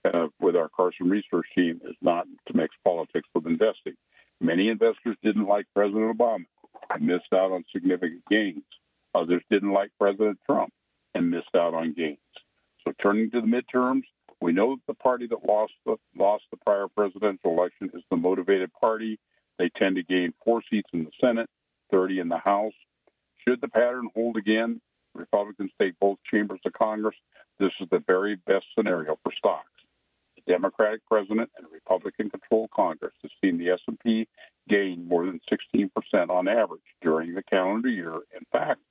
uh, 0.05 0.27
with 0.39 0.55
our 0.55 0.69
Carson 0.69 1.09
research 1.09 1.47
team 1.55 1.81
is 1.85 1.95
not 2.01 2.25
to 2.47 2.55
mix 2.55 2.75
politics 2.83 3.27
with 3.33 3.45
investing. 3.45 3.93
Many 4.39 4.69
investors 4.69 5.15
didn't 5.23 5.45
like 5.45 5.65
President 5.75 6.17
Obama 6.17 6.45
and 6.89 7.05
missed 7.05 7.33
out 7.33 7.51
on 7.51 7.63
significant 7.71 8.23
gains. 8.29 8.63
Others 9.13 9.43
didn't 9.51 9.71
like 9.71 9.91
President 9.99 10.39
Trump 10.45 10.73
and 11.13 11.29
missed 11.29 11.55
out 11.55 11.73
on 11.73 11.93
gains. 11.93 12.17
So, 12.85 12.93
turning 13.01 13.29
to 13.31 13.41
the 13.41 13.47
midterms, 13.47 14.03
we 14.41 14.51
know 14.53 14.75
that 14.75 14.87
the 14.87 14.95
party 14.95 15.27
that 15.27 15.45
lost 15.45 15.73
the, 15.85 15.97
lost 16.17 16.45
the 16.49 16.57
prior 16.57 16.87
presidential 16.87 17.51
election 17.51 17.91
is 17.93 18.03
the 18.09 18.17
motivated 18.17 18.71
party 18.73 19.19
they 19.61 19.69
tend 19.69 19.95
to 19.97 20.03
gain 20.03 20.33
four 20.43 20.63
seats 20.67 20.89
in 20.91 21.03
the 21.03 21.11
Senate, 21.21 21.47
30 21.91 22.19
in 22.19 22.29
the 22.29 22.39
House. 22.39 22.73
Should 23.47 23.61
the 23.61 23.67
pattern 23.67 24.09
hold 24.15 24.37
again, 24.37 24.81
Republicans 25.13 25.71
take 25.79 25.99
both 25.99 26.17
chambers 26.29 26.59
of 26.65 26.73
Congress. 26.73 27.15
This 27.59 27.71
is 27.79 27.87
the 27.91 28.03
very 28.07 28.35
best 28.35 28.65
scenario 28.75 29.17
for 29.23 29.31
stocks. 29.37 29.67
The 30.35 30.53
Democratic 30.53 31.01
president 31.07 31.51
and 31.57 31.67
Republican-controlled 31.71 32.71
Congress 32.71 33.13
has 33.21 33.31
seen 33.43 33.57
the 33.57 33.69
S&P 33.69 34.27
gain 34.67 35.07
more 35.07 35.25
than 35.25 35.39
16% 35.51 36.29
on 36.29 36.47
average 36.47 36.81
during 37.01 37.33
the 37.33 37.43
calendar 37.43 37.89
year. 37.89 38.13
In 38.13 38.45
fact, 38.51 38.81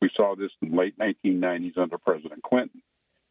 we 0.00 0.10
saw 0.16 0.34
this 0.34 0.50
in 0.60 0.70
the 0.70 0.76
late 0.76 0.98
1990s 0.98 1.78
under 1.78 1.98
President 1.98 2.42
Clinton. 2.42 2.82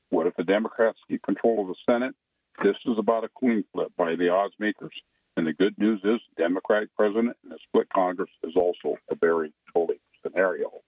What 0.10 0.28
if 0.28 0.36
the 0.36 0.44
Democrats 0.44 1.00
keep 1.08 1.22
control 1.24 1.62
of 1.62 1.68
the 1.68 1.76
Senate? 1.90 2.16
This 2.64 2.78
is 2.86 2.98
about 2.98 3.24
a 3.24 3.30
coin 3.30 3.64
flip 3.74 3.92
by 3.98 4.16
the 4.16 4.30
odds 4.30 4.54
makers. 4.60 4.94
And 5.38 5.48
the 5.48 5.54
good 5.54 5.78
news 5.78 6.02
is, 6.04 6.20
the 6.36 6.44
Democratic 6.44 6.90
president 6.96 7.38
and 7.44 7.54
a 7.54 7.58
split 7.68 7.88
Congress 7.94 8.30
is 8.44 8.56
also 8.56 8.98
a 9.10 9.16
very 9.16 9.54
bully 9.74 10.00
scenario. 10.22 10.82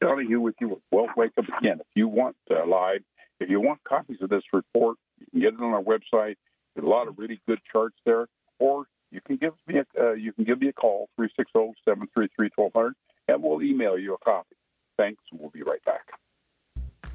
Donahue 0.00 0.40
with 0.40 0.54
you 0.60 0.80
Wealth 0.90 1.10
Wake 1.16 1.32
Up 1.38 1.44
again. 1.58 1.80
If 1.80 1.86
you 1.94 2.08
want 2.08 2.36
uh, 2.50 2.66
live, 2.66 3.00
if 3.38 3.48
you 3.48 3.60
want 3.60 3.82
copies 3.84 4.18
of 4.20 4.30
this 4.30 4.42
report, 4.52 4.96
you 5.18 5.26
can 5.30 5.40
get 5.40 5.54
it 5.54 5.60
on 5.60 5.72
our 5.72 5.82
website. 5.82 6.36
There's 6.74 6.84
a 6.84 6.88
lot 6.88 7.08
of 7.08 7.18
really 7.18 7.40
good 7.46 7.58
charts 7.70 7.96
there, 8.04 8.26
or 8.58 8.86
you 9.10 9.20
can 9.20 9.36
give 9.36 9.52
me 9.66 9.80
a 9.80 10.02
uh, 10.02 10.12
you 10.12 10.32
can 10.32 10.44
give 10.44 10.60
me 10.60 10.68
a 10.68 10.72
call 10.72 11.08
360-733-1200 11.18 12.92
and 13.28 13.42
we'll 13.42 13.62
email 13.62 13.98
you 13.98 14.14
a 14.14 14.18
copy. 14.18 14.56
Thanks, 14.98 15.22
and 15.30 15.40
we'll 15.40 15.50
be 15.50 15.62
right 15.62 15.84
back. 15.84 16.02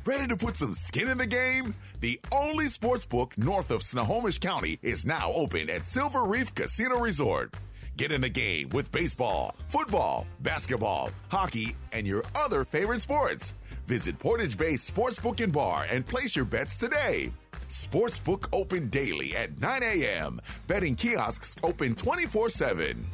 Ready 0.05 0.27
to 0.27 0.37
put 0.37 0.55
some 0.55 0.73
skin 0.73 1.09
in 1.09 1.17
the 1.17 1.25
game? 1.25 1.73
The 1.99 2.19
only 2.31 2.67
sports 2.67 3.05
book 3.05 3.35
north 3.37 3.71
of 3.71 3.81
Snohomish 3.81 4.37
County 4.37 4.77
is 4.83 5.05
now 5.05 5.31
open 5.33 5.69
at 5.69 5.87
Silver 5.87 6.23
Reef 6.23 6.53
Casino 6.53 6.99
Resort. 6.99 7.53
Get 7.97 8.11
in 8.11 8.19
the 8.19 8.29
game 8.29 8.69
with 8.69 8.91
baseball, 8.91 9.55
football, 9.69 10.27
basketball, 10.41 11.11
hockey, 11.29 11.77
and 11.93 12.05
your 12.05 12.23
other 12.35 12.65
favorite 12.65 12.99
sports. 12.99 13.53
Visit 13.87 14.19
Portage 14.19 14.57
Bay 14.57 14.73
Sportsbook 14.73 15.41
and 15.41 15.53
Bar 15.53 15.85
and 15.89 16.05
place 16.05 16.35
your 16.35 16.43
bets 16.43 16.77
today. 16.77 17.31
Sportsbook 17.69 18.49
open 18.51 18.89
daily 18.89 19.33
at 19.37 19.61
9 19.61 19.81
a.m. 19.81 20.41
Betting 20.67 20.95
kiosks 20.95 21.55
open 21.63 21.95
24 21.95 22.49
7. 22.49 23.07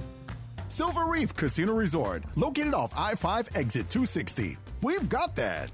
Silver 0.68 1.06
Reef 1.06 1.36
Casino 1.36 1.74
Resort, 1.74 2.24
located 2.36 2.74
off 2.74 2.92
I 2.98 3.14
5 3.14 3.50
exit 3.56 3.88
260. 3.90 4.58
We've 4.82 5.08
got 5.08 5.36
that. 5.36 5.72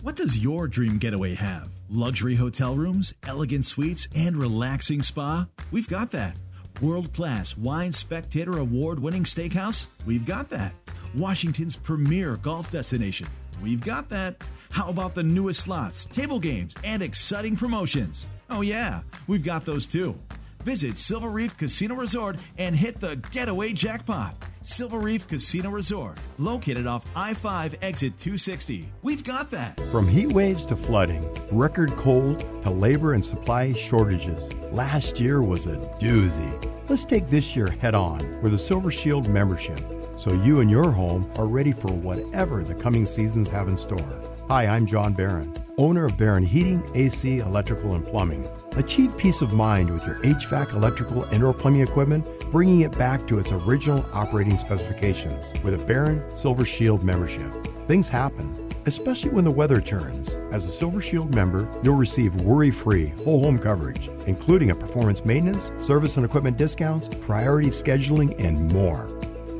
What 0.00 0.16
does 0.16 0.38
your 0.38 0.68
dream 0.68 0.96
getaway 0.96 1.34
have? 1.34 1.68
Luxury 1.90 2.36
hotel 2.36 2.76
rooms, 2.76 3.12
elegant 3.26 3.66
suites, 3.66 4.08
and 4.14 4.36
relaxing 4.36 5.02
spa? 5.02 5.48
We've 5.70 5.88
got 5.88 6.12
that. 6.12 6.36
World 6.80 7.12
class 7.12 7.58
wine 7.58 7.92
spectator 7.92 8.58
award 8.58 9.00
winning 9.00 9.24
steakhouse? 9.24 9.88
We've 10.06 10.24
got 10.24 10.48
that. 10.50 10.74
Washington's 11.16 11.74
premier 11.74 12.36
golf 12.36 12.70
destination? 12.70 13.26
We've 13.60 13.84
got 13.84 14.08
that. 14.10 14.44
How 14.70 14.88
about 14.88 15.14
the 15.14 15.24
newest 15.24 15.60
slots, 15.60 16.04
table 16.04 16.38
games, 16.38 16.76
and 16.84 17.02
exciting 17.02 17.56
promotions? 17.56 18.28
Oh, 18.48 18.60
yeah, 18.60 19.00
we've 19.26 19.42
got 19.42 19.64
those 19.64 19.88
too. 19.88 20.16
Visit 20.62 20.96
Silver 20.98 21.30
Reef 21.30 21.56
Casino 21.56 21.96
Resort 21.96 22.36
and 22.58 22.76
hit 22.76 23.00
the 23.00 23.16
getaway 23.32 23.72
jackpot. 23.72 24.36
Silver 24.68 24.98
Reef 24.98 25.26
Casino 25.26 25.70
Resort, 25.70 26.18
located 26.36 26.86
off 26.86 27.06
I 27.16 27.32
5 27.32 27.76
exit 27.80 28.18
260. 28.18 28.92
We've 29.00 29.24
got 29.24 29.50
that. 29.50 29.80
From 29.90 30.06
heat 30.06 30.26
waves 30.26 30.66
to 30.66 30.76
flooding, 30.76 31.26
record 31.50 31.96
cold 31.96 32.40
to 32.64 32.70
labor 32.70 33.14
and 33.14 33.24
supply 33.24 33.72
shortages, 33.72 34.52
last 34.70 35.18
year 35.18 35.40
was 35.40 35.66
a 35.66 35.76
doozy. 35.98 36.52
Let's 36.86 37.06
take 37.06 37.30
this 37.30 37.56
year 37.56 37.68
head 37.68 37.94
on 37.94 38.42
with 38.42 38.52
a 38.52 38.58
Silver 38.58 38.90
Shield 38.90 39.26
membership 39.26 39.80
so 40.18 40.34
you 40.34 40.60
and 40.60 40.70
your 40.70 40.92
home 40.92 41.30
are 41.36 41.46
ready 41.46 41.72
for 41.72 41.90
whatever 41.90 42.62
the 42.62 42.74
coming 42.74 43.06
seasons 43.06 43.48
have 43.48 43.68
in 43.68 43.76
store. 43.76 44.20
Hi, 44.48 44.66
I'm 44.66 44.84
John 44.84 45.14
Barron, 45.14 45.54
owner 45.78 46.04
of 46.04 46.18
Barron 46.18 46.44
Heating, 46.44 46.82
AC, 46.94 47.38
Electrical, 47.38 47.94
and 47.94 48.04
Plumbing. 48.06 48.46
Achieve 48.78 49.18
peace 49.18 49.42
of 49.42 49.52
mind 49.52 49.90
with 49.90 50.06
your 50.06 50.14
HVAC, 50.22 50.72
electrical, 50.72 51.24
and/or 51.24 51.52
plumbing 51.52 51.80
equipment, 51.80 52.24
bringing 52.52 52.82
it 52.82 52.96
back 52.96 53.26
to 53.26 53.40
its 53.40 53.50
original 53.50 54.06
operating 54.12 54.56
specifications 54.56 55.52
with 55.64 55.74
a 55.74 55.78
Barron 55.78 56.22
Silver 56.36 56.64
Shield 56.64 57.02
membership. 57.02 57.50
Things 57.88 58.06
happen, 58.06 58.70
especially 58.86 59.30
when 59.30 59.44
the 59.44 59.50
weather 59.50 59.80
turns. 59.80 60.30
As 60.52 60.64
a 60.64 60.70
Silver 60.70 61.00
Shield 61.00 61.34
member, 61.34 61.68
you'll 61.82 61.96
receive 61.96 62.40
worry-free 62.42 63.14
whole 63.24 63.42
home 63.42 63.58
coverage, 63.58 64.08
including 64.28 64.70
a 64.70 64.76
performance 64.76 65.24
maintenance, 65.24 65.72
service 65.80 66.16
and 66.16 66.24
equipment 66.24 66.56
discounts, 66.56 67.08
priority 67.08 67.70
scheduling, 67.70 68.32
and 68.38 68.72
more. 68.72 69.08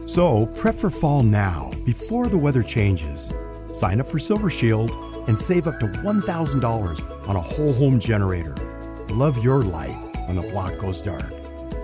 So, 0.07 0.47
prep 0.55 0.77
for 0.77 0.91
fall 0.91 1.25
now, 1.25 1.73
before 1.85 2.29
the 2.29 2.39
weather 2.39 2.63
changes. 2.63 3.29
Sign 3.73 4.01
up 4.01 4.07
for 4.07 4.21
Silver 4.21 4.49
Shield 4.49 4.93
and 5.27 5.37
save 5.37 5.67
up 5.67 5.81
to 5.81 5.87
$1,000 5.87 7.29
on 7.29 7.35
a 7.35 7.41
whole 7.41 7.73
home 7.73 7.99
generator. 7.99 8.55
Love 9.11 9.43
your 9.43 9.63
light 9.63 9.97
when 10.27 10.37
the 10.37 10.43
block 10.51 10.79
goes 10.79 11.01
dark. 11.03 11.33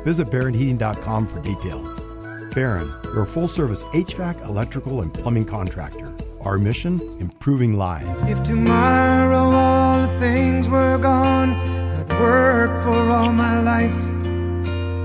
Visit 0.04 0.28
BarronHeating.com 0.28 1.26
for 1.26 1.40
details. 1.40 2.00
Barron, 2.54 2.92
your 3.02 3.24
full 3.26 3.48
service 3.48 3.82
HVAC, 3.84 4.44
electrical, 4.44 5.00
and 5.00 5.12
plumbing 5.12 5.46
contractor. 5.46 6.14
Our 6.42 6.58
mission 6.58 7.00
improving 7.20 7.78
lives. 7.78 8.22
If 8.24 8.44
tomorrow 8.44 9.50
all 9.50 10.02
the 10.02 10.18
things 10.20 10.68
were 10.68 10.98
gone, 10.98 11.50
I'd 11.50 12.08
work 12.20 12.82
for 12.84 13.10
all 13.10 13.32
my 13.32 13.60
life. 13.60 13.96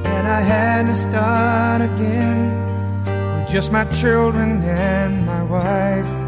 And 0.05 0.27
I 0.27 0.41
had 0.41 0.87
to 0.87 0.95
start 0.95 1.81
again 1.81 3.39
with 3.39 3.49
just 3.49 3.71
my 3.71 3.85
children 3.85 4.61
and 4.63 5.25
my 5.25 5.43
wife. 5.43 6.18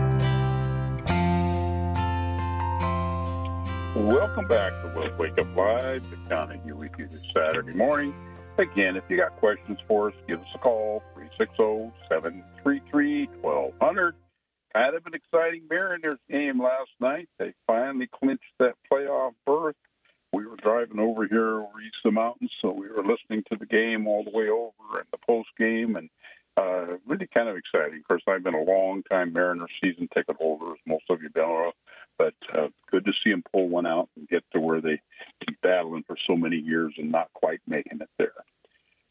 Welcome 3.93 4.47
back 4.47 4.71
to 4.81 4.87
Wealth 4.95 5.17
Wake 5.17 5.37
Up 5.37 5.53
Live, 5.53 6.09
the 6.09 6.15
county 6.29 6.61
you 6.65 6.77
with 6.77 6.93
you 6.97 7.07
this 7.07 7.29
Saturday 7.33 7.73
morning. 7.73 8.15
Again, 8.57 8.95
if 8.95 9.03
you 9.09 9.17
got 9.17 9.35
questions 9.35 9.79
for 9.85 10.07
us, 10.07 10.13
give 10.29 10.39
us 10.39 10.47
a 10.55 10.59
call, 10.59 11.03
360-733-1200. 12.09 14.13
Kind 14.73 14.95
of 14.95 15.05
an 15.05 15.13
exciting 15.13 15.63
Mariners 15.69 16.19
game 16.29 16.63
last 16.63 16.91
night. 17.01 17.27
They 17.37 17.53
finally 17.67 18.07
clinched 18.07 18.53
that 18.59 18.75
playoff 18.89 19.33
berth. 19.45 19.75
We 20.31 20.45
were 20.45 20.55
driving 20.55 20.99
over 20.99 21.27
here 21.27 21.59
over 21.59 21.81
east 21.85 21.97
of 22.05 22.13
the 22.13 22.21
mountains, 22.21 22.53
so 22.61 22.71
we 22.71 22.87
were 22.87 23.03
listening 23.03 23.43
to 23.51 23.57
the 23.57 23.65
game 23.65 24.07
all 24.07 24.23
the 24.23 24.31
way 24.31 24.47
over 24.47 24.99
and 24.99 25.07
the 25.11 25.17
post 25.27 25.49
game, 25.59 25.97
and 25.97 26.09
uh, 26.55 26.95
really 27.05 27.27
kind 27.27 27.49
of 27.49 27.57
exciting. 27.57 27.99
Of 27.99 28.07
course, 28.07 28.23
I've 28.25 28.43
been 28.43 28.53
a 28.53 28.63
long 28.63 29.03
time 29.11 29.33
Mariners 29.33 29.69
season 29.83 30.07
ticket 30.15 30.37
holder, 30.37 30.71
as 30.71 30.79
most 30.87 31.03
of 31.09 31.21
you 31.21 31.27
know, 31.35 31.73
but 32.18 32.34
uh, 32.53 32.68
good 32.89 33.05
to 33.05 33.14
see 33.24 33.32
them 33.32 33.43
pull 33.51 33.70
one 33.70 33.86
out 33.86 34.09
and 34.16 34.28
get 34.28 34.43
to 34.51 34.59
where 34.59 34.82
they 34.82 35.01
keep 35.45 35.59
battling 35.62 36.03
for 36.07 36.18
so 36.28 36.36
many 36.36 36.57
years 36.57 36.93
and 36.97 37.12
not 37.12 37.32
quite 37.34 37.62
making 37.68 38.01
it 38.01 38.09
there. 38.18 38.34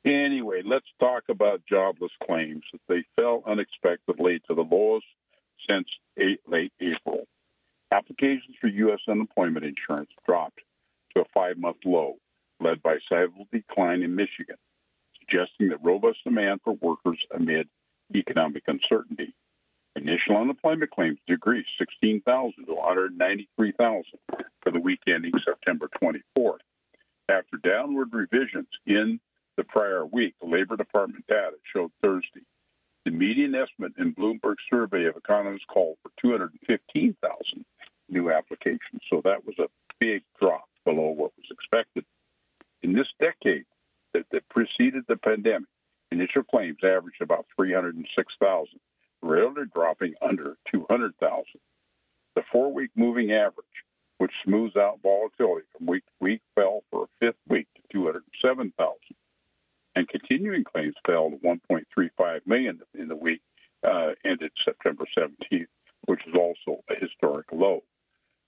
Anyway, 0.04 0.62
let's 0.64 0.86
talk 0.98 1.24
about 1.28 1.66
jobless 1.66 2.12
claims. 2.24 2.64
They 2.88 3.04
fell 3.16 3.42
unexpectedly 3.46 4.40
to 4.48 4.54
the 4.54 4.62
lowest 4.62 5.06
since 5.68 5.88
eight, 6.16 6.40
late 6.46 6.72
April. 6.80 7.26
Applications 7.92 8.56
for 8.60 8.68
U.S. 8.68 9.00
unemployment 9.08 9.64
insurance 9.66 10.10
dropped 10.26 10.60
to 11.14 11.22
a 11.22 11.24
five 11.34 11.58
month 11.58 11.78
low, 11.84 12.16
led 12.60 12.82
by 12.82 12.98
sizable 13.08 13.46
decline 13.52 14.02
in 14.02 14.14
Michigan, 14.14 14.56
suggesting 15.18 15.68
that 15.68 15.84
robust 15.84 16.18
demand 16.24 16.60
for 16.64 16.74
workers 16.74 17.18
amid 17.34 17.68
economic 18.14 18.62
uncertainty. 18.68 19.34
Initial 19.96 20.36
unemployment 20.36 20.90
claims 20.90 21.18
decreased 21.26 21.70
16,000 21.78 22.66
to 22.66 22.74
193,000 22.74 24.04
for 24.62 24.70
the 24.70 24.80
week 24.80 25.00
ending 25.08 25.32
September 25.44 25.88
24th. 26.00 26.58
After 27.28 27.56
downward 27.62 28.12
revisions 28.12 28.68
in 28.86 29.20
the 29.56 29.64
prior 29.64 30.06
week, 30.06 30.34
the 30.40 30.48
Labor 30.48 30.76
Department 30.76 31.26
data 31.26 31.56
showed 31.72 31.90
Thursday 32.02 32.42
the 33.04 33.10
median 33.10 33.54
estimate 33.54 33.92
in 33.98 34.14
Bloomberg's 34.14 34.62
survey 34.72 35.06
of 35.06 35.16
economists 35.16 35.64
called 35.68 35.96
for 36.02 36.10
215,000 36.20 37.64
new 38.08 38.30
applications. 38.30 39.02
So 39.08 39.20
that 39.24 39.44
was 39.46 39.58
a 39.58 39.68
big 39.98 40.22
drop 40.40 40.68
below 40.84 41.08
what 41.08 41.32
was 41.36 41.46
expected. 41.50 42.04
In 42.82 42.92
this 42.92 43.08
decade 43.20 43.64
that, 44.14 44.26
that 44.32 44.48
preceded 44.48 45.04
the 45.08 45.16
pandemic, 45.16 45.68
initial 46.10 46.42
claims 46.42 46.78
averaged 46.82 47.22
about 47.22 47.46
306,000, 47.56 48.68
rarely 49.22 49.64
dropping 49.74 50.14
under 50.22 50.56
200,000. 50.72 51.44
The 52.34 52.42
four 52.50 52.72
week 52.72 52.90
moving 52.94 53.32
average, 53.32 53.66
which 54.18 54.32
smooths 54.44 54.76
out 54.76 55.00
volatility 55.02 55.66
from 55.76 55.86
week 55.86 56.04
to 56.06 56.12
week, 56.20 56.40
fell 56.54 56.82
for 56.90 57.04
a 57.04 57.26
fifth 57.26 57.40
week 57.48 57.66
to 57.76 57.82
207,000 57.92 58.96
and 59.96 60.08
continuing 60.08 60.64
claims 60.64 60.94
fell 61.06 61.30
to 61.30 61.36
1.35 61.36 62.40
million 62.46 62.80
in 62.94 63.08
the 63.08 63.16
week 63.16 63.40
uh, 63.86 64.10
ended 64.24 64.52
September 64.64 65.04
17th, 65.18 65.66
which 66.06 66.20
is 66.26 66.34
also 66.34 66.82
a 66.88 66.94
historic 66.94 67.46
low. 67.52 67.82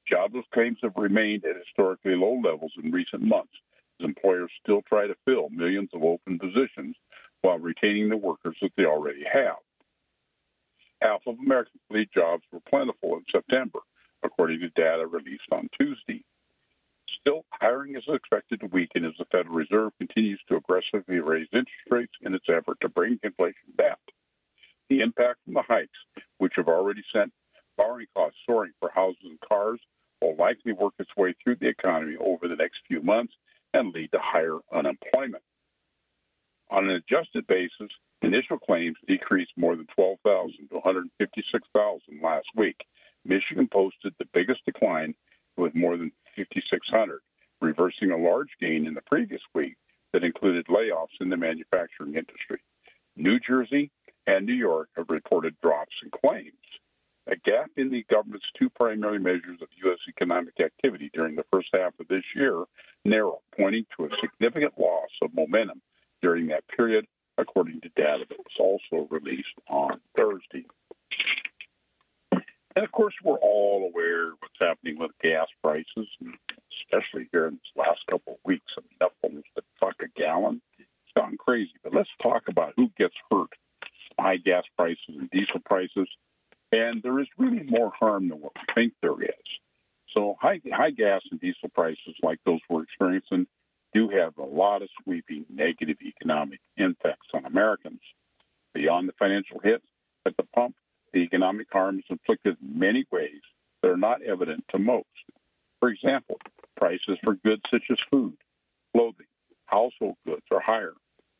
Jobless 0.07 0.45
claims 0.53 0.79
have 0.83 0.93
remained 0.97 1.45
at 1.45 1.57
historically 1.57 2.15
low 2.15 2.41
levels 2.43 2.73
in 2.83 2.91
recent 2.91 3.23
months 3.23 3.53
as 4.01 4.07
employers 4.07 4.51
still 4.63 4.83
try 4.83 5.07
to 5.07 5.17
fill 5.25 5.49
millions 5.51 5.91
of 5.95 6.03
open 6.03 6.39
positions 6.39 6.97
while 7.43 7.59
retaining 7.59 8.09
the 8.09 8.17
workers 8.17 8.57
that 8.63 8.73
they 8.77 8.85
already 8.85 9.25
have. 9.31 9.57
Half 11.03 11.23
of 11.27 11.37
American 11.41 11.81
fleet 11.91 12.13
jobs 12.13 12.45
were 12.53 12.61
plentiful 12.61 13.17
in 13.17 13.25
September, 13.29 13.81
according 14.23 14.61
to 14.61 14.69
data 14.69 15.05
released 15.05 15.51
on 15.51 15.69
Tuesday. 15.77 16.23
Still, 17.21 17.45
hiring 17.51 17.97
is 17.97 18.05
expected 18.07 18.61
to 18.61 18.67
weaken 18.67 19.05
as 19.05 19.15
the 19.19 19.25
Federal 19.25 19.57
Reserve 19.57 19.93
continues 19.99 20.41
to 20.49 20.57
aggressively 20.57 21.19
raise 21.19 21.49
interest 21.53 21.91
rates 21.91 22.13
in 22.21 22.35
its 22.35 22.47
effort 22.49 22.79
to 22.81 22.89
bring 22.89 23.19
inflation 23.25 23.73
down. 23.77 23.97
The 24.91 25.01
impact 25.01 25.41
from 25.45 25.55
the 25.55 25.63
hikes, 25.63 25.99
which 26.39 26.55
have 26.57 26.69
already 26.69 27.03
sent 27.13 27.33
borrowing 27.77 28.07
costs 28.15 28.39
soaring 28.47 28.73
for 28.79 28.91
houses 28.95 29.25
and 29.25 29.41
cars, 29.41 29.81
will 30.21 30.37
likely 30.37 30.73
work 30.73 30.95
its 31.01 31.17
way 31.17 31.35
through 31.43 31.57
the 31.57 31.69
economy 31.69 32.17
over 32.21 32.47
the 32.47 32.57
next 32.57 32.79
few 32.87 33.03
months 33.03 33.35
and 33.75 33.93
lead 33.93 34.13
to 34.13 34.21
higher 34.21 34.59
unemployment. 34.73 35.43
On 36.71 36.89
an 36.89 36.95
adjusted 36.95 37.47
basis, 37.49 37.91
initial 38.23 38.59
claims 38.59 38.97
decreased 39.07 39.53
more 39.57 39.77
than 39.77 39.87
12,000 39.95 40.69
to 40.69 40.75
156,000 40.75 42.23
last 42.23 42.47
week. 42.57 42.85
Michigan 43.25 43.69
posted 43.69 44.15
the 44.19 44.29
biggest 44.33 44.65
decline 44.65 45.15
with 45.57 45.75
more 45.75 45.97
than 45.97 46.13
5,600, 46.37 47.21
reversing 47.61 48.11
a 48.11 48.17
large 48.17 48.51
gain 48.61 48.87
in 48.87 48.95
the 48.95 49.03
previous 49.03 49.43
week 49.55 49.77
that 50.13 50.25
included 50.25 50.67
layoffs 50.67 51.21
in 51.21 51.29
the 51.29 51.37
manufacturing 51.37 52.15
industry. 52.15 52.61
New 53.17 53.39
Jersey 53.39 53.91
and 54.27 54.47
New 54.47 54.55
York 54.55 54.89
have 54.97 55.11
reported 55.11 55.55
drops 55.63 55.95
in 56.03 56.11
claims. 56.11 56.53
A 57.29 57.37
gap 57.37 57.71
in 57.77 57.91
the 57.91 58.05
government's 58.11 58.51
two 58.59 58.69
primary 58.71 59.21
measures 59.21 59.63
of 59.63 59.69
U.S. 59.85 59.99
economic 60.09 60.61
activity 60.61 61.11
during 61.15 61.37
the 61.37 61.47
first 61.53 61.69
half 61.73 61.93
of 62.01 62.09
this 62.09 62.25
year 62.35 62.65
narrowed, 63.05 63.39
pointing 63.57 63.87
to 63.97 64.07
a 64.07 64.11
significant 64.21 64.73
loss 64.77 65.11
of 65.23 65.33
momentum 65.35 65.81
during 66.21 66.49
that 66.49 66.67
period, 66.69 67.07
according 67.43 67.81
to 67.83 67.89
data 67.91 68.25
that 68.29 68.39
was 68.39 68.57
also 68.59 69.07
released 69.11 69.55
on 69.69 70.01
Thursday. 70.17 70.65
And 72.75 72.85
of 72.85 72.93
course, 72.93 73.15
we're 73.23 73.39
all 73.39 73.91
aware 73.93 74.29
of 74.29 74.39
what's 74.41 74.55
happening 74.59 74.99
with 74.99 75.11
gas 75.23 75.47
prices, 75.63 76.09
especially 76.87 77.29
here 77.31 77.47
in 77.47 77.55
this 77.55 77.73
last 77.77 78.01
couple 78.11 78.35
of 78.35 78.39
weeks. 78.45 78.73
I 78.79 78.81
mean, 78.81 78.99
up 79.03 79.13
almost 79.23 79.49
a 79.59 79.63
buck 79.79 79.97
a 80.01 80.09
gallon. 80.19 80.63
It's 80.79 80.89
gone 81.15 81.37
crazy. 81.37 81.75
But 81.85 81.93
let's 81.93 82.09
talk 82.23 82.45
about 82.49 82.73
who 82.77 82.91
gets 82.97 83.15
hurt 83.31 83.51
high 84.19 84.37
gas 84.37 84.65
prices 84.77 84.99
and 85.09 85.31
diesel 85.31 85.61
prices. 85.65 86.09
And 86.73 87.03
there 87.03 87.19
is 87.21 87.27
really 87.37 87.63
more 87.65 87.93
harm 87.99 88.29
than 88.29 88.41
what 88.41 88.53
we 88.55 88.75
think 88.75 88.95
there 89.03 89.21
is. 89.21 89.49
So 90.15 90.37
high, 90.41 90.61
high 90.73 90.91
gas 90.91 91.23
and 91.31 91.41
diesel 91.41 91.69
prices 91.75 92.15
like 92.23 92.39
those 92.47 92.61
we're 92.69 92.83
experiencing 92.83 93.47
do 93.93 94.09
have 94.09 94.37
a 94.39 94.45
lot 94.45 94.83
of 94.83 94.89
sweeping 95.03 95.45
negative 95.49 95.99
economic 96.03 96.61
impacts 96.77 97.29
on 97.35 97.45
Americans. 97.45 98.01
Beyond 98.75 99.09
the 99.09 99.15
financial 99.19 99.61
hits 99.61 99.85
at 100.27 100.37
the 100.37 100.45
pump, 100.55 100.77
the 101.13 101.21
economic 101.21 101.67
harm 101.71 101.99
is 101.99 102.05
inflicted 102.09 102.57
in 102.63 102.79
many 102.79 103.05
ways 103.11 103.43
that 103.83 103.91
are 103.91 103.97
not 103.97 104.23
evident 104.23 104.65
to 104.71 104.79
most. 104.79 105.07
For 105.81 105.89
example, 105.89 106.39
prices 106.77 107.19
for 107.23 107.35
goods 107.35 107.63
such 107.71 107.85
as 107.91 107.99
food, 108.11 108.37
clothing, 108.95 109.27
household 109.67 110.17
goods 110.27 110.47
are 110.51 110.61
higher 110.61 110.95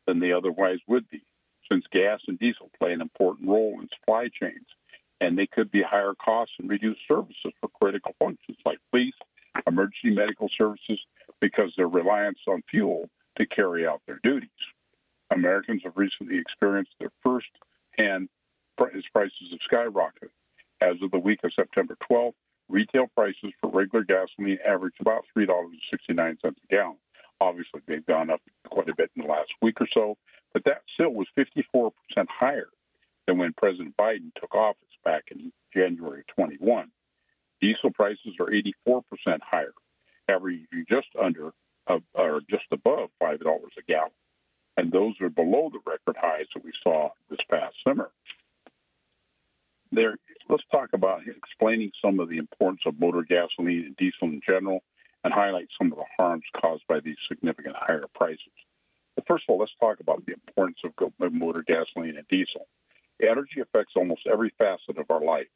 than 0.05 0.19
they 0.19 0.31
otherwise 0.31 0.79
would 0.87 1.09
be, 1.09 1.23
since 1.71 1.85
gas 1.91 2.19
and 2.27 2.37
diesel 2.37 2.69
play 2.77 2.93
an 2.93 3.01
important 3.01 3.49
role 3.49 3.79
in 3.81 3.87
supply 3.97 4.27
chains, 4.27 4.65
and 5.21 5.37
they 5.37 5.47
could 5.47 5.71
be 5.71 5.81
higher 5.81 6.13
costs 6.13 6.55
and 6.59 6.69
reduced 6.69 7.01
services 7.07 7.53
for 7.61 7.69
critical 7.81 8.13
functions 8.19 8.57
like 8.65 8.79
police, 8.91 9.13
emergency 9.65 10.13
medical 10.13 10.49
services, 10.57 10.99
because 11.39 11.73
their 11.75 11.87
reliance 11.87 12.39
on 12.47 12.63
fuel 12.69 13.09
to 13.37 13.45
carry 13.45 13.87
out 13.87 14.01
their 14.05 14.19
duties. 14.23 14.49
Americans 15.31 15.81
have 15.83 15.97
recently 15.97 16.37
experienced 16.37 16.93
their 16.99 17.11
first 17.23 17.49
hand 17.97 18.29
as 18.79 19.03
prices 19.13 19.51
have 19.51 19.59
skyrocketed. 19.71 20.29
As 20.81 21.01
of 21.01 21.11
the 21.11 21.19
week 21.19 21.39
of 21.43 21.53
September 21.53 21.95
12th, 22.09 22.33
retail 22.67 23.07
prices 23.15 23.53
for 23.61 23.69
regular 23.69 24.03
gasoline 24.03 24.57
averaged 24.65 24.99
about 24.99 25.25
$3.69 25.37 26.37
a 26.43 26.53
gallon. 26.69 26.97
Obviously, 27.39 27.81
they've 27.87 28.05
gone 28.05 28.29
up 28.29 28.41
quite 28.69 28.89
a 28.89 28.95
bit 28.95 29.11
in 29.15 29.23
the 29.23 29.27
last 29.27 29.51
week 29.61 29.79
or 29.81 29.87
so, 29.93 30.17
but 30.53 30.63
that 30.65 30.81
still 30.93 31.11
was 31.11 31.27
54% 31.37 31.91
higher 32.29 32.69
than 33.27 33.37
when 33.37 33.53
President 33.53 33.95
Biden 33.97 34.33
took 34.39 34.53
office 34.55 34.77
back 35.03 35.25
in 35.31 35.51
January 35.73 36.23
21. 36.35 36.91
Diesel 37.61 37.91
prices 37.91 38.35
are 38.39 38.47
84% 38.47 39.03
higher, 39.41 39.73
averaging 40.29 40.85
just 40.89 41.07
under 41.19 41.53
uh, 41.87 41.99
or 42.13 42.41
just 42.49 42.65
above 42.71 43.09
$5 43.21 43.39
a 43.41 43.81
gallon. 43.87 44.11
And 44.77 44.91
those 44.91 45.13
are 45.21 45.29
below 45.29 45.69
the 45.71 45.79
record 45.85 46.17
highs 46.19 46.47
that 46.53 46.63
we 46.63 46.71
saw 46.81 47.09
this 47.29 47.39
past 47.49 47.75
summer. 47.85 48.09
There, 49.91 50.17
let's 50.49 50.63
talk 50.71 50.89
about 50.93 51.21
explaining 51.27 51.91
some 52.01 52.19
of 52.19 52.29
the 52.29 52.37
importance 52.37 52.81
of 52.85 52.99
motor 52.99 53.21
gasoline 53.21 53.85
and 53.85 53.97
diesel 53.97 54.29
in 54.29 54.41
general 54.47 54.83
and 55.23 55.33
highlight 55.33 55.67
some 55.77 55.91
of 55.91 55.99
the 55.99 56.05
harms 56.17 56.43
caused 56.59 56.83
by 56.87 56.99
these 56.99 57.17
significant 57.27 57.75
higher 57.75 58.05
prices. 58.15 58.39
But 59.15 59.27
first 59.27 59.45
of 59.47 59.53
all, 59.53 59.59
let's 59.59 59.71
talk 59.79 59.99
about 59.99 60.25
the 60.25 60.33
importance 60.33 60.79
of 60.83 60.93
motor 61.31 61.63
gasoline 61.63 62.17
and 62.17 62.27
diesel. 62.27 62.67
Energy 63.21 63.61
affects 63.61 63.93
almost 63.95 64.25
every 64.25 64.51
facet 64.57 64.97
of 64.97 65.09
our 65.11 65.23
life. 65.23 65.47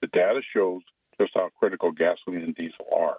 The 0.00 0.08
data 0.08 0.40
shows 0.52 0.82
just 1.20 1.32
how 1.34 1.50
critical 1.58 1.92
gasoline 1.92 2.42
and 2.42 2.54
diesel 2.54 2.86
are. 2.94 3.18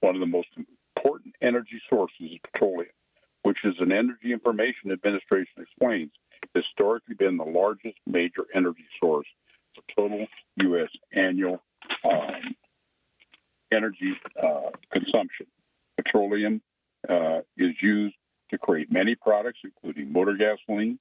One 0.00 0.14
of 0.14 0.20
the 0.20 0.26
most 0.26 0.48
important 0.96 1.34
energy 1.40 1.80
sources 1.88 2.16
is 2.20 2.38
petroleum, 2.52 2.90
which, 3.42 3.58
as 3.64 3.74
an 3.80 3.92
Energy 3.92 4.32
Information 4.32 4.90
Administration 4.92 5.62
explains, 5.62 6.10
historically 6.54 7.14
been 7.14 7.36
the 7.36 7.44
largest 7.44 7.96
major 8.06 8.46
energy 8.54 8.86
source 9.00 9.26
for 9.74 9.82
total 9.94 10.26
U.S. 10.62 10.90
annual 11.12 11.62
um, 12.04 12.54
energy 13.72 14.14
uh, 14.42 14.70
consumption. 14.92 15.46
Petroleum 15.96 16.60
uh, 17.08 17.40
is 17.56 17.74
used 17.80 18.14
to 18.50 18.58
create 18.58 18.92
many 18.92 19.14
products, 19.14 19.58
including 19.64 20.12
motor 20.12 20.36
gasoline, 20.36 20.98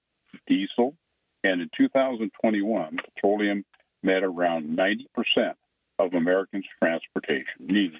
diesel, 0.47 0.95
and 1.43 1.61
in 1.61 1.69
2021, 1.77 2.97
petroleum 3.15 3.63
met 4.01 4.23
around 4.23 4.77
90% 4.77 5.53
of 5.99 6.13
Americans' 6.13 6.65
transportation 6.81 7.67
needs. 7.67 7.95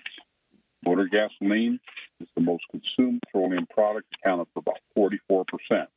Motor 0.85 1.07
gasoline 1.07 1.79
is 2.19 2.27
the 2.35 2.41
most 2.41 2.63
consumed 2.69 3.21
petroleum 3.25 3.65
product, 3.67 4.07
accounted 4.21 4.47
for 4.53 4.59
about 4.59 4.79
44% 4.97 5.87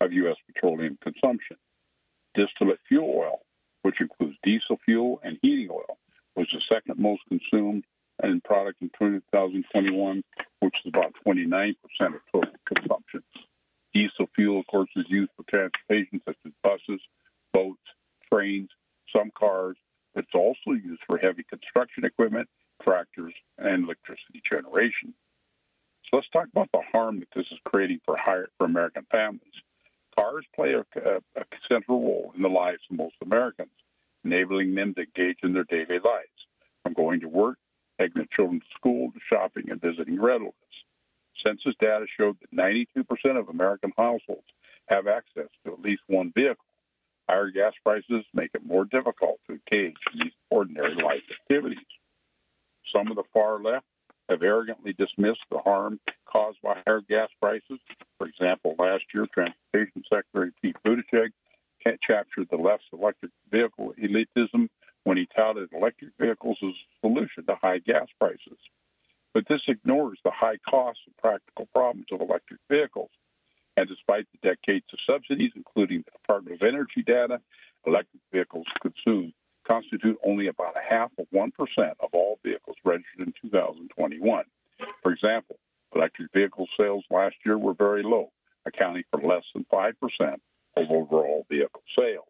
of 0.00 0.12
U.S. 0.12 0.36
petroleum 0.46 0.98
consumption. 1.02 1.56
Distillate 2.34 2.78
fuel 2.88 3.12
oil, 3.16 3.40
which 3.82 4.00
includes 4.00 4.36
diesel 4.44 4.78
fuel 4.84 5.20
and 5.24 5.38
heating 5.42 5.70
oil, 5.70 5.98
was 6.36 6.46
the 6.52 6.60
second 6.72 6.98
most 6.98 7.22
consumed 7.28 7.84
and 8.22 8.42
product 8.44 8.80
in 8.82 8.90
2021, 8.98 10.22
which 10.60 10.74
is 10.84 10.88
about 10.94 11.12
29% 11.26 11.74
of 12.00 12.20
total 12.32 12.50
consumption. 12.64 13.22
Diesel 13.92 14.28
fuel, 14.34 14.60
of 14.60 14.66
course, 14.66 14.90
is 14.96 15.06
used 15.08 15.30
for 15.36 15.44
transportation 15.50 16.20
such 16.24 16.36
as 16.46 16.52
buses, 16.62 17.00
boats, 17.52 17.80
trains, 18.32 18.68
some 19.14 19.30
cars. 19.36 19.76
It's 20.14 20.34
also 20.34 20.72
used 20.72 21.02
for 21.06 21.18
heavy 21.18 21.44
construction 21.48 22.04
equipment, 22.04 22.48
tractors, 22.86 23.34
and 23.58 23.84
electricity 23.84 24.42
generation. 24.48 25.14
So 26.04 26.18
let's 26.18 26.28
talk 26.30 26.46
about 26.52 26.70
the 26.72 26.82
harm 26.92 27.20
that 27.20 27.28
this 27.34 27.46
is 27.50 27.58
creating 27.64 28.00
for 28.04 28.16
higher, 28.16 28.48
for 28.58 28.64
American 28.64 29.06
families. 29.10 29.40
Cars 30.18 30.44
play 30.54 30.74
a, 30.74 30.84
a, 31.00 31.16
a 31.36 31.44
central 31.68 32.00
role 32.00 32.32
in 32.36 32.42
the 32.42 32.48
lives 32.48 32.82
of 32.90 32.96
most 32.96 33.16
Americans, 33.22 33.70
enabling 34.24 34.74
them 34.74 34.94
to 34.94 35.02
engage 35.02 35.38
in 35.42 35.52
their 35.52 35.64
daily 35.64 35.98
lives, 35.98 36.28
from 36.82 36.92
going 36.94 37.20
to 37.20 37.28
work 37.28 37.58
taking 37.98 38.14
their 38.16 38.28
children 38.30 38.60
to 38.60 38.66
school, 38.74 39.10
to 39.12 39.20
shopping, 39.28 39.70
and 39.70 39.80
visiting 39.80 40.20
relatives. 40.20 40.54
Census 41.44 41.74
data 41.80 42.06
showed 42.16 42.36
that 42.40 42.52
92% 42.52 43.38
of 43.38 43.48
American 43.48 43.92
households 43.96 44.46
have 44.88 45.06
access 45.06 45.48
to 45.64 45.72
at 45.72 45.80
least 45.80 46.02
one 46.06 46.32
vehicle. 46.34 46.64
Higher 47.28 47.50
gas 47.50 47.72
prices 47.84 48.24
make 48.32 48.50
it 48.54 48.64
more 48.64 48.84
difficult 48.84 49.40
to 49.46 49.58
engage 49.58 49.96
in 50.12 50.20
these 50.20 50.32
ordinary 50.50 50.94
life 50.94 51.22
activities. 51.30 51.78
Some 52.94 53.08
of 53.08 53.16
the 53.16 53.24
far 53.32 53.60
left 53.60 53.86
have 54.28 54.42
arrogantly 54.42 54.92
dismissed 54.92 55.44
the 55.50 55.58
harm 55.58 56.00
caused 56.26 56.58
by 56.62 56.82
higher 56.86 57.00
gas 57.08 57.28
prices. 57.40 57.78
For 58.18 58.26
example, 58.26 58.74
last 58.78 59.04
year, 59.14 59.26
Transportation 59.32 60.02
Secretary 60.12 60.52
Pete 60.60 60.76
Buttigieg 60.84 61.30
captured 62.06 62.48
the 62.50 62.56
left's 62.56 62.86
electric 62.92 63.30
vehicle 63.50 63.94
elitism 64.02 64.68
when 65.04 65.16
he 65.16 65.28
touted 65.36 65.68
electric 65.72 66.10
vehicles 66.18 66.58
as 66.62 66.70
a 66.70 67.06
solution 67.06 67.46
to 67.46 67.56
high 67.62 67.78
gas 67.78 68.08
prices. 68.18 68.58
But 69.32 69.46
this 69.48 69.60
ignores 69.68 70.18
the 70.24 70.32
high 70.32 70.56
costs 70.68 71.02
and 71.06 71.16
practical 71.18 71.68
problems 71.72 72.06
of 72.10 72.20
electric 72.20 72.58
vehicles. 72.68 73.10
And 73.76 73.88
despite 73.88 74.26
the 74.32 74.48
decades 74.48 74.86
of 74.92 74.98
subsidies, 75.06 75.52
including 75.54 75.98
the 75.98 76.10
Department 76.10 76.56
of 76.56 76.66
Energy 76.66 77.02
data, 77.06 77.40
electric 77.86 78.22
vehicles 78.32 78.66
consume, 78.80 79.32
constitute 79.66 80.16
only 80.24 80.48
about 80.48 80.76
a 80.76 80.94
half 80.94 81.10
of 81.18 81.26
1% 81.34 81.50
of 82.00 82.10
all 82.12 82.38
vehicles 82.44 82.76
registered 82.84 83.26
in 83.26 83.34
2021. 83.42 84.44
For 85.02 85.12
example, 85.12 85.56
electric 85.94 86.32
vehicle 86.32 86.68
sales 86.78 87.04
last 87.10 87.36
year 87.44 87.58
were 87.58 87.74
very 87.74 88.02
low, 88.02 88.30
accounting 88.66 89.04
for 89.10 89.20
less 89.20 89.44
than 89.54 89.64
5% 89.72 89.94
of 90.76 90.90
overall 90.90 91.46
vehicle 91.48 91.82
sales. 91.98 92.26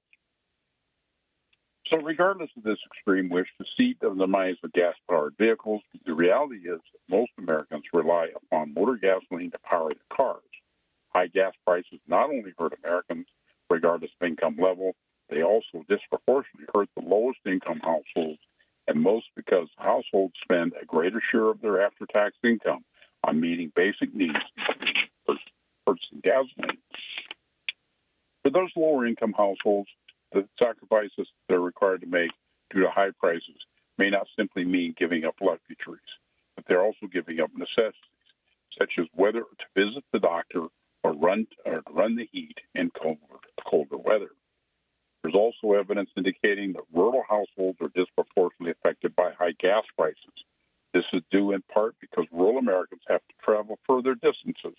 So, 1.91 1.99
regardless 1.99 2.51
of 2.57 2.64
this 2.64 2.78
extreme 2.87 3.28
wish 3.28 3.47
to 3.59 3.64
see 3.78 3.97
the 4.01 4.11
demise 4.11 4.57
of 4.64 4.72
gas 4.72 4.95
powered 5.09 5.37
vehicles, 5.39 5.82
the 6.05 6.14
reality 6.14 6.68
is 6.68 6.80
that 6.93 7.16
most 7.16 7.30
Americans 7.39 7.84
rely 7.93 8.30
upon 8.34 8.74
motor 8.74 8.97
gasoline 8.97 9.53
to 9.53 9.59
power 9.61 9.91
their 9.91 10.16
cars. 10.16 10.43
High 11.11 11.28
gas 11.28 11.53
prices 11.64 12.01
not 12.09 12.30
only 12.30 12.53
hurt 12.59 12.76
Americans, 12.84 13.26
regardless 13.70 14.11
of 14.20 14.26
income 14.26 14.57
level, 14.59 14.97
they 15.29 15.43
also 15.43 15.85
disproportionately 15.89 16.66
hurt 16.74 16.89
the 16.97 17.05
lowest 17.05 17.41
income 17.47 17.81
households, 17.83 18.41
and 18.87 19.01
most 19.01 19.27
because 19.35 19.68
households 19.79 20.35
spend 20.43 20.72
a 20.81 20.85
greater 20.85 21.20
share 21.31 21.49
of 21.49 21.61
their 21.61 21.81
after 21.81 22.07
tax 22.07 22.37
income 22.45 22.85
on 23.24 23.41
meeting 23.41 23.72
basic 23.74 24.14
needs, 24.14 24.39
purchasing 25.87 26.20
gasoline. 26.22 26.79
For 28.43 28.51
those 28.51 28.70
lower 28.77 29.07
income 29.07 29.35
households, 29.37 29.89
the 30.33 30.47
sacrifices 30.62 31.29
they're 31.49 31.61
required 31.61 32.03
to 32.03 32.07
make 32.07 32.31
due 32.70 32.83
to 32.83 32.91
high 32.91 33.11
prices 33.18 33.57
may 33.99 34.11
not 34.11 34.27
simply 34.37 34.64
mean 34.64 34.95
giving 34.97 35.24
up 35.24 35.37
luxuries, 35.41 36.01
but 36.55 36.64
they're 36.66 36.83
also 36.83 37.07
giving 37.11 37.41
up 37.41 37.51
necessities, 37.57 37.95
such 38.79 38.93
as 38.99 39.07
whether 39.14 39.41
to 39.41 39.66
visit 39.74 40.05
the 40.12 40.18
doctor 40.18 40.66
or 41.03 41.12
run 41.12 41.47
or 41.64 41.83
run 41.91 42.16
the 42.16 42.29
heat 42.31 42.59
in 42.74 42.91
colder, 42.91 43.18
colder 43.64 43.97
weather. 43.97 44.31
There's 45.27 45.35
also 45.35 45.72
evidence 45.72 46.11
indicating 46.16 46.74
that 46.74 46.85
rural 46.95 47.24
households 47.29 47.81
are 47.81 47.89
disproportionately 47.97 48.70
affected 48.70 49.16
by 49.16 49.33
high 49.33 49.55
gas 49.59 49.83
prices. 49.99 50.45
This 50.95 51.03
is 51.12 51.22
due 51.33 51.51
in 51.51 51.62
part 51.62 51.97
because 52.01 52.27
rural 52.31 52.59
Americans 52.59 53.01
have 53.09 53.22
to 53.22 53.35
travel 53.45 53.77
further 53.89 54.14
distances 54.14 54.77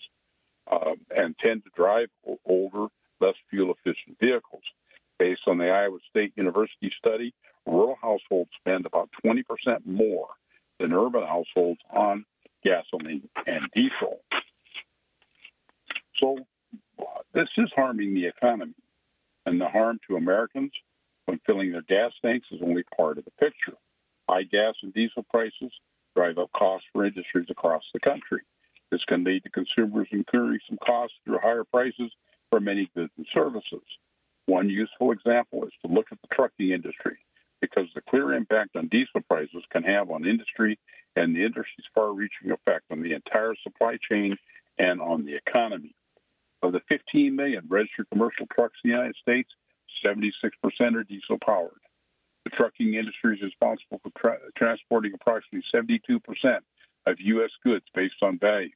um, 0.72 1.00
and 1.14 1.36
tend 1.38 1.64
to 1.64 1.70
drive 1.76 2.08
older, 2.46 2.86
less 3.20 3.34
fuel 3.50 3.74
efficient 3.74 4.18
vehicles. 4.18 4.62
Based 5.18 5.42
on 5.46 5.58
the 5.58 5.68
Iowa 5.68 5.98
State 6.08 6.32
University 6.34 6.90
study, 6.96 7.34
rural 7.66 7.98
households 8.00 8.48
spend 8.58 8.86
about 8.86 9.10
20% 9.22 9.44
more 9.84 10.28
than 10.78 10.94
urban 10.94 11.26
households 11.26 11.80
on 11.90 12.24
gasoline 12.64 13.28
and 13.46 13.68
diesel. 13.74 14.20
So 16.16 16.38
this 17.34 17.48
is 17.58 17.70
harming 17.76 18.14
the 18.14 18.28
economy, 18.28 18.72
and 19.48 19.58
the 19.58 19.68
harm 19.68 19.98
to 20.06 20.16
Americans 20.16 20.72
when 21.24 21.40
filling 21.46 21.72
their 21.72 21.82
gas 21.82 22.12
tanks 22.22 22.46
is 22.50 22.60
only 22.62 22.82
part 22.94 23.16
of 23.16 23.24
the 23.24 23.30
picture. 23.32 23.72
High 24.28 24.42
gas 24.42 24.74
and 24.82 24.92
diesel 24.92 25.24
prices 25.30 25.72
drive 26.14 26.36
up 26.36 26.52
costs 26.52 26.86
for 26.92 27.06
industries 27.06 27.46
across 27.48 27.82
the 27.94 28.00
country. 28.00 28.42
This 28.90 29.04
can 29.04 29.24
lead 29.24 29.44
to 29.44 29.50
consumers 29.50 30.08
incurring 30.10 30.58
some 30.68 30.78
costs 30.84 31.16
through 31.24 31.38
higher 31.38 31.64
prices 31.64 32.12
for 32.50 32.60
many 32.60 32.90
goods 32.94 33.12
and 33.16 33.26
services. 33.32 33.84
One 34.44 34.68
useful 34.68 35.12
example 35.12 35.64
is 35.64 35.72
to 35.84 35.92
look 35.92 36.06
at 36.12 36.18
the 36.20 36.34
trucking 36.34 36.70
industry 36.70 37.16
because 37.62 37.86
the 37.94 38.02
clear 38.02 38.34
impact 38.34 38.76
on 38.76 38.88
diesel 38.88 39.22
prices 39.28 39.64
can 39.70 39.82
have 39.82 40.10
on 40.10 40.26
industry 40.26 40.78
and 41.16 41.34
the 41.34 41.44
industry's 41.44 41.86
far 41.94 42.12
reaching 42.12 42.50
effect 42.50 42.84
on 42.90 43.00
the 43.00 43.14
entire 43.14 43.54
supply 43.62 43.96
chain 44.10 44.36
and 44.78 45.00
on 45.00 45.24
the 45.24 45.34
economy. 45.34 45.94
Of 46.62 46.72
the 46.72 46.80
15 46.88 47.36
million 47.36 47.64
registered 47.68 48.08
commercial 48.10 48.46
trucks 48.46 48.78
in 48.82 48.90
the 48.90 48.96
United 48.96 49.16
States, 49.16 49.50
76% 50.04 50.32
are 50.96 51.04
diesel 51.04 51.38
powered. 51.38 51.80
The 52.44 52.50
trucking 52.50 52.94
industry 52.94 53.36
is 53.36 53.42
responsible 53.42 54.00
for 54.02 54.10
tra- 54.18 54.38
transporting 54.56 55.12
approximately 55.14 55.64
72% 55.72 56.58
of 57.06 57.20
U.S. 57.20 57.50
goods 57.64 57.84
based 57.94 58.22
on 58.22 58.38
value, 58.38 58.70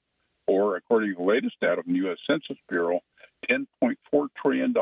or 0.46 0.76
according 0.76 1.10
to 1.10 1.16
the 1.16 1.22
latest 1.22 1.56
data 1.60 1.82
from 1.82 1.92
the 1.92 1.98
U.S. 2.00 2.18
Census 2.26 2.58
Bureau, 2.68 3.00
$10.4 3.48 4.28
trillion 4.36 4.74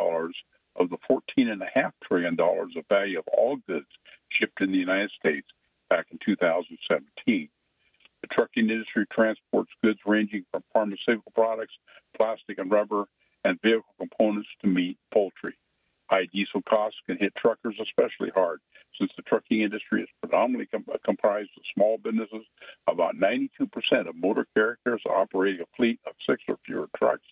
of 0.76 0.90
the 0.90 0.98
$14.5 1.08 1.92
trillion 2.02 2.36
of 2.38 2.84
value 2.88 3.18
of 3.18 3.28
all 3.28 3.56
goods 3.66 3.88
shipped 4.28 4.60
in 4.60 4.72
the 4.72 4.78
United 4.78 5.10
States 5.18 5.46
back 5.88 6.06
in 6.10 6.18
2017. 6.24 7.48
The 8.22 8.28
trucking 8.28 8.68
industry 8.68 9.06
transports 9.12 9.70
goods 9.82 10.00
ranging 10.06 10.44
from 10.50 10.62
pharmaceutical 10.72 11.32
products, 11.34 11.74
plastic 12.16 12.58
and 12.58 12.70
rubber, 12.70 13.06
and 13.44 13.60
vehicle 13.62 13.94
components 13.98 14.48
to 14.60 14.68
meat, 14.68 14.98
poultry. 15.12 15.54
High 16.10 16.26
diesel 16.26 16.62
costs 16.62 16.98
can 17.06 17.16
hit 17.16 17.34
truckers 17.36 17.78
especially 17.80 18.30
hard 18.34 18.60
since 18.98 19.12
the 19.16 19.22
trucking 19.22 19.62
industry 19.62 20.02
is 20.02 20.08
predominantly 20.20 20.66
com- 20.66 20.84
comprised 21.04 21.50
of 21.56 21.62
small 21.74 21.98
businesses. 21.98 22.44
About 22.88 23.14
92% 23.16 23.48
of 24.08 24.16
motor 24.16 24.46
carriers 24.54 25.02
operating 25.08 25.60
a 25.60 25.76
fleet 25.76 26.00
of 26.06 26.14
six 26.28 26.42
or 26.48 26.58
fewer 26.66 26.88
trucks. 26.96 27.26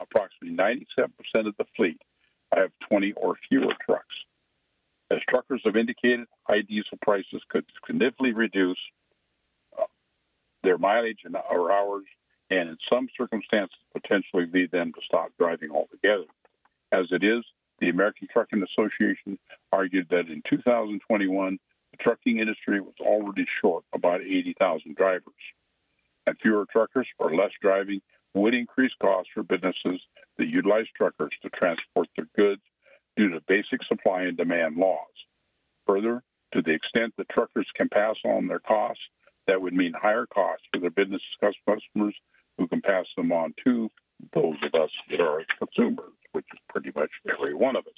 Approximately 0.00 0.56
97% 0.56 1.08
of 1.46 1.56
the 1.56 1.64
fleet 1.74 2.00
have 2.54 2.70
20 2.88 3.12
or 3.12 3.36
fewer 3.48 3.72
trucks. 3.84 4.14
As 5.10 5.18
truckers 5.28 5.62
have 5.64 5.76
indicated, 5.76 6.26
high 6.42 6.60
diesel 6.60 6.98
prices 7.00 7.42
could 7.48 7.64
significantly 7.86 8.34
reduce 8.34 8.78
their 10.62 10.78
mileage 10.78 11.20
and 11.24 11.36
or 11.50 11.72
hours, 11.72 12.04
and 12.50 12.68
in 12.70 12.78
some 12.90 13.08
circumstances, 13.16 13.76
potentially 13.94 14.46
lead 14.52 14.70
them 14.70 14.92
to 14.92 15.00
stop 15.04 15.30
driving 15.38 15.70
altogether. 15.70 16.24
As 16.92 17.06
it 17.10 17.22
is, 17.22 17.44
the 17.80 17.90
American 17.90 18.28
Trucking 18.32 18.62
Association 18.62 19.38
argued 19.72 20.08
that 20.10 20.28
in 20.28 20.42
2021, 20.48 21.58
the 21.92 21.96
trucking 21.98 22.38
industry 22.38 22.80
was 22.80 22.94
already 23.00 23.46
short 23.60 23.84
about 23.92 24.20
80,000 24.22 24.96
drivers. 24.96 25.22
And 26.26 26.36
fewer 26.40 26.66
truckers 26.70 27.06
or 27.18 27.34
less 27.34 27.52
driving 27.60 28.00
would 28.34 28.54
increase 28.54 28.92
costs 29.00 29.30
for 29.32 29.42
businesses 29.42 30.00
that 30.36 30.48
utilize 30.48 30.86
truckers 30.96 31.32
to 31.42 31.50
transport 31.50 32.08
their 32.16 32.28
goods 32.36 32.62
due 33.16 33.30
to 33.30 33.40
basic 33.48 33.82
supply 33.84 34.22
and 34.22 34.36
demand 34.36 34.76
laws. 34.76 35.06
Further, 35.86 36.22
to 36.52 36.62
the 36.62 36.72
extent 36.72 37.14
that 37.16 37.28
truckers 37.28 37.66
can 37.74 37.88
pass 37.88 38.16
on 38.24 38.46
their 38.46 38.60
costs, 38.60 39.02
that 39.48 39.60
would 39.60 39.74
mean 39.74 39.92
higher 39.94 40.26
costs 40.26 40.66
for 40.72 40.78
their 40.78 40.90
business 40.90 41.22
customers 41.40 42.14
who 42.58 42.68
can 42.68 42.80
pass 42.80 43.06
them 43.16 43.32
on 43.32 43.54
to 43.64 43.90
those 44.32 44.56
of 44.62 44.80
us 44.80 44.90
that 45.10 45.20
are 45.20 45.42
consumers, 45.58 46.12
which 46.32 46.46
is 46.52 46.60
pretty 46.68 46.92
much 46.94 47.10
every 47.28 47.54
one 47.54 47.74
of 47.74 47.86
us. 47.86 47.92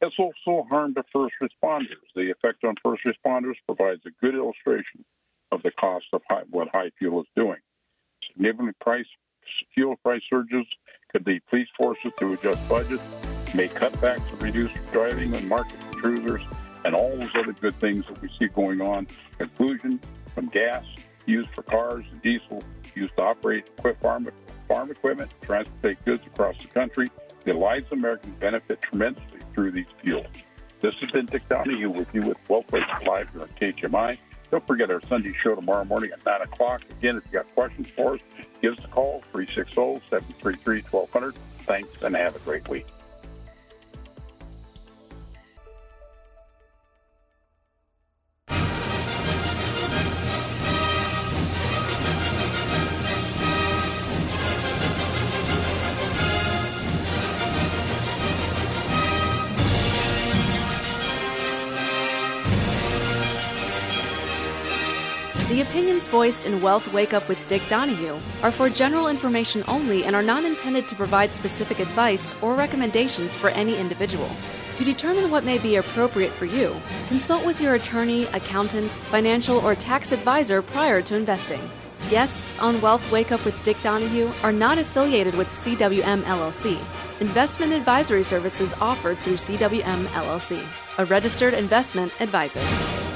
It's 0.00 0.16
also 0.18 0.66
harm 0.68 0.94
to 0.94 1.04
first 1.12 1.34
responders. 1.42 2.04
The 2.14 2.30
effect 2.30 2.64
on 2.64 2.76
first 2.82 3.02
responders 3.04 3.56
provides 3.66 4.02
a 4.06 4.10
good 4.24 4.34
illustration 4.34 5.04
of 5.50 5.62
the 5.62 5.70
cost 5.72 6.06
of 6.12 6.22
high, 6.28 6.42
what 6.50 6.68
high 6.68 6.90
fuel 6.98 7.22
is 7.22 7.26
doing. 7.34 7.58
Significant 8.32 8.78
price 8.78 9.06
fuel 9.74 9.96
price 9.96 10.22
surges 10.28 10.66
could 11.10 11.26
lead 11.26 11.40
police 11.46 11.68
forces 11.76 12.12
to 12.18 12.32
adjust 12.32 12.68
budgets, 12.68 13.02
make 13.54 13.72
cutbacks 13.72 14.30
and 14.32 14.42
reduce 14.42 14.72
driving 14.92 15.34
and 15.34 15.48
market 15.48 15.80
cruisers, 15.92 16.42
and 16.84 16.94
all 16.94 17.10
those 17.10 17.30
other 17.34 17.52
good 17.52 17.78
things 17.80 18.06
that 18.06 18.20
we 18.20 18.28
see 18.38 18.48
going 18.48 18.80
on. 18.80 19.06
Conclusion 19.38 20.00
from 20.36 20.46
gas 20.50 20.86
used 21.24 21.48
for 21.54 21.62
cars 21.62 22.04
and 22.12 22.20
diesel 22.22 22.62
used 22.94 23.16
to 23.16 23.24
operate 23.24 23.68
farm, 24.00 24.28
farm 24.68 24.90
equipment, 24.90 25.32
transport 25.42 25.96
goods 26.04 26.24
across 26.26 26.58
the 26.58 26.68
country. 26.68 27.08
The 27.44 27.54
lives 27.54 27.86
of 27.86 27.92
Americans 27.98 28.38
benefit 28.38 28.82
tremendously 28.82 29.40
through 29.54 29.70
these 29.72 29.86
fuels. 30.02 30.26
This 30.80 30.94
has 30.96 31.10
been 31.10 31.24
Dick 31.26 31.48
Donahue 31.48 31.90
with 31.90 32.14
you 32.14 32.20
with 32.20 32.36
Well 32.48 32.62
Placed 32.62 32.86
Live 33.06 33.30
here 33.30 33.42
on 33.42 33.48
KGMI. 33.60 34.18
Don't 34.50 34.66
forget 34.66 34.90
our 34.90 35.00
Sunday 35.08 35.32
show 35.32 35.54
tomorrow 35.54 35.86
morning 35.86 36.10
at 36.12 36.22
9 36.24 36.42
o'clock. 36.42 36.82
Again, 36.90 37.16
if 37.16 37.24
you 37.26 37.32
got 37.32 37.52
questions 37.54 37.88
for 37.88 38.14
us, 38.14 38.20
give 38.60 38.74
us 38.74 38.84
a 38.84 38.88
call, 38.88 39.24
360-733-1200. 39.32 41.34
Thanks, 41.60 42.02
and 42.02 42.14
have 42.14 42.36
a 42.36 42.40
great 42.40 42.68
week. 42.68 42.84
Voiced 66.16 66.46
in 66.46 66.62
Wealth 66.62 66.90
Wake 66.94 67.12
Up 67.12 67.28
with 67.28 67.46
Dick 67.46 67.60
Donahue 67.68 68.18
are 68.42 68.50
for 68.50 68.70
general 68.70 69.08
information 69.08 69.62
only 69.68 70.06
and 70.06 70.16
are 70.16 70.22
not 70.22 70.46
intended 70.46 70.88
to 70.88 70.94
provide 70.94 71.34
specific 71.34 71.78
advice 71.78 72.34
or 72.40 72.54
recommendations 72.54 73.36
for 73.36 73.50
any 73.50 73.76
individual. 73.76 74.30
To 74.76 74.84
determine 74.84 75.30
what 75.30 75.44
may 75.44 75.58
be 75.58 75.76
appropriate 75.76 76.32
for 76.32 76.46
you, 76.46 76.74
consult 77.08 77.44
with 77.44 77.60
your 77.60 77.74
attorney, 77.74 78.24
accountant, 78.32 78.92
financial, 78.92 79.58
or 79.58 79.74
tax 79.74 80.10
advisor 80.10 80.62
prior 80.62 81.02
to 81.02 81.16
investing. 81.16 81.70
Guests 82.08 82.58
on 82.60 82.80
Wealth 82.80 83.12
Wake 83.12 83.30
Up 83.30 83.44
with 83.44 83.62
Dick 83.62 83.78
Donahue 83.82 84.32
are 84.42 84.52
not 84.52 84.78
affiliated 84.78 85.34
with 85.34 85.48
CWM 85.48 86.22
LLC. 86.22 86.78
Investment 87.20 87.74
advisory 87.74 88.24
services 88.24 88.72
offered 88.80 89.18
through 89.18 89.36
CWM 89.36 90.06
LLC, 90.06 90.64
a 90.96 91.04
registered 91.04 91.52
investment 91.52 92.10
advisor. 92.22 93.15